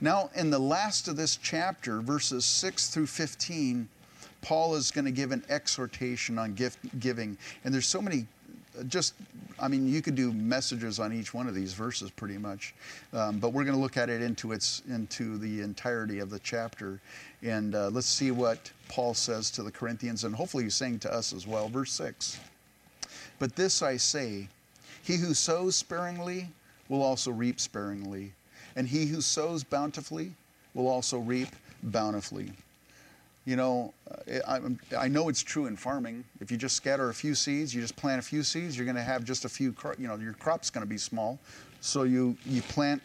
Now, 0.00 0.30
in 0.34 0.50
the 0.50 0.58
last 0.58 1.08
of 1.08 1.16
this 1.16 1.36
chapter, 1.36 2.00
verses 2.00 2.46
6 2.46 2.88
through 2.88 3.06
15, 3.06 3.86
Paul 4.42 4.74
is 4.74 4.90
going 4.90 5.04
to 5.04 5.10
give 5.10 5.32
an 5.32 5.44
exhortation 5.48 6.38
on 6.38 6.54
gift 6.54 6.78
giving. 6.98 7.36
And 7.64 7.72
there's 7.72 7.86
so 7.86 8.00
many, 8.00 8.26
just, 8.88 9.14
I 9.58 9.68
mean, 9.68 9.88
you 9.88 10.02
could 10.02 10.14
do 10.14 10.32
messages 10.32 10.98
on 10.98 11.12
each 11.12 11.34
one 11.34 11.46
of 11.46 11.54
these 11.54 11.72
verses 11.72 12.10
pretty 12.10 12.38
much. 12.38 12.74
Um, 13.12 13.38
but 13.38 13.52
we're 13.52 13.64
going 13.64 13.76
to 13.76 13.82
look 13.82 13.96
at 13.96 14.08
it 14.08 14.22
into, 14.22 14.52
its, 14.52 14.82
into 14.88 15.38
the 15.38 15.60
entirety 15.60 16.18
of 16.20 16.30
the 16.30 16.38
chapter. 16.38 17.00
And 17.42 17.74
uh, 17.74 17.90
let's 17.90 18.06
see 18.06 18.30
what 18.30 18.70
Paul 18.88 19.14
says 19.14 19.50
to 19.52 19.62
the 19.62 19.70
Corinthians, 19.70 20.24
and 20.24 20.34
hopefully 20.34 20.64
he's 20.64 20.74
saying 20.74 21.00
to 21.00 21.12
us 21.12 21.32
as 21.32 21.46
well. 21.46 21.68
Verse 21.68 21.92
6 21.92 22.38
But 23.38 23.56
this 23.56 23.82
I 23.82 23.96
say, 23.96 24.48
he 25.02 25.16
who 25.16 25.34
sows 25.34 25.76
sparingly 25.76 26.48
will 26.88 27.02
also 27.02 27.30
reap 27.30 27.60
sparingly, 27.60 28.32
and 28.76 28.88
he 28.88 29.06
who 29.06 29.20
sows 29.20 29.64
bountifully 29.64 30.32
will 30.74 30.88
also 30.88 31.18
reap 31.18 31.48
bountifully. 31.82 32.52
You 33.50 33.56
know, 33.56 33.92
uh, 34.08 34.38
I, 34.46 34.60
I, 34.96 35.08
know 35.08 35.28
it's 35.28 35.42
true 35.42 35.66
in 35.66 35.74
farming. 35.74 36.22
If 36.38 36.52
you 36.52 36.56
just 36.56 36.76
scatter 36.76 37.10
a 37.10 37.14
few 37.14 37.34
seeds, 37.34 37.74
you 37.74 37.80
just 37.80 37.96
plant 37.96 38.20
a 38.20 38.22
few 38.22 38.44
seeds, 38.44 38.76
you're 38.76 38.84
going 38.84 38.94
to 38.94 39.02
have 39.02 39.24
just 39.24 39.44
a 39.44 39.48
few, 39.48 39.74
you 39.98 40.06
know, 40.06 40.14
your 40.14 40.34
crop's 40.34 40.70
going 40.70 40.86
to 40.86 40.88
be 40.88 40.96
small. 40.96 41.40
So 41.80 42.04
you, 42.04 42.36
you 42.46 42.62
plant 42.62 43.02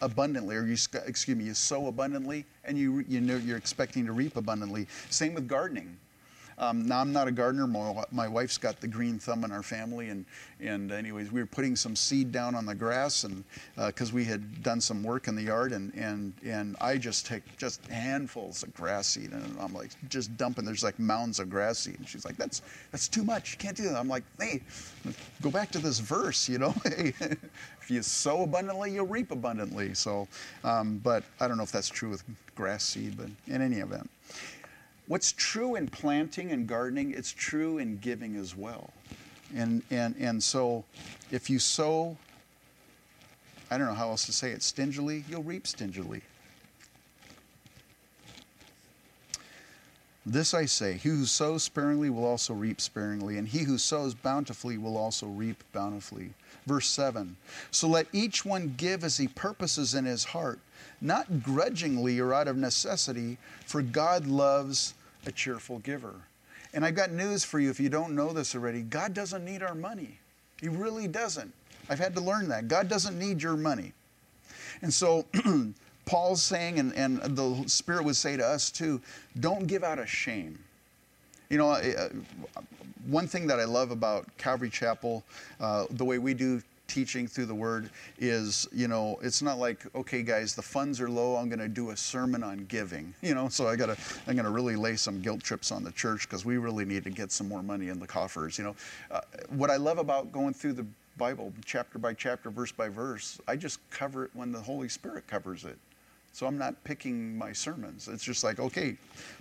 abundantly, 0.00 0.56
or 0.56 0.64
you, 0.64 0.78
excuse 1.04 1.36
me, 1.36 1.44
you 1.44 1.52
sow 1.52 1.88
abundantly, 1.88 2.46
and 2.64 2.78
you, 2.78 3.04
you 3.06 3.20
know 3.20 3.36
you're 3.36 3.58
expecting 3.58 4.06
to 4.06 4.12
reap 4.12 4.38
abundantly. 4.38 4.86
Same 5.10 5.34
with 5.34 5.46
gardening. 5.46 5.98
Um, 6.58 6.86
now 6.86 7.00
I'm 7.00 7.12
not 7.12 7.28
a 7.28 7.32
gardener. 7.32 7.66
My, 7.66 8.04
my, 8.10 8.28
wife's 8.28 8.58
got 8.58 8.80
the 8.80 8.88
green 8.88 9.18
thumb 9.18 9.44
in 9.44 9.52
our 9.52 9.62
family, 9.62 10.08
and 10.08 10.24
and 10.60 10.92
anyways, 10.92 11.32
we 11.32 11.40
were 11.40 11.46
putting 11.46 11.76
some 11.76 11.96
seed 11.96 12.32
down 12.32 12.54
on 12.54 12.66
the 12.66 12.74
grass, 12.74 13.24
and 13.24 13.44
because 13.76 14.10
uh, 14.10 14.14
we 14.14 14.24
had 14.24 14.62
done 14.62 14.80
some 14.80 15.02
work 15.02 15.28
in 15.28 15.34
the 15.34 15.42
yard, 15.42 15.72
and 15.72 15.92
and 15.94 16.32
and 16.44 16.76
I 16.80 16.96
just 16.96 17.26
take 17.26 17.42
just 17.56 17.84
handfuls 17.86 18.62
of 18.62 18.74
grass 18.74 19.08
seed, 19.08 19.32
and 19.32 19.56
I'm 19.60 19.74
like 19.74 19.90
just 20.08 20.36
dumping. 20.36 20.64
There's 20.64 20.84
like 20.84 20.98
mounds 20.98 21.40
of 21.40 21.50
grass 21.50 21.78
seed, 21.78 21.98
and 21.98 22.08
she's 22.08 22.24
like, 22.24 22.36
that's 22.36 22.62
that's 22.92 23.08
too 23.08 23.24
much. 23.24 23.52
You 23.52 23.58
can't 23.58 23.76
do 23.76 23.84
that. 23.84 23.96
I'm 23.96 24.08
like, 24.08 24.24
hey, 24.38 24.62
go 25.42 25.50
back 25.50 25.70
to 25.72 25.78
this 25.78 25.98
verse, 25.98 26.48
you 26.48 26.58
know. 26.58 26.74
if 26.84 27.90
you 27.90 28.02
sow 28.02 28.42
abundantly, 28.42 28.92
you'll 28.92 29.06
reap 29.06 29.30
abundantly. 29.30 29.94
So, 29.94 30.26
um, 30.62 30.98
but 31.02 31.24
I 31.40 31.48
don't 31.48 31.56
know 31.56 31.62
if 31.62 31.72
that's 31.72 31.88
true 31.88 32.10
with 32.10 32.24
grass 32.54 32.84
seed, 32.84 33.16
but 33.16 33.28
in 33.46 33.60
any 33.60 33.76
event. 33.76 34.08
What's 35.06 35.32
true 35.32 35.74
in 35.74 35.88
planting 35.88 36.50
and 36.50 36.66
gardening, 36.66 37.12
it's 37.12 37.32
true 37.32 37.78
in 37.78 37.98
giving 37.98 38.36
as 38.36 38.56
well. 38.56 38.90
And, 39.54 39.82
and, 39.90 40.14
and 40.18 40.42
so 40.42 40.84
if 41.30 41.50
you 41.50 41.58
sow 41.58 42.16
I 43.70 43.78
don't 43.78 43.88
know 43.88 43.94
how 43.94 44.10
else 44.10 44.26
to 44.26 44.32
say 44.32 44.50
it, 44.50 44.62
stingily, 44.62 45.24
you'll 45.28 45.42
reap 45.42 45.66
stingily. 45.66 46.22
This 50.26 50.54
I 50.54 50.64
say 50.66 50.94
he 50.94 51.08
who 51.08 51.26
sows 51.26 51.64
sparingly 51.64 52.08
will 52.08 52.24
also 52.24 52.54
reap 52.54 52.80
sparingly, 52.80 53.36
and 53.36 53.48
he 53.48 53.64
who 53.64 53.76
sows 53.76 54.14
bountifully 54.14 54.78
will 54.78 54.96
also 54.96 55.26
reap 55.26 55.62
bountifully. 55.72 56.34
Verse 56.66 56.86
7 56.88 57.36
So 57.70 57.88
let 57.88 58.06
each 58.12 58.44
one 58.44 58.74
give 58.76 59.04
as 59.04 59.16
he 59.16 59.28
purposes 59.28 59.94
in 59.94 60.04
his 60.04 60.24
heart, 60.24 60.60
not 61.04 61.42
grudgingly 61.42 62.18
or 62.18 62.32
out 62.32 62.48
of 62.48 62.56
necessity, 62.56 63.36
for 63.66 63.82
God 63.82 64.26
loves 64.26 64.94
a 65.26 65.32
cheerful 65.32 65.78
giver. 65.80 66.14
And 66.72 66.84
I've 66.84 66.96
got 66.96 67.12
news 67.12 67.44
for 67.44 67.60
you 67.60 67.70
if 67.70 67.78
you 67.78 67.88
don't 67.88 68.16
know 68.16 68.32
this 68.32 68.54
already 68.54 68.82
God 68.82 69.14
doesn't 69.14 69.44
need 69.44 69.62
our 69.62 69.74
money. 69.74 70.18
He 70.60 70.68
really 70.68 71.06
doesn't. 71.06 71.52
I've 71.88 71.98
had 71.98 72.14
to 72.14 72.20
learn 72.20 72.48
that. 72.48 72.68
God 72.68 72.88
doesn't 72.88 73.18
need 73.18 73.42
your 73.42 73.56
money. 73.56 73.92
And 74.82 74.92
so 74.92 75.26
Paul's 76.06 76.42
saying, 76.42 76.78
and, 76.78 76.92
and 76.94 77.20
the 77.36 77.64
Spirit 77.68 78.04
would 78.04 78.16
say 78.16 78.36
to 78.36 78.44
us 78.44 78.70
too, 78.70 79.00
don't 79.40 79.66
give 79.66 79.84
out 79.84 79.98
of 79.98 80.08
shame. 80.08 80.58
You 81.50 81.58
know, 81.58 81.70
uh, 81.70 82.08
one 83.06 83.26
thing 83.26 83.46
that 83.48 83.60
I 83.60 83.64
love 83.64 83.90
about 83.90 84.26
Calvary 84.38 84.70
Chapel, 84.70 85.22
uh, 85.60 85.84
the 85.90 86.04
way 86.04 86.18
we 86.18 86.34
do 86.34 86.62
teaching 86.86 87.26
through 87.26 87.46
the 87.46 87.54
Word, 87.54 87.90
is, 88.18 88.68
you 88.72 88.88
know, 88.88 89.18
it's 89.22 89.42
not 89.42 89.58
like, 89.58 89.84
okay, 89.94 90.22
guys, 90.22 90.54
the 90.54 90.62
funds 90.62 91.00
are 91.00 91.08
low. 91.08 91.36
I'm 91.36 91.48
going 91.48 91.58
to 91.58 91.68
do 91.68 91.90
a 91.90 91.96
sermon 91.96 92.42
on 92.42 92.66
giving. 92.66 93.14
You 93.22 93.34
know, 93.34 93.48
so 93.48 93.66
I 93.66 93.76
got 93.76 93.86
to, 93.86 93.96
I'm 94.26 94.34
going 94.34 94.44
to 94.44 94.50
really 94.50 94.76
lay 94.76 94.96
some 94.96 95.20
guilt 95.20 95.42
trips 95.42 95.72
on 95.72 95.82
the 95.82 95.92
church 95.92 96.28
because 96.28 96.44
we 96.44 96.58
really 96.58 96.84
need 96.84 97.04
to 97.04 97.10
get 97.10 97.32
some 97.32 97.48
more 97.48 97.62
money 97.62 97.88
in 97.88 97.98
the 97.98 98.06
coffers. 98.06 98.58
You 98.58 98.64
know, 98.64 98.76
uh, 99.10 99.20
what 99.48 99.70
I 99.70 99.76
love 99.76 99.98
about 99.98 100.32
going 100.32 100.54
through 100.54 100.74
the 100.74 100.86
Bible, 101.16 101.52
chapter 101.64 101.98
by 101.98 102.12
chapter, 102.12 102.50
verse 102.50 102.72
by 102.72 102.88
verse, 102.88 103.40
I 103.46 103.56
just 103.56 103.78
cover 103.90 104.24
it 104.24 104.30
when 104.34 104.52
the 104.52 104.60
Holy 104.60 104.88
Spirit 104.88 105.26
covers 105.26 105.64
it. 105.64 105.78
So 106.32 106.46
I'm 106.46 106.58
not 106.58 106.82
picking 106.82 107.38
my 107.38 107.52
sermons. 107.52 108.08
It's 108.08 108.24
just 108.24 108.42
like, 108.42 108.58
okay, 108.58 108.96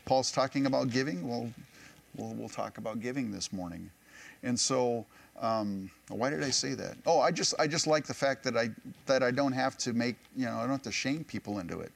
Paul's 0.06 0.32
talking 0.32 0.68
about 0.68 0.92
giving. 0.92 1.28
Well, 1.28 1.50
we'll, 2.16 2.34
we'll 2.36 2.50
talk 2.50 2.78
about 2.78 3.00
giving 3.00 3.32
this 3.32 3.52
morning. 3.52 3.90
And 4.44 4.60
so, 4.60 5.06
um, 5.42 5.90
why 6.10 6.30
did 6.30 6.44
I 6.44 6.50
say 6.50 6.74
that? 6.76 6.96
Oh, 7.06 7.20
I 7.20 7.32
just 7.32 7.54
I 7.60 7.68
just 7.68 7.88
like 7.88 8.06
the 8.06 8.14
fact 8.14 8.44
that 8.44 8.56
I 8.56 8.70
that 9.06 9.24
I 9.24 9.32
don't 9.32 9.54
have 9.54 9.78
to 9.80 9.94
make 9.94 10.16
you 10.36 10.46
know 10.46 10.58
I 10.58 10.62
don't 10.62 10.72
have 10.72 10.84
to 10.84 10.92
shame 10.92 11.24
people 11.24 11.60
into 11.60 11.80
it. 11.80 11.92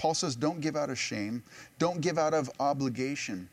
Paul 0.00 0.14
says, 0.14 0.34
don't 0.34 0.62
give 0.62 0.76
out 0.76 0.88
of 0.88 0.98
shame, 0.98 1.42
don't 1.78 2.00
give 2.00 2.16
out 2.16 2.32
of 2.32 2.50
obligation. 2.58 3.50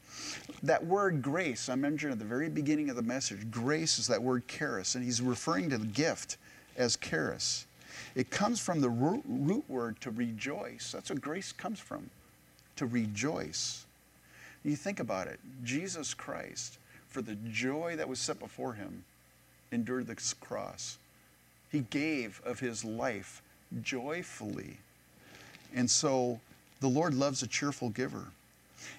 That 0.64 0.86
word 0.86 1.22
grace, 1.22 1.68
I 1.68 1.76
mentioned 1.76 2.14
at 2.14 2.20
the 2.20 2.26
very 2.26 2.48
beginning 2.48 2.90
of 2.90 2.96
the 2.96 3.02
message, 3.02 3.52
grace 3.52 4.00
is 4.00 4.08
that 4.08 4.24
word 4.24 4.48
charis, 4.48 4.96
and 4.96 5.04
he's 5.04 5.22
referring 5.22 5.70
to 5.72 5.78
the 5.78 5.88
gift 5.88 6.38
as 6.78 6.96
charis. 6.96 7.66
It 8.16 8.30
comes 8.30 8.62
from 8.62 8.80
the 8.80 8.90
root, 8.90 9.24
root 9.28 9.66
word 9.68 10.00
to 10.00 10.10
rejoice. 10.12 10.94
That's 10.94 11.10
what 11.10 11.20
grace 11.20 11.52
comes 11.52 11.82
from, 11.82 12.10
to 12.78 12.86
rejoice. 12.86 13.86
You 14.64 14.78
think 14.78 15.02
about 15.02 15.28
it. 15.28 15.42
Jesus 15.66 16.14
Christ, 16.14 16.80
for 17.10 17.22
the 17.22 17.36
joy 17.52 17.98
that 17.98 18.08
was 18.08 18.20
set 18.20 18.40
before 18.40 18.74
him, 18.74 19.04
endured 19.72 20.08
this 20.08 20.34
cross. 20.34 20.98
He 21.72 21.82
gave 21.90 22.42
of 22.46 22.60
his 22.60 22.84
life 22.84 23.42
joyfully. 23.82 24.78
And 25.74 25.90
so 25.90 26.40
the 26.80 26.88
Lord 26.88 27.14
loves 27.14 27.44
a 27.44 27.48
cheerful 27.48 27.90
giver. 27.90 28.26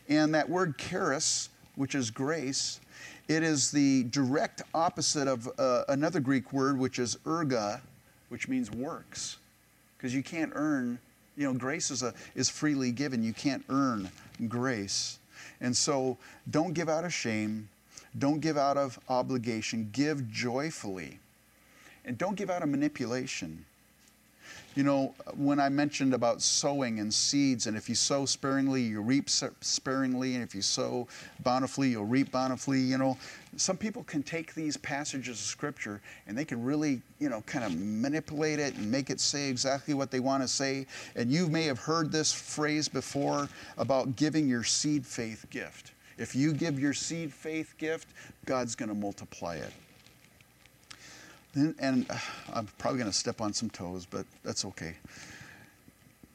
And 0.08 0.34
that 0.34 0.48
word 0.48 0.76
charis, 0.76 1.48
which 1.76 1.94
is 1.94 2.10
grace, 2.10 2.80
it 3.28 3.42
is 3.42 3.70
the 3.70 4.04
direct 4.04 4.62
opposite 4.74 5.28
of 5.28 5.48
uh, 5.58 5.84
another 5.88 6.20
Greek 6.20 6.52
word, 6.52 6.78
which 6.78 6.98
is 6.98 7.16
erga, 7.24 7.80
which 8.30 8.48
means 8.48 8.70
works. 8.70 9.36
Because 9.96 10.14
you 10.14 10.22
can't 10.22 10.52
earn, 10.54 10.98
you 11.36 11.44
know, 11.44 11.58
grace 11.58 11.90
is, 11.90 12.02
a, 12.02 12.14
is 12.34 12.48
freely 12.48 12.90
given. 12.90 13.22
You 13.22 13.32
can't 13.32 13.64
earn 13.68 14.10
grace. 14.48 15.18
And 15.60 15.76
so 15.76 16.16
don't 16.50 16.72
give 16.72 16.88
out 16.88 17.04
of 17.04 17.12
shame. 17.12 17.68
Don't 18.16 18.40
give 18.40 18.56
out 18.56 18.76
of 18.76 18.98
obligation. 19.08 19.90
Give 19.92 20.30
joyfully. 20.30 21.18
And 22.04 22.16
don't 22.16 22.36
give 22.36 22.48
out 22.48 22.62
of 22.62 22.68
manipulation. 22.68 23.64
You 24.74 24.84
know, 24.84 25.14
when 25.36 25.58
I 25.58 25.68
mentioned 25.68 26.14
about 26.14 26.40
sowing 26.40 27.00
and 27.00 27.12
seeds, 27.12 27.66
and 27.66 27.76
if 27.76 27.88
you 27.88 27.96
sow 27.96 28.24
sparingly, 28.24 28.82
you 28.82 29.00
reap 29.00 29.28
sparingly, 29.28 30.34
and 30.34 30.44
if 30.44 30.54
you 30.54 30.62
sow 30.62 31.08
bountifully, 31.42 31.88
you'll 31.88 32.04
reap 32.04 32.30
bountifully. 32.30 32.78
You 32.78 32.96
know, 32.96 33.18
some 33.56 33.76
people 33.76 34.04
can 34.04 34.22
take 34.22 34.54
these 34.54 34.76
passages 34.76 35.40
of 35.40 35.44
scripture 35.44 36.00
and 36.26 36.38
they 36.38 36.44
can 36.44 36.62
really, 36.62 37.02
you 37.18 37.28
know, 37.28 37.40
kind 37.42 37.64
of 37.64 37.76
manipulate 37.76 38.60
it 38.60 38.76
and 38.76 38.88
make 38.88 39.10
it 39.10 39.20
say 39.20 39.48
exactly 39.48 39.94
what 39.94 40.12
they 40.12 40.20
want 40.20 40.44
to 40.44 40.48
say. 40.48 40.86
And 41.16 41.30
you 41.30 41.48
may 41.48 41.64
have 41.64 41.80
heard 41.80 42.12
this 42.12 42.32
phrase 42.32 42.88
before 42.88 43.48
about 43.78 44.14
giving 44.14 44.48
your 44.48 44.62
seed 44.62 45.04
faith 45.04 45.44
gift. 45.50 45.92
If 46.18 46.34
you 46.34 46.52
give 46.52 46.78
your 46.78 46.92
seed 46.92 47.32
faith 47.32 47.74
gift, 47.78 48.08
God's 48.44 48.74
going 48.74 48.88
to 48.88 48.94
multiply 48.94 49.56
it. 49.56 49.72
And, 51.54 51.74
and 51.80 52.10
uh, 52.10 52.18
I'm 52.52 52.66
probably 52.78 52.98
going 52.98 53.10
to 53.10 53.16
step 53.16 53.40
on 53.40 53.52
some 53.52 53.70
toes, 53.70 54.04
but 54.04 54.26
that's 54.42 54.64
okay. 54.64 54.94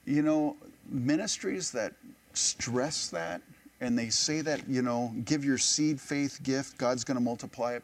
You 0.06 0.22
know, 0.22 0.56
ministries 0.90 1.72
that 1.72 1.94
stress 2.34 3.10
that 3.10 3.42
and 3.84 4.00
they 4.00 4.10
say 4.10 4.40
that, 4.42 4.68
you 4.68 4.82
know, 4.82 5.14
give 5.26 5.44
your 5.44 5.58
seed 5.58 6.00
faith 6.00 6.40
gift, 6.42 6.78
God's 6.78 7.04
going 7.04 7.18
to 7.18 7.24
multiply 7.24 7.74
it. 7.74 7.84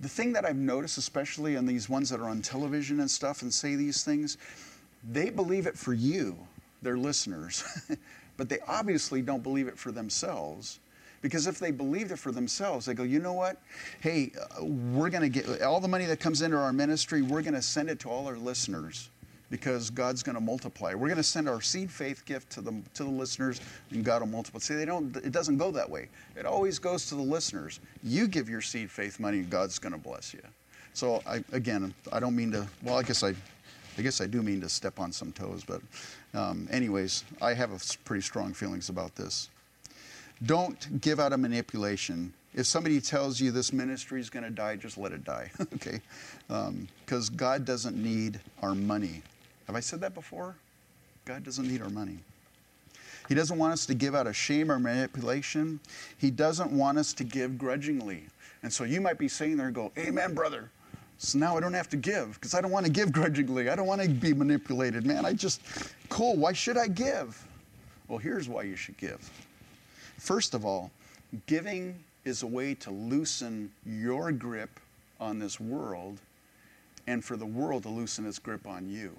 The 0.00 0.08
thing 0.08 0.32
that 0.32 0.44
I've 0.44 0.56
noticed, 0.56 0.96
especially 0.96 1.56
on 1.56 1.66
these 1.66 1.88
ones 1.88 2.08
that 2.10 2.20
are 2.20 2.28
on 2.28 2.40
television 2.40 3.00
and 3.00 3.10
stuff 3.10 3.42
and 3.42 3.52
say 3.52 3.76
these 3.76 4.02
things, 4.02 4.38
they 5.08 5.28
believe 5.28 5.66
it 5.66 5.76
for 5.76 5.92
you, 5.92 6.36
their 6.82 6.96
listeners, 6.96 7.64
but 8.36 8.48
they 8.48 8.58
obviously 8.66 9.20
don't 9.20 9.42
believe 9.42 9.68
it 9.68 9.78
for 9.78 9.92
themselves. 9.92 10.80
Because 11.24 11.46
if 11.46 11.58
they 11.58 11.70
believed 11.70 12.12
it 12.12 12.18
for 12.18 12.32
themselves, 12.32 12.84
they 12.84 12.92
go, 12.92 13.02
you 13.02 13.18
know 13.18 13.32
what? 13.32 13.62
Hey, 14.02 14.30
uh, 14.38 14.62
we're 14.62 15.08
going 15.08 15.22
to 15.22 15.30
get 15.30 15.62
all 15.62 15.80
the 15.80 15.88
money 15.88 16.04
that 16.04 16.20
comes 16.20 16.42
into 16.42 16.58
our 16.58 16.70
ministry, 16.70 17.22
we're 17.22 17.40
going 17.40 17.54
to 17.54 17.62
send 17.62 17.88
it 17.88 17.98
to 18.00 18.10
all 18.10 18.26
our 18.26 18.36
listeners 18.36 19.08
because 19.48 19.88
God's 19.88 20.22
going 20.22 20.34
to 20.34 20.42
multiply. 20.42 20.92
We're 20.92 21.08
going 21.08 21.16
to 21.16 21.22
send 21.22 21.48
our 21.48 21.62
seed 21.62 21.90
faith 21.90 22.26
gift 22.26 22.50
to 22.50 22.60
the, 22.60 22.72
to 22.92 23.04
the 23.04 23.10
listeners 23.10 23.62
and 23.90 24.04
God 24.04 24.20
will 24.20 24.28
multiply. 24.28 24.58
See, 24.60 24.74
they 24.74 24.84
don't, 24.84 25.16
it 25.16 25.32
doesn't 25.32 25.56
go 25.56 25.70
that 25.70 25.88
way. 25.88 26.10
It 26.36 26.44
always 26.44 26.78
goes 26.78 27.06
to 27.06 27.14
the 27.14 27.22
listeners. 27.22 27.80
You 28.02 28.28
give 28.28 28.50
your 28.50 28.60
seed 28.60 28.90
faith 28.90 29.18
money 29.18 29.38
and 29.38 29.48
God's 29.48 29.78
going 29.78 29.94
to 29.94 29.98
bless 29.98 30.34
you. 30.34 30.42
So 30.92 31.22
I, 31.26 31.42
again, 31.52 31.94
I 32.12 32.20
don't 32.20 32.36
mean 32.36 32.52
to, 32.52 32.66
well, 32.82 32.98
I 32.98 33.02
guess 33.02 33.22
I, 33.22 33.32
I 33.96 34.02
guess 34.02 34.20
I 34.20 34.26
do 34.26 34.42
mean 34.42 34.60
to 34.60 34.68
step 34.68 35.00
on 35.00 35.10
some 35.10 35.32
toes, 35.32 35.64
but 35.66 35.80
um, 36.34 36.68
anyways, 36.70 37.24
I 37.40 37.54
have 37.54 37.70
pretty 38.04 38.20
strong 38.20 38.52
feelings 38.52 38.90
about 38.90 39.14
this. 39.16 39.48
Don't 40.44 41.00
give 41.00 41.20
out 41.20 41.32
a 41.32 41.38
manipulation. 41.38 42.32
If 42.54 42.66
somebody 42.66 43.00
tells 43.00 43.40
you 43.40 43.50
this 43.50 43.72
ministry 43.72 44.20
is 44.20 44.30
going 44.30 44.44
to 44.44 44.50
die, 44.50 44.76
just 44.76 44.96
let 44.98 45.12
it 45.12 45.24
die, 45.24 45.50
okay? 45.74 46.00
Because 46.48 47.30
um, 47.30 47.36
God 47.36 47.64
doesn't 47.64 47.96
need 47.96 48.40
our 48.62 48.74
money. 48.74 49.22
Have 49.66 49.76
I 49.76 49.80
said 49.80 50.00
that 50.00 50.14
before? 50.14 50.54
God 51.24 51.42
doesn't 51.42 51.66
need 51.66 51.82
our 51.82 51.90
money. 51.90 52.18
He 53.28 53.34
doesn't 53.34 53.58
want 53.58 53.72
us 53.72 53.86
to 53.86 53.94
give 53.94 54.14
out 54.14 54.26
of 54.26 54.36
shame 54.36 54.70
or 54.70 54.78
manipulation. 54.78 55.80
He 56.18 56.30
doesn't 56.30 56.70
want 56.70 56.98
us 56.98 57.12
to 57.14 57.24
give 57.24 57.56
grudgingly. 57.56 58.24
And 58.62 58.72
so 58.72 58.84
you 58.84 59.00
might 59.00 59.18
be 59.18 59.28
sitting 59.28 59.56
there 59.56 59.66
and 59.66 59.74
go, 59.74 59.92
Amen, 59.96 60.34
brother. 60.34 60.70
So 61.18 61.38
now 61.38 61.56
I 61.56 61.60
don't 61.60 61.72
have 61.72 61.88
to 61.90 61.96
give 61.96 62.34
because 62.34 62.54
I 62.54 62.60
don't 62.60 62.70
want 62.70 62.86
to 62.86 62.92
give 62.92 63.12
grudgingly. 63.12 63.70
I 63.70 63.76
don't 63.76 63.86
want 63.86 64.02
to 64.02 64.08
be 64.08 64.34
manipulated. 64.34 65.06
Man, 65.06 65.24
I 65.24 65.32
just, 65.32 65.62
cool, 66.08 66.36
why 66.36 66.52
should 66.52 66.76
I 66.76 66.88
give? 66.88 67.42
Well, 68.08 68.18
here's 68.18 68.48
why 68.48 68.62
you 68.64 68.76
should 68.76 68.96
give. 68.98 69.30
First 70.24 70.54
of 70.54 70.64
all, 70.64 70.90
giving 71.44 72.02
is 72.24 72.42
a 72.42 72.46
way 72.46 72.72
to 72.76 72.90
loosen 72.90 73.70
your 73.84 74.32
grip 74.32 74.80
on 75.20 75.38
this 75.38 75.60
world 75.60 76.18
and 77.06 77.22
for 77.22 77.36
the 77.36 77.44
world 77.44 77.82
to 77.82 77.90
loosen 77.90 78.24
its 78.24 78.38
grip 78.38 78.66
on 78.66 78.88
you. 78.88 79.14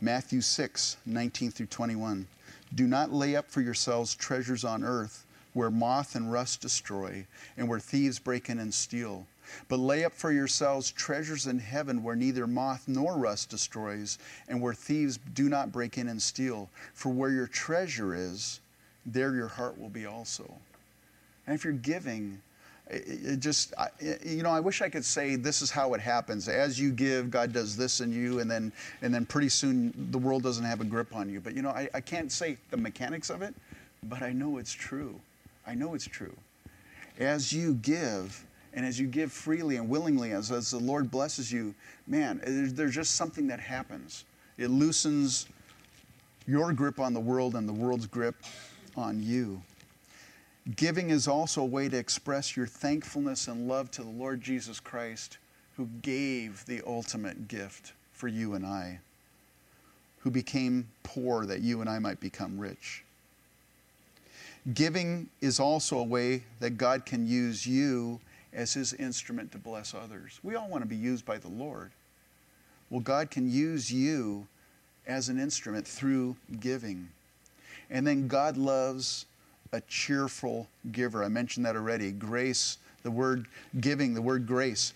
Matthew 0.00 0.40
6, 0.40 0.96
19 1.06 1.52
through 1.52 1.66
21. 1.66 2.26
Do 2.74 2.88
not 2.88 3.12
lay 3.12 3.36
up 3.36 3.48
for 3.48 3.60
yourselves 3.60 4.16
treasures 4.16 4.64
on 4.64 4.82
earth 4.82 5.24
where 5.52 5.70
moth 5.70 6.16
and 6.16 6.32
rust 6.32 6.60
destroy 6.60 7.24
and 7.56 7.68
where 7.68 7.78
thieves 7.78 8.18
break 8.18 8.50
in 8.50 8.58
and 8.58 8.74
steal. 8.74 9.24
But 9.68 9.78
lay 9.78 10.04
up 10.04 10.12
for 10.12 10.32
yourselves 10.32 10.90
treasures 10.90 11.46
in 11.46 11.58
heaven 11.58 12.02
where 12.02 12.16
neither 12.16 12.46
moth 12.46 12.84
nor 12.86 13.16
rust 13.16 13.50
destroys, 13.50 14.18
and 14.48 14.60
where 14.60 14.74
thieves 14.74 15.18
do 15.34 15.48
not 15.48 15.72
break 15.72 15.98
in 15.98 16.08
and 16.08 16.20
steal. 16.20 16.68
For 16.94 17.10
where 17.10 17.30
your 17.30 17.46
treasure 17.46 18.14
is, 18.14 18.60
there 19.06 19.34
your 19.34 19.48
heart 19.48 19.78
will 19.80 19.88
be 19.88 20.06
also. 20.06 20.52
And 21.46 21.54
if 21.54 21.64
you're 21.64 21.72
giving, 21.72 22.40
it, 22.90 23.40
just, 23.40 23.72
you 24.24 24.42
know, 24.42 24.50
I 24.50 24.60
wish 24.60 24.82
I 24.82 24.88
could 24.88 25.04
say 25.04 25.36
this 25.36 25.62
is 25.62 25.70
how 25.70 25.94
it 25.94 26.00
happens. 26.00 26.48
As 26.48 26.78
you 26.78 26.90
give, 26.90 27.30
God 27.30 27.52
does 27.52 27.76
this 27.76 28.00
in 28.00 28.12
you, 28.12 28.40
and 28.40 28.50
then, 28.50 28.72
and 29.02 29.14
then 29.14 29.24
pretty 29.24 29.48
soon 29.48 30.08
the 30.10 30.18
world 30.18 30.42
doesn't 30.42 30.64
have 30.64 30.80
a 30.80 30.84
grip 30.84 31.14
on 31.14 31.30
you. 31.30 31.40
But, 31.40 31.54
you 31.54 31.62
know, 31.62 31.70
I, 31.70 31.88
I 31.94 32.00
can't 32.00 32.30
say 32.30 32.58
the 32.70 32.76
mechanics 32.76 33.30
of 33.30 33.42
it, 33.42 33.54
but 34.04 34.22
I 34.22 34.32
know 34.32 34.58
it's 34.58 34.72
true. 34.72 35.20
I 35.66 35.74
know 35.74 35.94
it's 35.94 36.06
true. 36.06 36.34
As 37.18 37.52
you 37.52 37.74
give, 37.74 38.44
And 38.78 38.86
as 38.86 38.96
you 38.96 39.08
give 39.08 39.32
freely 39.32 39.74
and 39.74 39.88
willingly, 39.88 40.30
as, 40.30 40.52
as 40.52 40.70
the 40.70 40.78
Lord 40.78 41.10
blesses 41.10 41.50
you, 41.50 41.74
man, 42.06 42.40
there's, 42.44 42.72
there's 42.72 42.94
just 42.94 43.16
something 43.16 43.48
that 43.48 43.58
happens. 43.58 44.24
It 44.56 44.70
loosens 44.70 45.48
your 46.46 46.72
grip 46.72 47.00
on 47.00 47.12
the 47.12 47.18
world 47.18 47.56
and 47.56 47.68
the 47.68 47.72
world's 47.72 48.06
grip 48.06 48.36
on 48.96 49.20
you. 49.20 49.60
Giving 50.76 51.10
is 51.10 51.26
also 51.26 51.62
a 51.62 51.66
way 51.66 51.88
to 51.88 51.98
express 51.98 52.56
your 52.56 52.68
thankfulness 52.68 53.48
and 53.48 53.66
love 53.66 53.90
to 53.90 54.04
the 54.04 54.10
Lord 54.10 54.40
Jesus 54.40 54.78
Christ, 54.78 55.38
who 55.76 55.86
gave 56.02 56.64
the 56.66 56.80
ultimate 56.86 57.48
gift 57.48 57.94
for 58.12 58.28
you 58.28 58.54
and 58.54 58.64
I, 58.64 59.00
who 60.20 60.30
became 60.30 60.86
poor 61.02 61.46
that 61.46 61.62
you 61.62 61.80
and 61.80 61.90
I 61.90 61.98
might 61.98 62.20
become 62.20 62.56
rich. 62.56 63.02
Giving 64.72 65.30
is 65.40 65.58
also 65.58 65.98
a 65.98 66.04
way 66.04 66.44
that 66.60 66.78
God 66.78 67.04
can 67.04 67.26
use 67.26 67.66
you 67.66 68.20
as 68.58 68.74
his 68.74 68.92
instrument 68.94 69.52
to 69.52 69.58
bless 69.58 69.94
others. 69.94 70.40
We 70.42 70.56
all 70.56 70.68
want 70.68 70.82
to 70.82 70.88
be 70.88 70.96
used 70.96 71.24
by 71.24 71.38
the 71.38 71.48
Lord. 71.48 71.92
Well, 72.90 73.00
God 73.00 73.30
can 73.30 73.48
use 73.48 73.92
you 73.92 74.48
as 75.06 75.28
an 75.28 75.38
instrument 75.38 75.86
through 75.86 76.36
giving. 76.58 77.08
And 77.88 78.04
then 78.04 78.26
God 78.26 78.56
loves 78.56 79.26
a 79.72 79.80
cheerful 79.82 80.66
giver. 80.90 81.22
I 81.22 81.28
mentioned 81.28 81.66
that 81.66 81.76
already. 81.76 82.10
Grace, 82.10 82.78
the 83.04 83.12
word 83.12 83.46
giving, 83.80 84.12
the 84.12 84.22
word 84.22 84.44
grace 84.44 84.92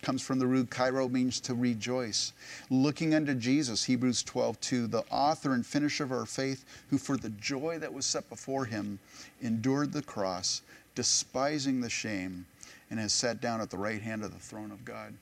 comes 0.00 0.22
from 0.22 0.38
the 0.38 0.46
root 0.46 0.70
chairo 0.70 1.06
means 1.06 1.38
to 1.40 1.54
rejoice. 1.54 2.32
Looking 2.70 3.14
unto 3.14 3.34
Jesus, 3.34 3.84
Hebrews 3.84 4.22
12, 4.22 4.58
2, 4.60 4.86
the 4.86 5.04
author 5.10 5.52
and 5.52 5.66
finisher 5.66 6.04
of 6.04 6.12
our 6.12 6.24
faith, 6.24 6.64
who 6.88 6.96
for 6.96 7.18
the 7.18 7.30
joy 7.30 7.78
that 7.78 7.92
was 7.92 8.06
set 8.06 8.28
before 8.30 8.64
him 8.64 8.98
endured 9.42 9.92
the 9.92 10.02
cross, 10.02 10.62
despising 10.94 11.80
the 11.80 11.90
shame, 11.90 12.46
and 12.92 13.00
has 13.00 13.14
sat 13.14 13.40
down 13.40 13.62
at 13.62 13.70
the 13.70 13.78
right 13.78 14.02
hand 14.02 14.22
of 14.22 14.34
the 14.34 14.38
throne 14.38 14.70
of 14.70 14.84
God. 14.84 15.14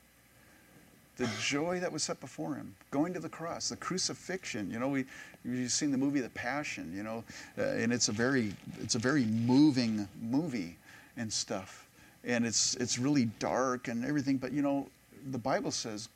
The 1.15 1.29
joy 1.39 1.79
that 1.79 1.89
was 1.89 2.03
set 2.03 2.19
before 2.19 2.53
him, 2.53 2.75
going 2.91 3.13
to 3.13 3.19
the 3.21 3.29
cross, 3.29 3.69
the 3.69 3.77
crucifixion. 3.77 4.69
You 4.69 4.77
know, 4.77 4.89
we 4.89 5.05
you've 5.45 5.71
seen 5.71 5.89
the 5.89 5.97
movie 5.97 6.19
The 6.19 6.29
Passion. 6.31 6.91
You 6.93 7.03
know, 7.03 7.23
uh, 7.57 7.61
and 7.61 7.93
it's 7.93 8.09
a 8.09 8.11
very 8.11 8.53
it's 8.81 8.95
a 8.95 8.99
very 8.99 9.23
moving 9.23 10.05
movie 10.21 10.75
and 11.15 11.31
stuff, 11.31 11.87
and 12.25 12.45
it's 12.45 12.75
it's 12.75 12.99
really 12.99 13.25
dark 13.39 13.87
and 13.87 14.03
everything. 14.03 14.35
But 14.35 14.51
you 14.51 14.61
know, 14.61 14.89
the 15.31 15.37
Bible 15.37 15.71
says 15.71 16.09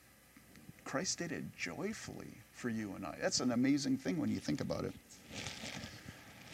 Christ 0.84 1.18
did 1.18 1.32
it 1.32 1.44
joyfully 1.56 2.34
for 2.52 2.68
you 2.68 2.92
and 2.96 3.06
I. 3.06 3.14
That's 3.18 3.40
an 3.40 3.52
amazing 3.52 3.96
thing 3.96 4.18
when 4.18 4.28
you 4.28 4.40
think 4.40 4.60
about 4.60 4.84
it. 4.84 4.92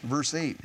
Verse 0.03 0.33
8 0.33 0.57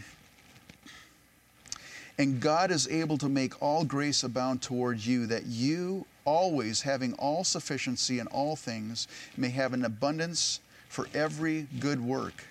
and 2.19 2.41
God 2.41 2.73
is 2.73 2.89
able 2.89 3.17
to 3.19 3.29
make 3.29 3.63
all 3.63 3.85
grace 3.85 4.25
abound 4.25 4.61
toward 4.61 5.07
you, 5.07 5.27
that 5.27 5.47
you, 5.47 6.05
always 6.25 6.83
having 6.83 7.13
all 7.15 7.45
sufficiency 7.45 8.19
in 8.19 8.27
all 8.27 8.57
things, 8.57 9.07
may 9.37 9.51
have 9.51 9.73
an 9.73 9.85
abundance 9.85 10.59
for 10.89 11.07
every 11.15 11.69
good 11.79 12.01
work. 12.01 12.45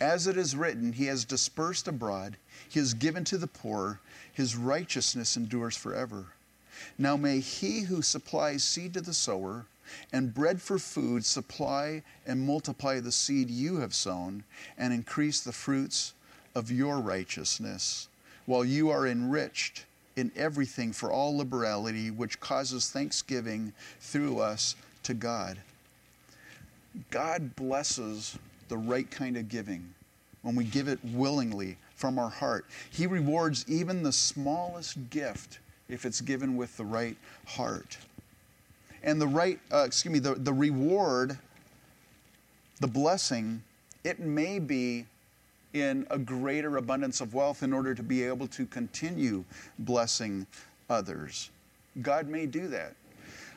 As 0.00 0.26
it 0.26 0.36
is 0.36 0.54
written, 0.54 0.92
He 0.92 1.06
has 1.06 1.24
dispersed 1.24 1.88
abroad, 1.88 2.36
He 2.68 2.78
has 2.78 2.92
given 2.92 3.24
to 3.24 3.38
the 3.38 3.46
poor, 3.46 4.00
His 4.34 4.54
righteousness 4.54 5.34
endures 5.34 5.76
forever. 5.76 6.26
Now 6.98 7.16
may 7.16 7.40
He 7.40 7.80
who 7.80 8.02
supplies 8.02 8.62
seed 8.62 8.92
to 8.94 9.00
the 9.00 9.14
sower, 9.14 9.64
and 10.12 10.34
bread 10.34 10.60
for 10.60 10.78
food 10.78 11.24
supply 11.24 12.02
and 12.26 12.46
multiply 12.46 13.00
the 13.00 13.12
seed 13.12 13.48
you 13.50 13.78
have 13.78 13.94
sown, 13.94 14.44
and 14.76 14.92
increase 14.92 15.40
the 15.40 15.52
fruits 15.52 16.12
of 16.54 16.70
your 16.70 16.98
righteousness 16.98 18.08
while 18.50 18.64
you 18.64 18.90
are 18.90 19.06
enriched 19.06 19.84
in 20.16 20.32
everything 20.34 20.92
for 20.92 21.12
all 21.12 21.36
liberality, 21.36 22.10
which 22.10 22.40
causes 22.40 22.90
thanksgiving 22.90 23.72
through 24.00 24.40
us 24.40 24.74
to 25.04 25.14
God. 25.14 25.56
God 27.12 27.54
blesses 27.54 28.36
the 28.66 28.76
right 28.76 29.08
kind 29.08 29.36
of 29.36 29.48
giving 29.48 29.94
when 30.42 30.56
we 30.56 30.64
give 30.64 30.88
it 30.88 30.98
willingly 31.12 31.76
from 31.94 32.18
our 32.18 32.28
heart. 32.28 32.66
He 32.90 33.06
rewards 33.06 33.64
even 33.68 34.02
the 34.02 34.10
smallest 34.10 35.10
gift 35.10 35.60
if 35.88 36.04
it's 36.04 36.20
given 36.20 36.56
with 36.56 36.76
the 36.76 36.84
right 36.84 37.16
heart. 37.46 37.98
And 39.04 39.20
the 39.20 39.28
right, 39.28 39.60
uh, 39.72 39.84
excuse 39.86 40.12
me, 40.12 40.18
the, 40.18 40.34
the 40.34 40.52
reward, 40.52 41.38
the 42.80 42.88
blessing, 42.88 43.62
it 44.02 44.18
may 44.18 44.58
be 44.58 45.06
in 45.72 46.06
a 46.10 46.18
greater 46.18 46.76
abundance 46.76 47.20
of 47.20 47.34
wealth 47.34 47.62
in 47.62 47.72
order 47.72 47.94
to 47.94 48.02
be 48.02 48.22
able 48.24 48.46
to 48.48 48.66
continue 48.66 49.44
blessing 49.78 50.46
others. 50.88 51.50
God 52.02 52.28
may 52.28 52.46
do 52.46 52.68
that. 52.68 52.94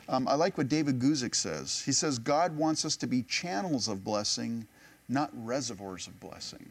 Um, 0.08 0.28
I 0.28 0.34
like 0.34 0.58
what 0.58 0.68
David 0.68 0.98
Guzik 0.98 1.34
says. 1.34 1.82
He 1.84 1.92
says, 1.92 2.18
God 2.18 2.56
wants 2.56 2.84
us 2.84 2.96
to 2.96 3.06
be 3.06 3.22
channels 3.22 3.88
of 3.88 4.04
blessing, 4.04 4.66
not 5.08 5.30
reservoirs 5.44 6.06
of 6.06 6.18
blessing. 6.20 6.64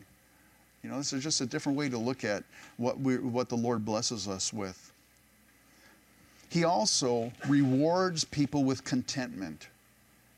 You 0.84 0.90
know, 0.90 0.98
this 0.98 1.14
is 1.14 1.24
just 1.24 1.42
a 1.42 1.46
different 1.46 1.78
way 1.78 1.90
to 1.90 1.98
look 1.98 2.24
at 2.24 2.44
what, 2.78 3.00
we, 3.00 3.18
what 3.18 3.50
the 3.50 3.56
Lord 3.56 3.86
blesses 3.86 4.28
us 4.28 4.54
with. 4.54 4.92
He 6.50 6.64
also 6.64 7.32
rewards 7.48 8.24
people 8.24 8.64
with 8.64 8.84
contentment. 8.84 9.70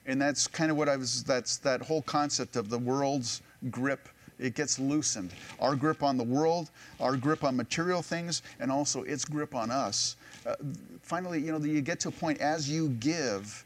And 0.05 0.21
that's 0.21 0.47
kind 0.47 0.71
of 0.71 0.77
what 0.77 0.87
I 0.87 0.95
was, 0.95 1.23
that's 1.23 1.57
that 1.57 1.81
whole 1.81 2.03
concept 2.03 2.55
of 2.55 2.69
the 2.69 2.77
world's 2.77 3.41
grip 3.71 4.07
it 4.39 4.55
gets 4.55 4.79
loosened. 4.79 5.31
Our 5.59 5.75
grip 5.75 6.03
on 6.03 6.17
the 6.17 6.23
world, 6.23 6.69
our 6.99 7.15
grip 7.15 7.43
on 7.43 7.55
material 7.55 8.01
things, 8.01 8.41
and 8.59 8.71
also 8.71 9.03
its 9.03 9.25
grip 9.25 9.55
on 9.55 9.71
us. 9.71 10.15
Uh, 10.45 10.55
finally, 11.01 11.39
you 11.39 11.51
know, 11.51 11.59
you 11.59 11.81
get 11.81 11.99
to 12.01 12.09
a 12.09 12.11
point 12.11 12.39
as 12.39 12.69
you 12.69 12.89
give, 12.89 13.65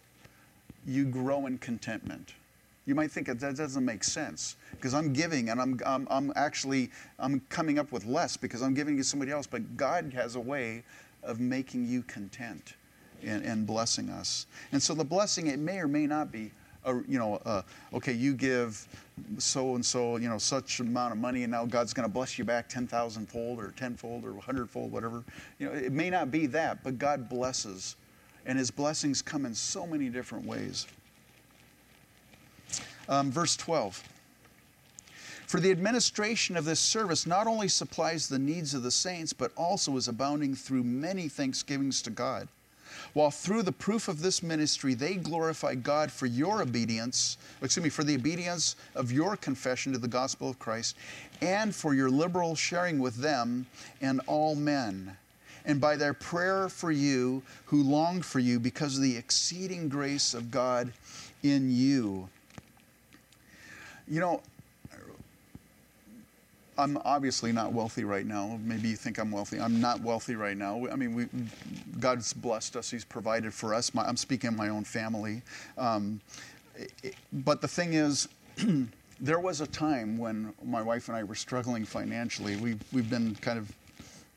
you 0.86 1.06
grow 1.06 1.46
in 1.46 1.58
contentment. 1.58 2.34
You 2.86 2.96
might 2.96 3.12
think 3.12 3.28
that, 3.28 3.40
doesn't 3.40 3.86
make 3.86 4.04
sense 4.04 4.56
because 4.72 4.96
I'm 4.96 5.14
giving 5.14 5.50
and 5.50 5.62
I'm, 5.62 5.80
I'm, 5.86 6.08
I'm 6.10 6.34
actually 6.36 6.90
I'm 7.20 7.40
coming 7.50 7.78
up 7.78 7.92
with 7.92 8.06
less 8.06 8.36
because 8.36 8.64
I'm 8.64 8.74
giving 8.74 8.98
to 8.98 9.04
somebody 9.04 9.32
else. 9.32 9.46
But 9.46 9.78
God 9.78 10.12
has 10.16 10.36
a 10.36 10.40
way 10.40 10.84
of 11.22 11.40
making 11.40 11.86
you 11.86 12.02
content 12.04 12.74
and, 13.24 13.44
and 13.44 13.68
blessing 13.68 14.10
us. 14.10 14.48
And 14.72 14.82
so 14.82 14.94
the 14.94 15.04
blessing, 15.04 15.48
it 15.48 15.60
may 15.60 15.78
or 15.78 15.88
may 15.88 16.08
not 16.08 16.32
be 16.32 16.52
a, 16.84 16.96
you 17.08 17.20
know, 17.20 17.36
uh, 17.46 17.62
okay, 17.94 18.14
you 18.14 18.34
give 18.34 18.88
so 19.38 19.76
and 19.76 19.86
so, 19.86 20.18
you 20.18 20.30
know, 20.30 20.38
such 20.38 20.80
amount 20.80 21.14
of 21.14 21.20
money, 21.20 21.44
and 21.44 21.52
now 21.52 21.66
God's 21.66 21.94
going 21.94 22.08
to 22.08 22.14
bless 22.14 22.38
you 22.38 22.46
back 22.46 22.70
10,000 22.70 23.28
fold 23.28 23.60
or 23.60 23.72
10 23.72 23.96
fold 23.96 24.26
or 24.26 24.34
100 24.34 24.70
fold, 24.70 24.92
whatever. 24.92 25.24
You 25.58 25.68
know, 25.68 25.74
it 25.74 25.92
may 25.92 26.10
not 26.10 26.32
be 26.32 26.46
that, 26.48 26.84
but 26.84 26.98
God 26.98 27.30
blesses. 27.30 27.96
And 28.46 28.58
his 28.58 28.72
blessings 28.72 29.22
come 29.22 29.46
in 29.46 29.54
so 29.54 29.86
many 29.86 30.10
different 30.10 30.46
ways. 30.46 30.88
Um, 33.08 33.32
verse 33.32 33.56
12. 33.58 34.04
For 35.48 35.60
the 35.60 35.72
administration 35.72 36.56
of 36.56 36.66
this 36.66 36.80
service 36.80 37.26
not 37.26 37.48
only 37.48 37.68
supplies 37.68 38.30
the 38.30 38.38
needs 38.38 38.74
of 38.74 38.84
the 38.84 38.92
saints, 38.92 39.34
but 39.34 39.52
also 39.58 39.98
is 39.98 40.08
abounding 40.08 40.54
through 40.54 40.84
many 40.84 41.28
thanksgivings 41.28 42.02
to 42.04 42.12
God 42.12 42.48
while 43.14 43.32
through 43.32 43.64
the 43.64 43.72
proof 43.72 44.08
of 44.08 44.22
this 44.22 44.44
ministry 44.44 44.94
they 44.94 45.16
glorify 45.16 45.76
God 45.76 46.12
for 46.12 46.26
your 46.26 46.62
obedience, 46.62 47.38
excuse 47.62 47.84
me, 47.84 47.90
for 47.90 48.04
the 48.04 48.16
obedience 48.16 48.76
of 48.96 49.12
your 49.12 49.36
confession 49.36 49.94
to 49.94 50.00
the 50.00 50.08
gospel 50.08 50.50
of 50.50 50.60
Christ, 50.60 50.96
and 51.42 51.74
for 51.74 51.94
your 51.94 52.10
liberal 52.10 52.56
sharing 52.56 53.00
with 53.00 53.16
them 53.16 53.66
and 54.02 54.22
all 54.28 54.56
men. 54.56 55.16
And 55.66 55.80
by 55.80 55.96
their 55.96 56.14
prayer 56.14 56.70
for 56.70 56.92
you, 56.92 57.44
who 57.66 57.84
longed 57.84 58.26
for 58.26 58.40
you 58.40 58.60
because 58.60 58.96
of 58.96 59.04
the 59.04 59.18
exceeding 59.18 59.90
grace 59.90 60.34
of 60.34 60.52
God 60.52 60.92
in 61.44 61.70
you. 61.70 62.30
You 64.08 64.20
know, 64.20 64.42
I'm 66.80 66.98
obviously 67.04 67.52
not 67.52 67.74
wealthy 67.74 68.06
right 68.06 68.26
now. 68.26 68.58
Maybe 68.64 68.88
you 68.88 68.96
think 68.96 69.18
I'm 69.18 69.32
wealthy. 69.32 69.60
I'm 69.60 69.82
not 69.82 70.00
wealthy 70.02 70.36
right 70.36 70.56
now. 70.56 70.88
I 70.90 70.96
mean, 70.96 71.14
we, 71.14 71.28
God's 72.00 72.32
blessed 72.32 72.78
us. 72.78 72.90
He's 72.90 73.04
provided 73.04 73.54
for 73.54 73.74
us. 73.74 73.94
My, 73.94 74.06
I'm 74.06 74.16
speaking 74.16 74.48
of 74.48 74.56
my 74.56 74.70
own 74.70 74.86
family. 74.86 75.42
Um, 75.78 76.22
it, 77.04 77.16
but 77.34 77.62
the 77.62 77.68
thing 77.68 77.94
is, 77.94 78.30
there 79.20 79.40
was 79.40 79.60
a 79.60 79.68
time 79.68 80.18
when 80.18 80.54
my 80.64 80.82
wife 80.82 81.10
and 81.10 81.18
I 81.18 81.24
were 81.24 81.36
struggling 81.36 81.84
financially. 81.84 82.56
We've, 82.56 82.82
we've 82.94 83.10
been 83.10 83.36
kind 83.36 83.60
of 83.60 83.72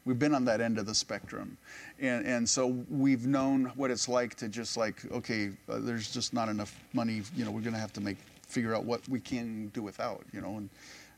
we've 0.05 0.19
been 0.19 0.35
on 0.35 0.45
that 0.47 0.61
end 0.61 0.79
of 0.79 0.87
the 0.87 0.95
spectrum 0.95 1.57
and, 2.01 2.27
and 2.27 2.49
so 2.49 2.67
we've 2.91 3.25
known 3.25 3.67
what 3.77 3.89
it's 3.89 4.09
like 4.09 4.35
to 4.35 4.49
just 4.49 4.77
like 4.77 5.01
okay 5.13 5.51
uh, 5.69 5.79
there's 5.79 6.13
just 6.13 6.35
not 6.35 6.49
enough 6.49 6.75
money 6.93 7.23
you 7.37 7.45
know 7.45 7.53
we're 7.53 7.61
going 7.61 7.73
to 7.73 7.79
have 7.79 7.93
to 7.93 8.01
make 8.01 8.17
figure 8.49 8.75
out 8.75 8.85
what 8.85 9.09
we 9.09 9.21
can 9.21 9.69
do 9.69 9.81
without 9.81 10.25
you 10.33 10.41
know 10.41 10.57
and 10.57 10.71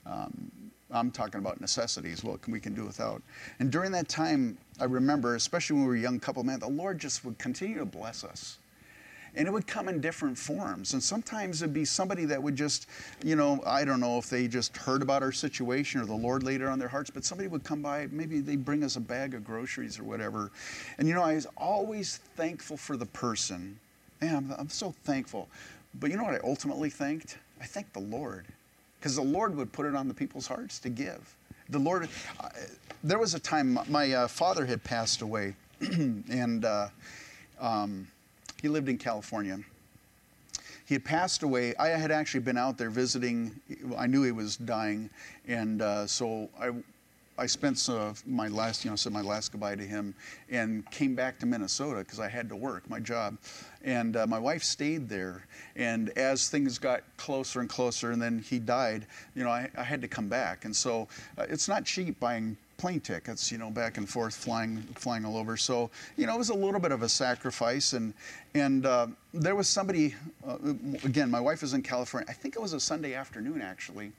um, 0.04 0.50
I'm 0.94 1.10
talking 1.10 1.40
about 1.40 1.60
necessities, 1.60 2.22
what 2.22 2.40
can, 2.42 2.52
we 2.52 2.60
can 2.60 2.74
do 2.74 2.84
without. 2.84 3.20
And 3.58 3.70
during 3.70 3.90
that 3.92 4.08
time, 4.08 4.56
I 4.80 4.84
remember, 4.84 5.34
especially 5.34 5.74
when 5.76 5.82
we 5.84 5.88
were 5.88 5.96
a 5.96 6.00
young 6.00 6.20
couple, 6.20 6.44
man, 6.44 6.60
the 6.60 6.68
Lord 6.68 6.98
just 6.98 7.24
would 7.24 7.36
continue 7.38 7.78
to 7.78 7.84
bless 7.84 8.22
us. 8.22 8.58
And 9.36 9.48
it 9.48 9.50
would 9.50 9.66
come 9.66 9.88
in 9.88 10.00
different 10.00 10.38
forms. 10.38 10.92
And 10.92 11.02
sometimes 11.02 11.60
it'd 11.60 11.74
be 11.74 11.84
somebody 11.84 12.24
that 12.26 12.40
would 12.40 12.54
just, 12.54 12.86
you 13.24 13.34
know, 13.34 13.60
I 13.66 13.84
don't 13.84 13.98
know 13.98 14.16
if 14.16 14.30
they 14.30 14.46
just 14.46 14.76
heard 14.76 15.02
about 15.02 15.24
our 15.24 15.32
situation 15.32 16.00
or 16.00 16.06
the 16.06 16.14
Lord 16.14 16.44
laid 16.44 16.60
it 16.60 16.68
on 16.68 16.78
their 16.78 16.86
hearts, 16.88 17.10
but 17.10 17.24
somebody 17.24 17.48
would 17.48 17.64
come 17.64 17.82
by, 17.82 18.06
maybe 18.12 18.38
they 18.38 18.54
bring 18.54 18.84
us 18.84 18.94
a 18.94 19.00
bag 19.00 19.34
of 19.34 19.44
groceries 19.44 19.98
or 19.98 20.04
whatever. 20.04 20.52
And, 20.98 21.08
you 21.08 21.14
know, 21.14 21.22
I 21.24 21.34
was 21.34 21.48
always 21.56 22.18
thankful 22.36 22.76
for 22.76 22.96
the 22.96 23.06
person. 23.06 23.80
Man, 24.20 24.36
I'm, 24.36 24.54
I'm 24.56 24.68
so 24.68 24.94
thankful. 25.02 25.48
But 25.98 26.12
you 26.12 26.16
know 26.16 26.24
what 26.24 26.34
I 26.34 26.40
ultimately 26.44 26.90
thanked? 26.90 27.38
I 27.60 27.64
thanked 27.64 27.92
the 27.92 28.00
Lord. 28.00 28.46
Because 29.04 29.16
the 29.16 29.22
Lord 29.22 29.54
would 29.56 29.70
put 29.70 29.84
it 29.84 29.94
on 29.94 30.08
the 30.08 30.14
people's 30.14 30.46
hearts 30.46 30.78
to 30.78 30.88
give. 30.88 31.36
The 31.68 31.78
Lord, 31.78 32.08
uh, 32.40 32.48
there 33.02 33.18
was 33.18 33.34
a 33.34 33.38
time 33.38 33.78
my 33.86 34.10
uh, 34.14 34.26
father 34.26 34.64
had 34.64 34.82
passed 34.82 35.20
away, 35.20 35.56
and 35.80 36.64
uh, 36.64 36.88
um, 37.60 38.08
he 38.62 38.68
lived 38.70 38.88
in 38.88 38.96
California. 38.96 39.58
He 40.86 40.94
had 40.94 41.04
passed 41.04 41.42
away. 41.42 41.74
I 41.76 41.88
had 41.88 42.10
actually 42.10 42.40
been 42.40 42.56
out 42.56 42.78
there 42.78 42.88
visiting. 42.88 43.60
I 43.94 44.06
knew 44.06 44.22
he 44.22 44.32
was 44.32 44.56
dying, 44.56 45.10
and 45.46 45.82
uh, 45.82 46.06
so 46.06 46.48
I, 46.58 46.70
I 47.36 47.46
spent 47.46 47.88
uh, 47.88 48.12
my 48.26 48.48
last, 48.48 48.84
you 48.84 48.90
know, 48.90 48.96
said 48.96 49.12
my 49.12 49.20
last 49.20 49.50
goodbye 49.50 49.74
to 49.74 49.82
him, 49.82 50.14
and 50.50 50.88
came 50.90 51.14
back 51.14 51.38
to 51.40 51.46
Minnesota 51.46 52.00
because 52.00 52.20
I 52.20 52.28
had 52.28 52.48
to 52.48 52.56
work 52.56 52.88
my 52.88 53.00
job, 53.00 53.36
and 53.82 54.16
uh, 54.16 54.26
my 54.26 54.38
wife 54.38 54.62
stayed 54.62 55.08
there. 55.08 55.46
And 55.74 56.10
as 56.10 56.48
things 56.48 56.78
got 56.78 57.02
closer 57.16 57.60
and 57.60 57.68
closer, 57.68 58.12
and 58.12 58.22
then 58.22 58.38
he 58.38 58.58
died, 58.58 59.06
you 59.34 59.42
know, 59.42 59.50
I, 59.50 59.68
I 59.76 59.82
had 59.82 60.00
to 60.02 60.08
come 60.08 60.28
back. 60.28 60.64
And 60.64 60.74
so 60.74 61.08
uh, 61.36 61.46
it's 61.48 61.68
not 61.68 61.84
cheap 61.84 62.20
buying 62.20 62.56
plane 62.76 63.00
tickets, 63.00 63.50
you 63.50 63.58
know, 63.58 63.70
back 63.70 63.98
and 63.98 64.08
forth, 64.08 64.34
flying, 64.34 64.78
flying 64.94 65.24
all 65.24 65.36
over. 65.36 65.56
So, 65.56 65.90
you 66.16 66.26
know, 66.26 66.34
it 66.34 66.38
was 66.38 66.50
a 66.50 66.54
little 66.54 66.80
bit 66.80 66.92
of 66.92 67.02
a 67.02 67.08
sacrifice. 67.08 67.92
And 67.94 68.14
and 68.54 68.86
uh, 68.86 69.08
there 69.32 69.56
was 69.56 69.68
somebody, 69.68 70.14
uh, 70.46 70.58
again, 71.04 71.30
my 71.30 71.40
wife 71.40 71.62
was 71.62 71.74
in 71.74 71.82
California. 71.82 72.26
I 72.28 72.32
think 72.32 72.54
it 72.54 72.62
was 72.62 72.72
a 72.72 72.80
Sunday 72.80 73.14
afternoon 73.14 73.60
actually, 73.60 74.12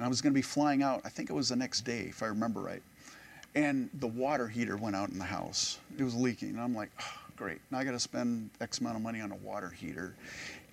and 0.00 0.06
I 0.06 0.08
was 0.08 0.22
going 0.22 0.32
to 0.32 0.38
be 0.38 0.42
flying 0.42 0.82
out. 0.82 1.02
I 1.04 1.10
think 1.10 1.28
it 1.28 1.34
was 1.34 1.50
the 1.50 1.56
next 1.56 1.82
day, 1.82 2.06
if 2.08 2.22
I 2.22 2.26
remember 2.26 2.60
right. 2.60 2.80
And 3.54 3.90
the 3.98 4.06
water 4.06 4.48
heater 4.48 4.78
went 4.78 4.96
out 4.96 5.10
in 5.10 5.18
the 5.18 5.24
house. 5.24 5.78
It 5.98 6.02
was 6.02 6.14
leaking, 6.14 6.50
and 6.50 6.60
I'm 6.60 6.74
like. 6.74 6.88
Oh, 6.98 7.20
great. 7.36 7.58
Now 7.70 7.78
I 7.78 7.84
got 7.84 7.92
to 7.92 7.98
spend 7.98 8.50
X 8.60 8.80
amount 8.80 8.96
of 8.96 9.02
money 9.02 9.20
on 9.20 9.32
a 9.32 9.36
water 9.36 9.70
heater. 9.70 10.14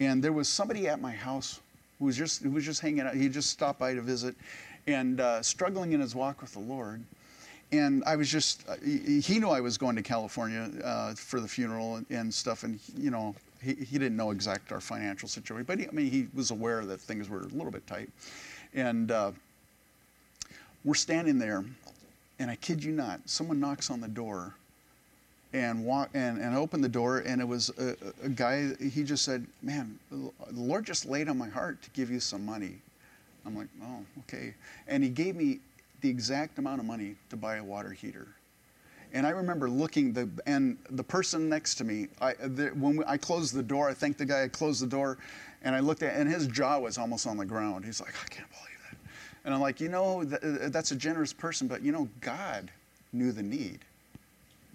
And 0.01 0.21
there 0.21 0.34
was 0.34 0.49
somebody 0.49 0.88
at 0.88 1.01
my 1.01 1.11
house 1.11 1.61
who 1.99 2.05
was 2.05 2.17
just 2.17 2.43
who 2.43 2.51
was 2.51 2.65
just 2.65 2.82
hanging 2.82 3.01
out. 3.01 3.15
He 3.15 3.30
just 3.30 3.49
stopped 3.49 3.80
by 3.80 3.93
to 3.93 4.01
visit, 4.01 4.36
and 4.86 5.19
uh, 5.19 5.41
struggling 5.41 5.93
in 5.93 6.01
his 6.01 6.15
walk 6.15 6.41
with 6.41 6.53
the 6.53 6.59
Lord. 6.59 7.03
And 7.71 8.01
I 8.05 8.15
was 8.15 8.30
just, 8.30 8.67
uh, 8.69 8.75
he, 8.82 9.39
knew 9.39 9.49
I 9.49 9.59
was 9.59 9.78
going 9.78 9.97
to 9.97 10.01
California 10.01 10.69
uh, 10.86 11.13
for 11.15 11.41
the 11.41 11.47
funeral 11.49 11.97
and, 11.97 12.05
and, 12.09 12.34
stuff, 12.34 12.63
and 12.63 12.80
you 12.95 13.11
know, 13.11 13.36
he, 13.61 13.73
he 13.73 13.97
didn't 13.97 14.15
know 14.15 14.32
exact 14.32 14.71
our 14.71 14.80
financial 14.80 15.28
situation, 15.28 15.65
but 15.65 15.80
he, 15.80 15.86
I 15.86 15.91
mean, 15.91 16.09
he 16.09 16.28
was 16.34 16.51
aware 16.51 16.86
that 16.86 17.01
things 17.01 17.28
were 17.28 17.41
a 17.41 17.47
little 17.47 17.71
bit 17.71 17.86
tight. 17.86 18.09
And 18.78 19.11
uh, 19.11 19.32
we're 20.86 20.93
standing 20.93 21.39
there, 21.39 21.65
and 22.38 22.49
I 22.49 22.55
kid 22.55 22.84
you 22.84 22.91
not, 22.91 23.21
someone 23.25 23.59
knocks 23.59 23.89
on 23.89 23.99
the 23.99 24.07
door 24.07 24.53
and 25.53 25.84
walk 25.84 26.09
and, 26.13 26.39
and 26.39 26.55
opened 26.55 26.84
the 26.84 26.89
door 26.89 27.19
and 27.19 27.41
it 27.41 27.47
was 27.47 27.71
a, 27.80 27.95
a, 28.23 28.30
guy 28.30 28.69
he 28.80 29.03
just 29.03 29.23
said 29.23 29.45
man 29.61 29.97
the 30.11 30.32
lord 30.53 30.86
just 30.86 31.05
laid 31.05 31.30
on 31.30 31.38
my 31.38 31.47
heart 31.47 31.82
to 31.82 31.89
give 31.91 32.11
you 32.11 32.19
some 32.19 32.45
money. 32.45 32.75
I'm 33.45 33.55
like 33.55 33.69
oh 33.82 33.99
okay. 34.19 34.53
And 34.88 35.03
he 35.03 35.09
gave 35.09 35.36
me 35.36 35.59
the 36.01 36.09
exact 36.09 36.59
amount 36.59 36.80
of 36.82 36.86
money 36.86 37.15
to 37.30 37.38
buy 37.38 37.55
a 37.57 37.63
water 37.63 37.91
heater. 37.91 38.28
And 39.13 39.25
i 39.25 39.30
remember 39.30 39.69
looking 39.69 40.11
the 40.11 40.30
and 40.45 40.78
the 40.91 41.03
person 41.03 41.47
next 41.47 41.75
to 41.75 41.86
me 41.86 42.07
I, 42.21 42.34
the, 42.34 42.67
when 42.69 43.03
i 43.07 43.15
closed 43.15 43.53
the 43.55 43.63
door 43.63 43.89
i 43.89 43.93
thanked 43.93 44.19
the 44.19 44.25
guy 44.25 44.39
had 44.39 44.51
closed 44.51 44.82
the 44.82 44.88
door 44.88 45.17
and 45.63 45.73
i 45.73 45.80
looked 45.80 46.03
at 46.03 46.13
and 46.15 46.30
his 46.30 46.47
jaw 46.47 46.78
was 46.78 46.97
almost 46.97 47.25
on 47.25 47.38
the 47.38 47.45
ground. 47.45 47.86
He's 47.86 48.01
like 48.01 48.13
i 48.21 48.28
can't 48.28 48.49
believe 48.51 48.66
and 49.48 49.56
i'm 49.56 49.62
like 49.62 49.82
you 49.82 49.89
know 49.89 50.24
that's 50.24 50.91
a 50.91 50.95
generous 50.95 51.34
person 51.34 51.68
but 51.68 51.82
you 51.82 51.91
know 51.91 52.08
god 52.22 52.70
knew 53.12 53.32
the 53.32 53.41
need 53.41 53.80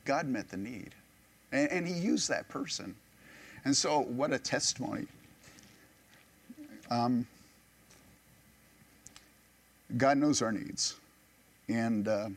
God 0.05 0.27
met 0.27 0.49
the 0.49 0.57
need. 0.57 0.95
And, 1.53 1.71
and 1.71 1.87
He 1.87 1.95
used 1.95 2.29
that 2.29 2.49
person. 2.49 2.95
And 3.65 3.77
so, 3.77 4.01
what 4.01 4.33
a 4.33 4.39
testimony. 4.39 5.07
Um, 6.91 7.27
God 9.97 10.19
knows 10.19 10.43
our 10.43 10.53
needs. 10.53 10.97
And 11.69 12.09
uh, 12.09 12.29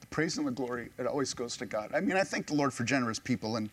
the 0.00 0.06
praise 0.06 0.38
and 0.38 0.46
the 0.46 0.52
glory, 0.52 0.88
it 0.98 1.06
always 1.06 1.34
goes 1.34 1.56
to 1.56 1.66
God. 1.66 1.90
I 1.94 2.00
mean, 2.00 2.16
I 2.16 2.22
thank 2.22 2.46
the 2.46 2.54
Lord 2.54 2.72
for 2.72 2.84
generous 2.84 3.18
people. 3.18 3.56
And 3.56 3.70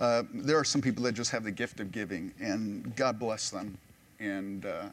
uh, 0.00 0.24
there 0.34 0.58
are 0.58 0.64
some 0.64 0.80
people 0.80 1.04
that 1.04 1.12
just 1.12 1.30
have 1.30 1.44
the 1.44 1.52
gift 1.52 1.80
of 1.80 1.92
giving, 1.92 2.32
and 2.40 2.94
God 2.96 3.18
bless 3.18 3.50
them. 3.50 3.78
And 4.18 4.66
uh, 4.66 4.88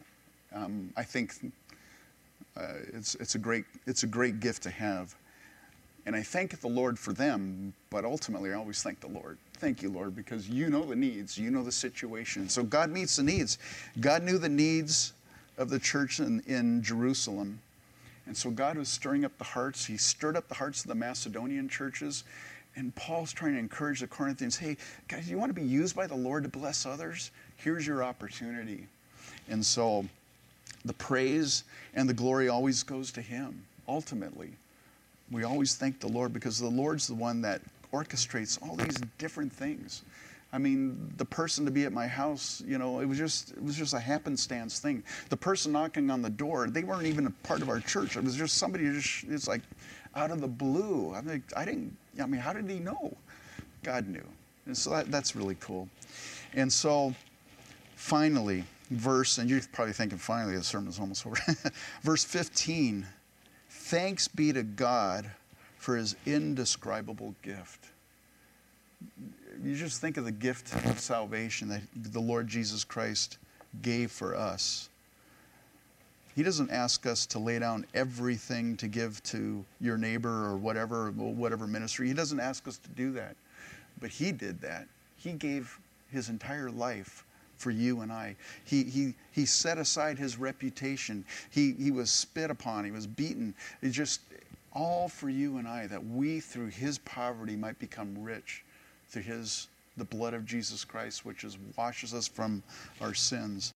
um, 0.53 0.93
I 0.95 1.03
think 1.03 1.33
uh, 2.57 2.73
it's, 2.93 3.15
it's, 3.15 3.35
a 3.35 3.39
great, 3.39 3.65
it's 3.85 4.03
a 4.03 4.07
great 4.07 4.39
gift 4.39 4.63
to 4.63 4.69
have. 4.69 5.15
And 6.05 6.15
I 6.15 6.21
thank 6.21 6.59
the 6.59 6.67
Lord 6.67 6.99
for 6.99 7.13
them, 7.13 7.73
but 7.89 8.05
ultimately 8.05 8.51
I 8.51 8.55
always 8.55 8.83
thank 8.83 8.99
the 8.99 9.07
Lord. 9.07 9.37
Thank 9.57 9.81
you, 9.81 9.89
Lord, 9.89 10.15
because 10.15 10.47
you 10.47 10.69
know 10.69 10.83
the 10.83 10.95
needs, 10.95 11.37
you 11.37 11.49
know 11.49 11.63
the 11.63 11.71
situation. 11.71 12.47
So 12.47 12.63
God 12.63 12.91
meets 12.91 13.15
the 13.15 13.23
needs. 13.23 13.57
God 13.99 14.21
knew 14.21 14.37
the 14.37 14.49
needs 14.49 15.13
of 15.57 15.69
the 15.69 15.79
church 15.79 16.19
in, 16.19 16.41
in 16.41 16.83
Jerusalem. 16.83 17.59
And 18.27 18.37
so 18.37 18.49
God 18.49 18.77
was 18.77 18.89
stirring 18.89 19.25
up 19.25 19.35
the 19.37 19.43
hearts. 19.43 19.85
He 19.85 19.97
stirred 19.97 20.35
up 20.37 20.47
the 20.47 20.55
hearts 20.55 20.83
of 20.83 20.89
the 20.89 20.95
Macedonian 20.95 21.67
churches. 21.67 22.23
And 22.75 22.93
Paul's 22.95 23.31
trying 23.31 23.53
to 23.53 23.59
encourage 23.59 24.01
the 24.01 24.07
Corinthians 24.07 24.57
hey, 24.57 24.77
guys, 25.07 25.29
you 25.29 25.37
want 25.37 25.49
to 25.49 25.59
be 25.59 25.67
used 25.67 25.95
by 25.95 26.07
the 26.07 26.15
Lord 26.15 26.43
to 26.43 26.49
bless 26.49 26.85
others? 26.85 27.31
Here's 27.55 27.87
your 27.87 28.03
opportunity. 28.03 28.87
And 29.49 29.65
so 29.65 30.05
the 30.85 30.93
praise 30.93 31.63
and 31.93 32.07
the 32.07 32.13
glory 32.13 32.47
always 32.47 32.83
goes 32.83 33.11
to 33.13 33.21
Him, 33.21 33.65
ultimately 33.87 34.51
we 35.31 35.43
always 35.43 35.75
thank 35.75 35.99
the 35.99 36.07
Lord 36.07 36.33
because 36.33 36.59
the 36.59 36.67
Lord's 36.67 37.07
the 37.07 37.15
one 37.15 37.41
that 37.41 37.61
orchestrates 37.91 38.61
all 38.61 38.75
these 38.75 38.97
different 39.17 39.51
things. 39.51 40.03
I 40.53 40.57
mean, 40.57 41.13
the 41.17 41.25
person 41.25 41.65
to 41.65 41.71
be 41.71 41.83
at 41.83 41.91
my 41.91 42.07
house, 42.07 42.63
you 42.65 42.77
know, 42.77 42.99
it 42.99 43.05
was 43.05 43.17
just 43.17 43.51
it 43.51 43.63
was 43.63 43.75
just 43.75 43.93
a 43.93 43.99
happenstance 43.99 44.79
thing. 44.79 45.03
The 45.29 45.37
person 45.37 45.71
knocking 45.71 46.09
on 46.09 46.21
the 46.21 46.29
door, 46.29 46.67
they 46.67 46.83
weren't 46.83 47.07
even 47.07 47.25
a 47.25 47.31
part 47.43 47.61
of 47.61 47.69
our 47.69 47.79
church. 47.79 48.15
It 48.15 48.23
was 48.23 48.35
just 48.35 48.57
somebody 48.57 48.85
just 48.91 49.25
it's 49.25 49.47
like 49.47 49.61
out 50.15 50.31
of 50.31 50.41
the 50.41 50.47
blue. 50.47 51.13
I 51.13 51.21
mean, 51.21 51.43
I 51.57 51.65
didn't. 51.65 51.95
I 52.21 52.25
mean, 52.25 52.39
how 52.39 52.53
did 52.53 52.69
he 52.69 52.79
know? 52.79 53.15
God 53.83 54.07
knew, 54.07 54.23
and 54.65 54.77
so 54.77 54.91
that, 54.91 55.11
that's 55.11 55.35
really 55.35 55.57
cool. 55.59 55.89
And 56.53 56.71
so, 56.71 57.13
finally, 57.95 58.63
verse, 58.89 59.37
and 59.37 59.49
you're 59.49 59.61
probably 59.71 59.93
thinking, 59.93 60.17
finally, 60.17 60.55
the 60.55 60.63
sermon's 60.63 60.99
almost 60.99 61.25
over. 61.25 61.37
verse 62.01 62.23
15 62.23 63.05
Thanks 63.69 64.27
be 64.27 64.51
to 64.51 64.63
God 64.63 65.29
for 65.77 65.95
his 65.95 66.15
indescribable 66.25 67.35
gift. 67.43 67.85
You 69.63 69.75
just 69.75 70.01
think 70.01 70.17
of 70.17 70.25
the 70.25 70.31
gift 70.31 70.73
of 70.85 70.99
salvation 70.99 71.67
that 71.67 71.81
the 71.93 72.19
Lord 72.19 72.47
Jesus 72.47 72.83
Christ 72.83 73.37
gave 73.83 74.11
for 74.11 74.35
us. 74.35 74.89
He 76.35 76.43
doesn't 76.43 76.71
ask 76.71 77.05
us 77.05 77.25
to 77.27 77.39
lay 77.39 77.59
down 77.59 77.85
everything 77.93 78.75
to 78.77 78.87
give 78.87 79.21
to 79.23 79.63
your 79.79 79.97
neighbor 79.97 80.45
or 80.47 80.57
whatever, 80.57 81.11
whatever 81.11 81.67
ministry. 81.67 82.07
He 82.07 82.13
doesn't 82.13 82.39
ask 82.39 82.67
us 82.67 82.77
to 82.79 82.89
do 82.89 83.11
that. 83.11 83.35
But 84.01 84.09
He 84.09 84.31
did 84.31 84.59
that. 84.61 84.87
He 85.17 85.33
gave 85.33 85.79
His 86.11 86.29
entire 86.29 86.69
life 86.71 87.23
for 87.65 87.71
you 87.71 88.01
and 88.01 88.11
I. 88.11 88.35
He, 88.63 88.83
he, 88.83 89.15
he 89.31 89.47
set 89.47 89.79
aside 89.79 90.19
his 90.19 90.37
reputation. 90.37 91.25
He, 91.49 91.71
he 91.71 91.89
was 91.89 92.11
spit 92.11 92.51
upon. 92.51 92.85
He 92.85 92.91
was 92.91 93.07
beaten. 93.07 93.55
It 93.81 93.89
just 93.89 94.21
all 94.71 95.07
for 95.09 95.29
you 95.29 95.57
and 95.57 95.67
I, 95.67 95.87
that 95.87 96.05
we 96.05 96.39
through 96.39 96.67
his 96.67 96.99
poverty 96.99 97.55
might 97.55 97.79
become 97.79 98.21
rich 98.21 98.63
through 99.09 99.23
his 99.23 99.67
the 99.97 100.05
blood 100.05 100.35
of 100.35 100.45
Jesus 100.45 100.83
Christ, 100.83 101.25
which 101.25 101.43
is 101.43 101.57
washes 101.75 102.13
us 102.13 102.27
from 102.27 102.61
our 103.01 103.15
sins. 103.15 103.73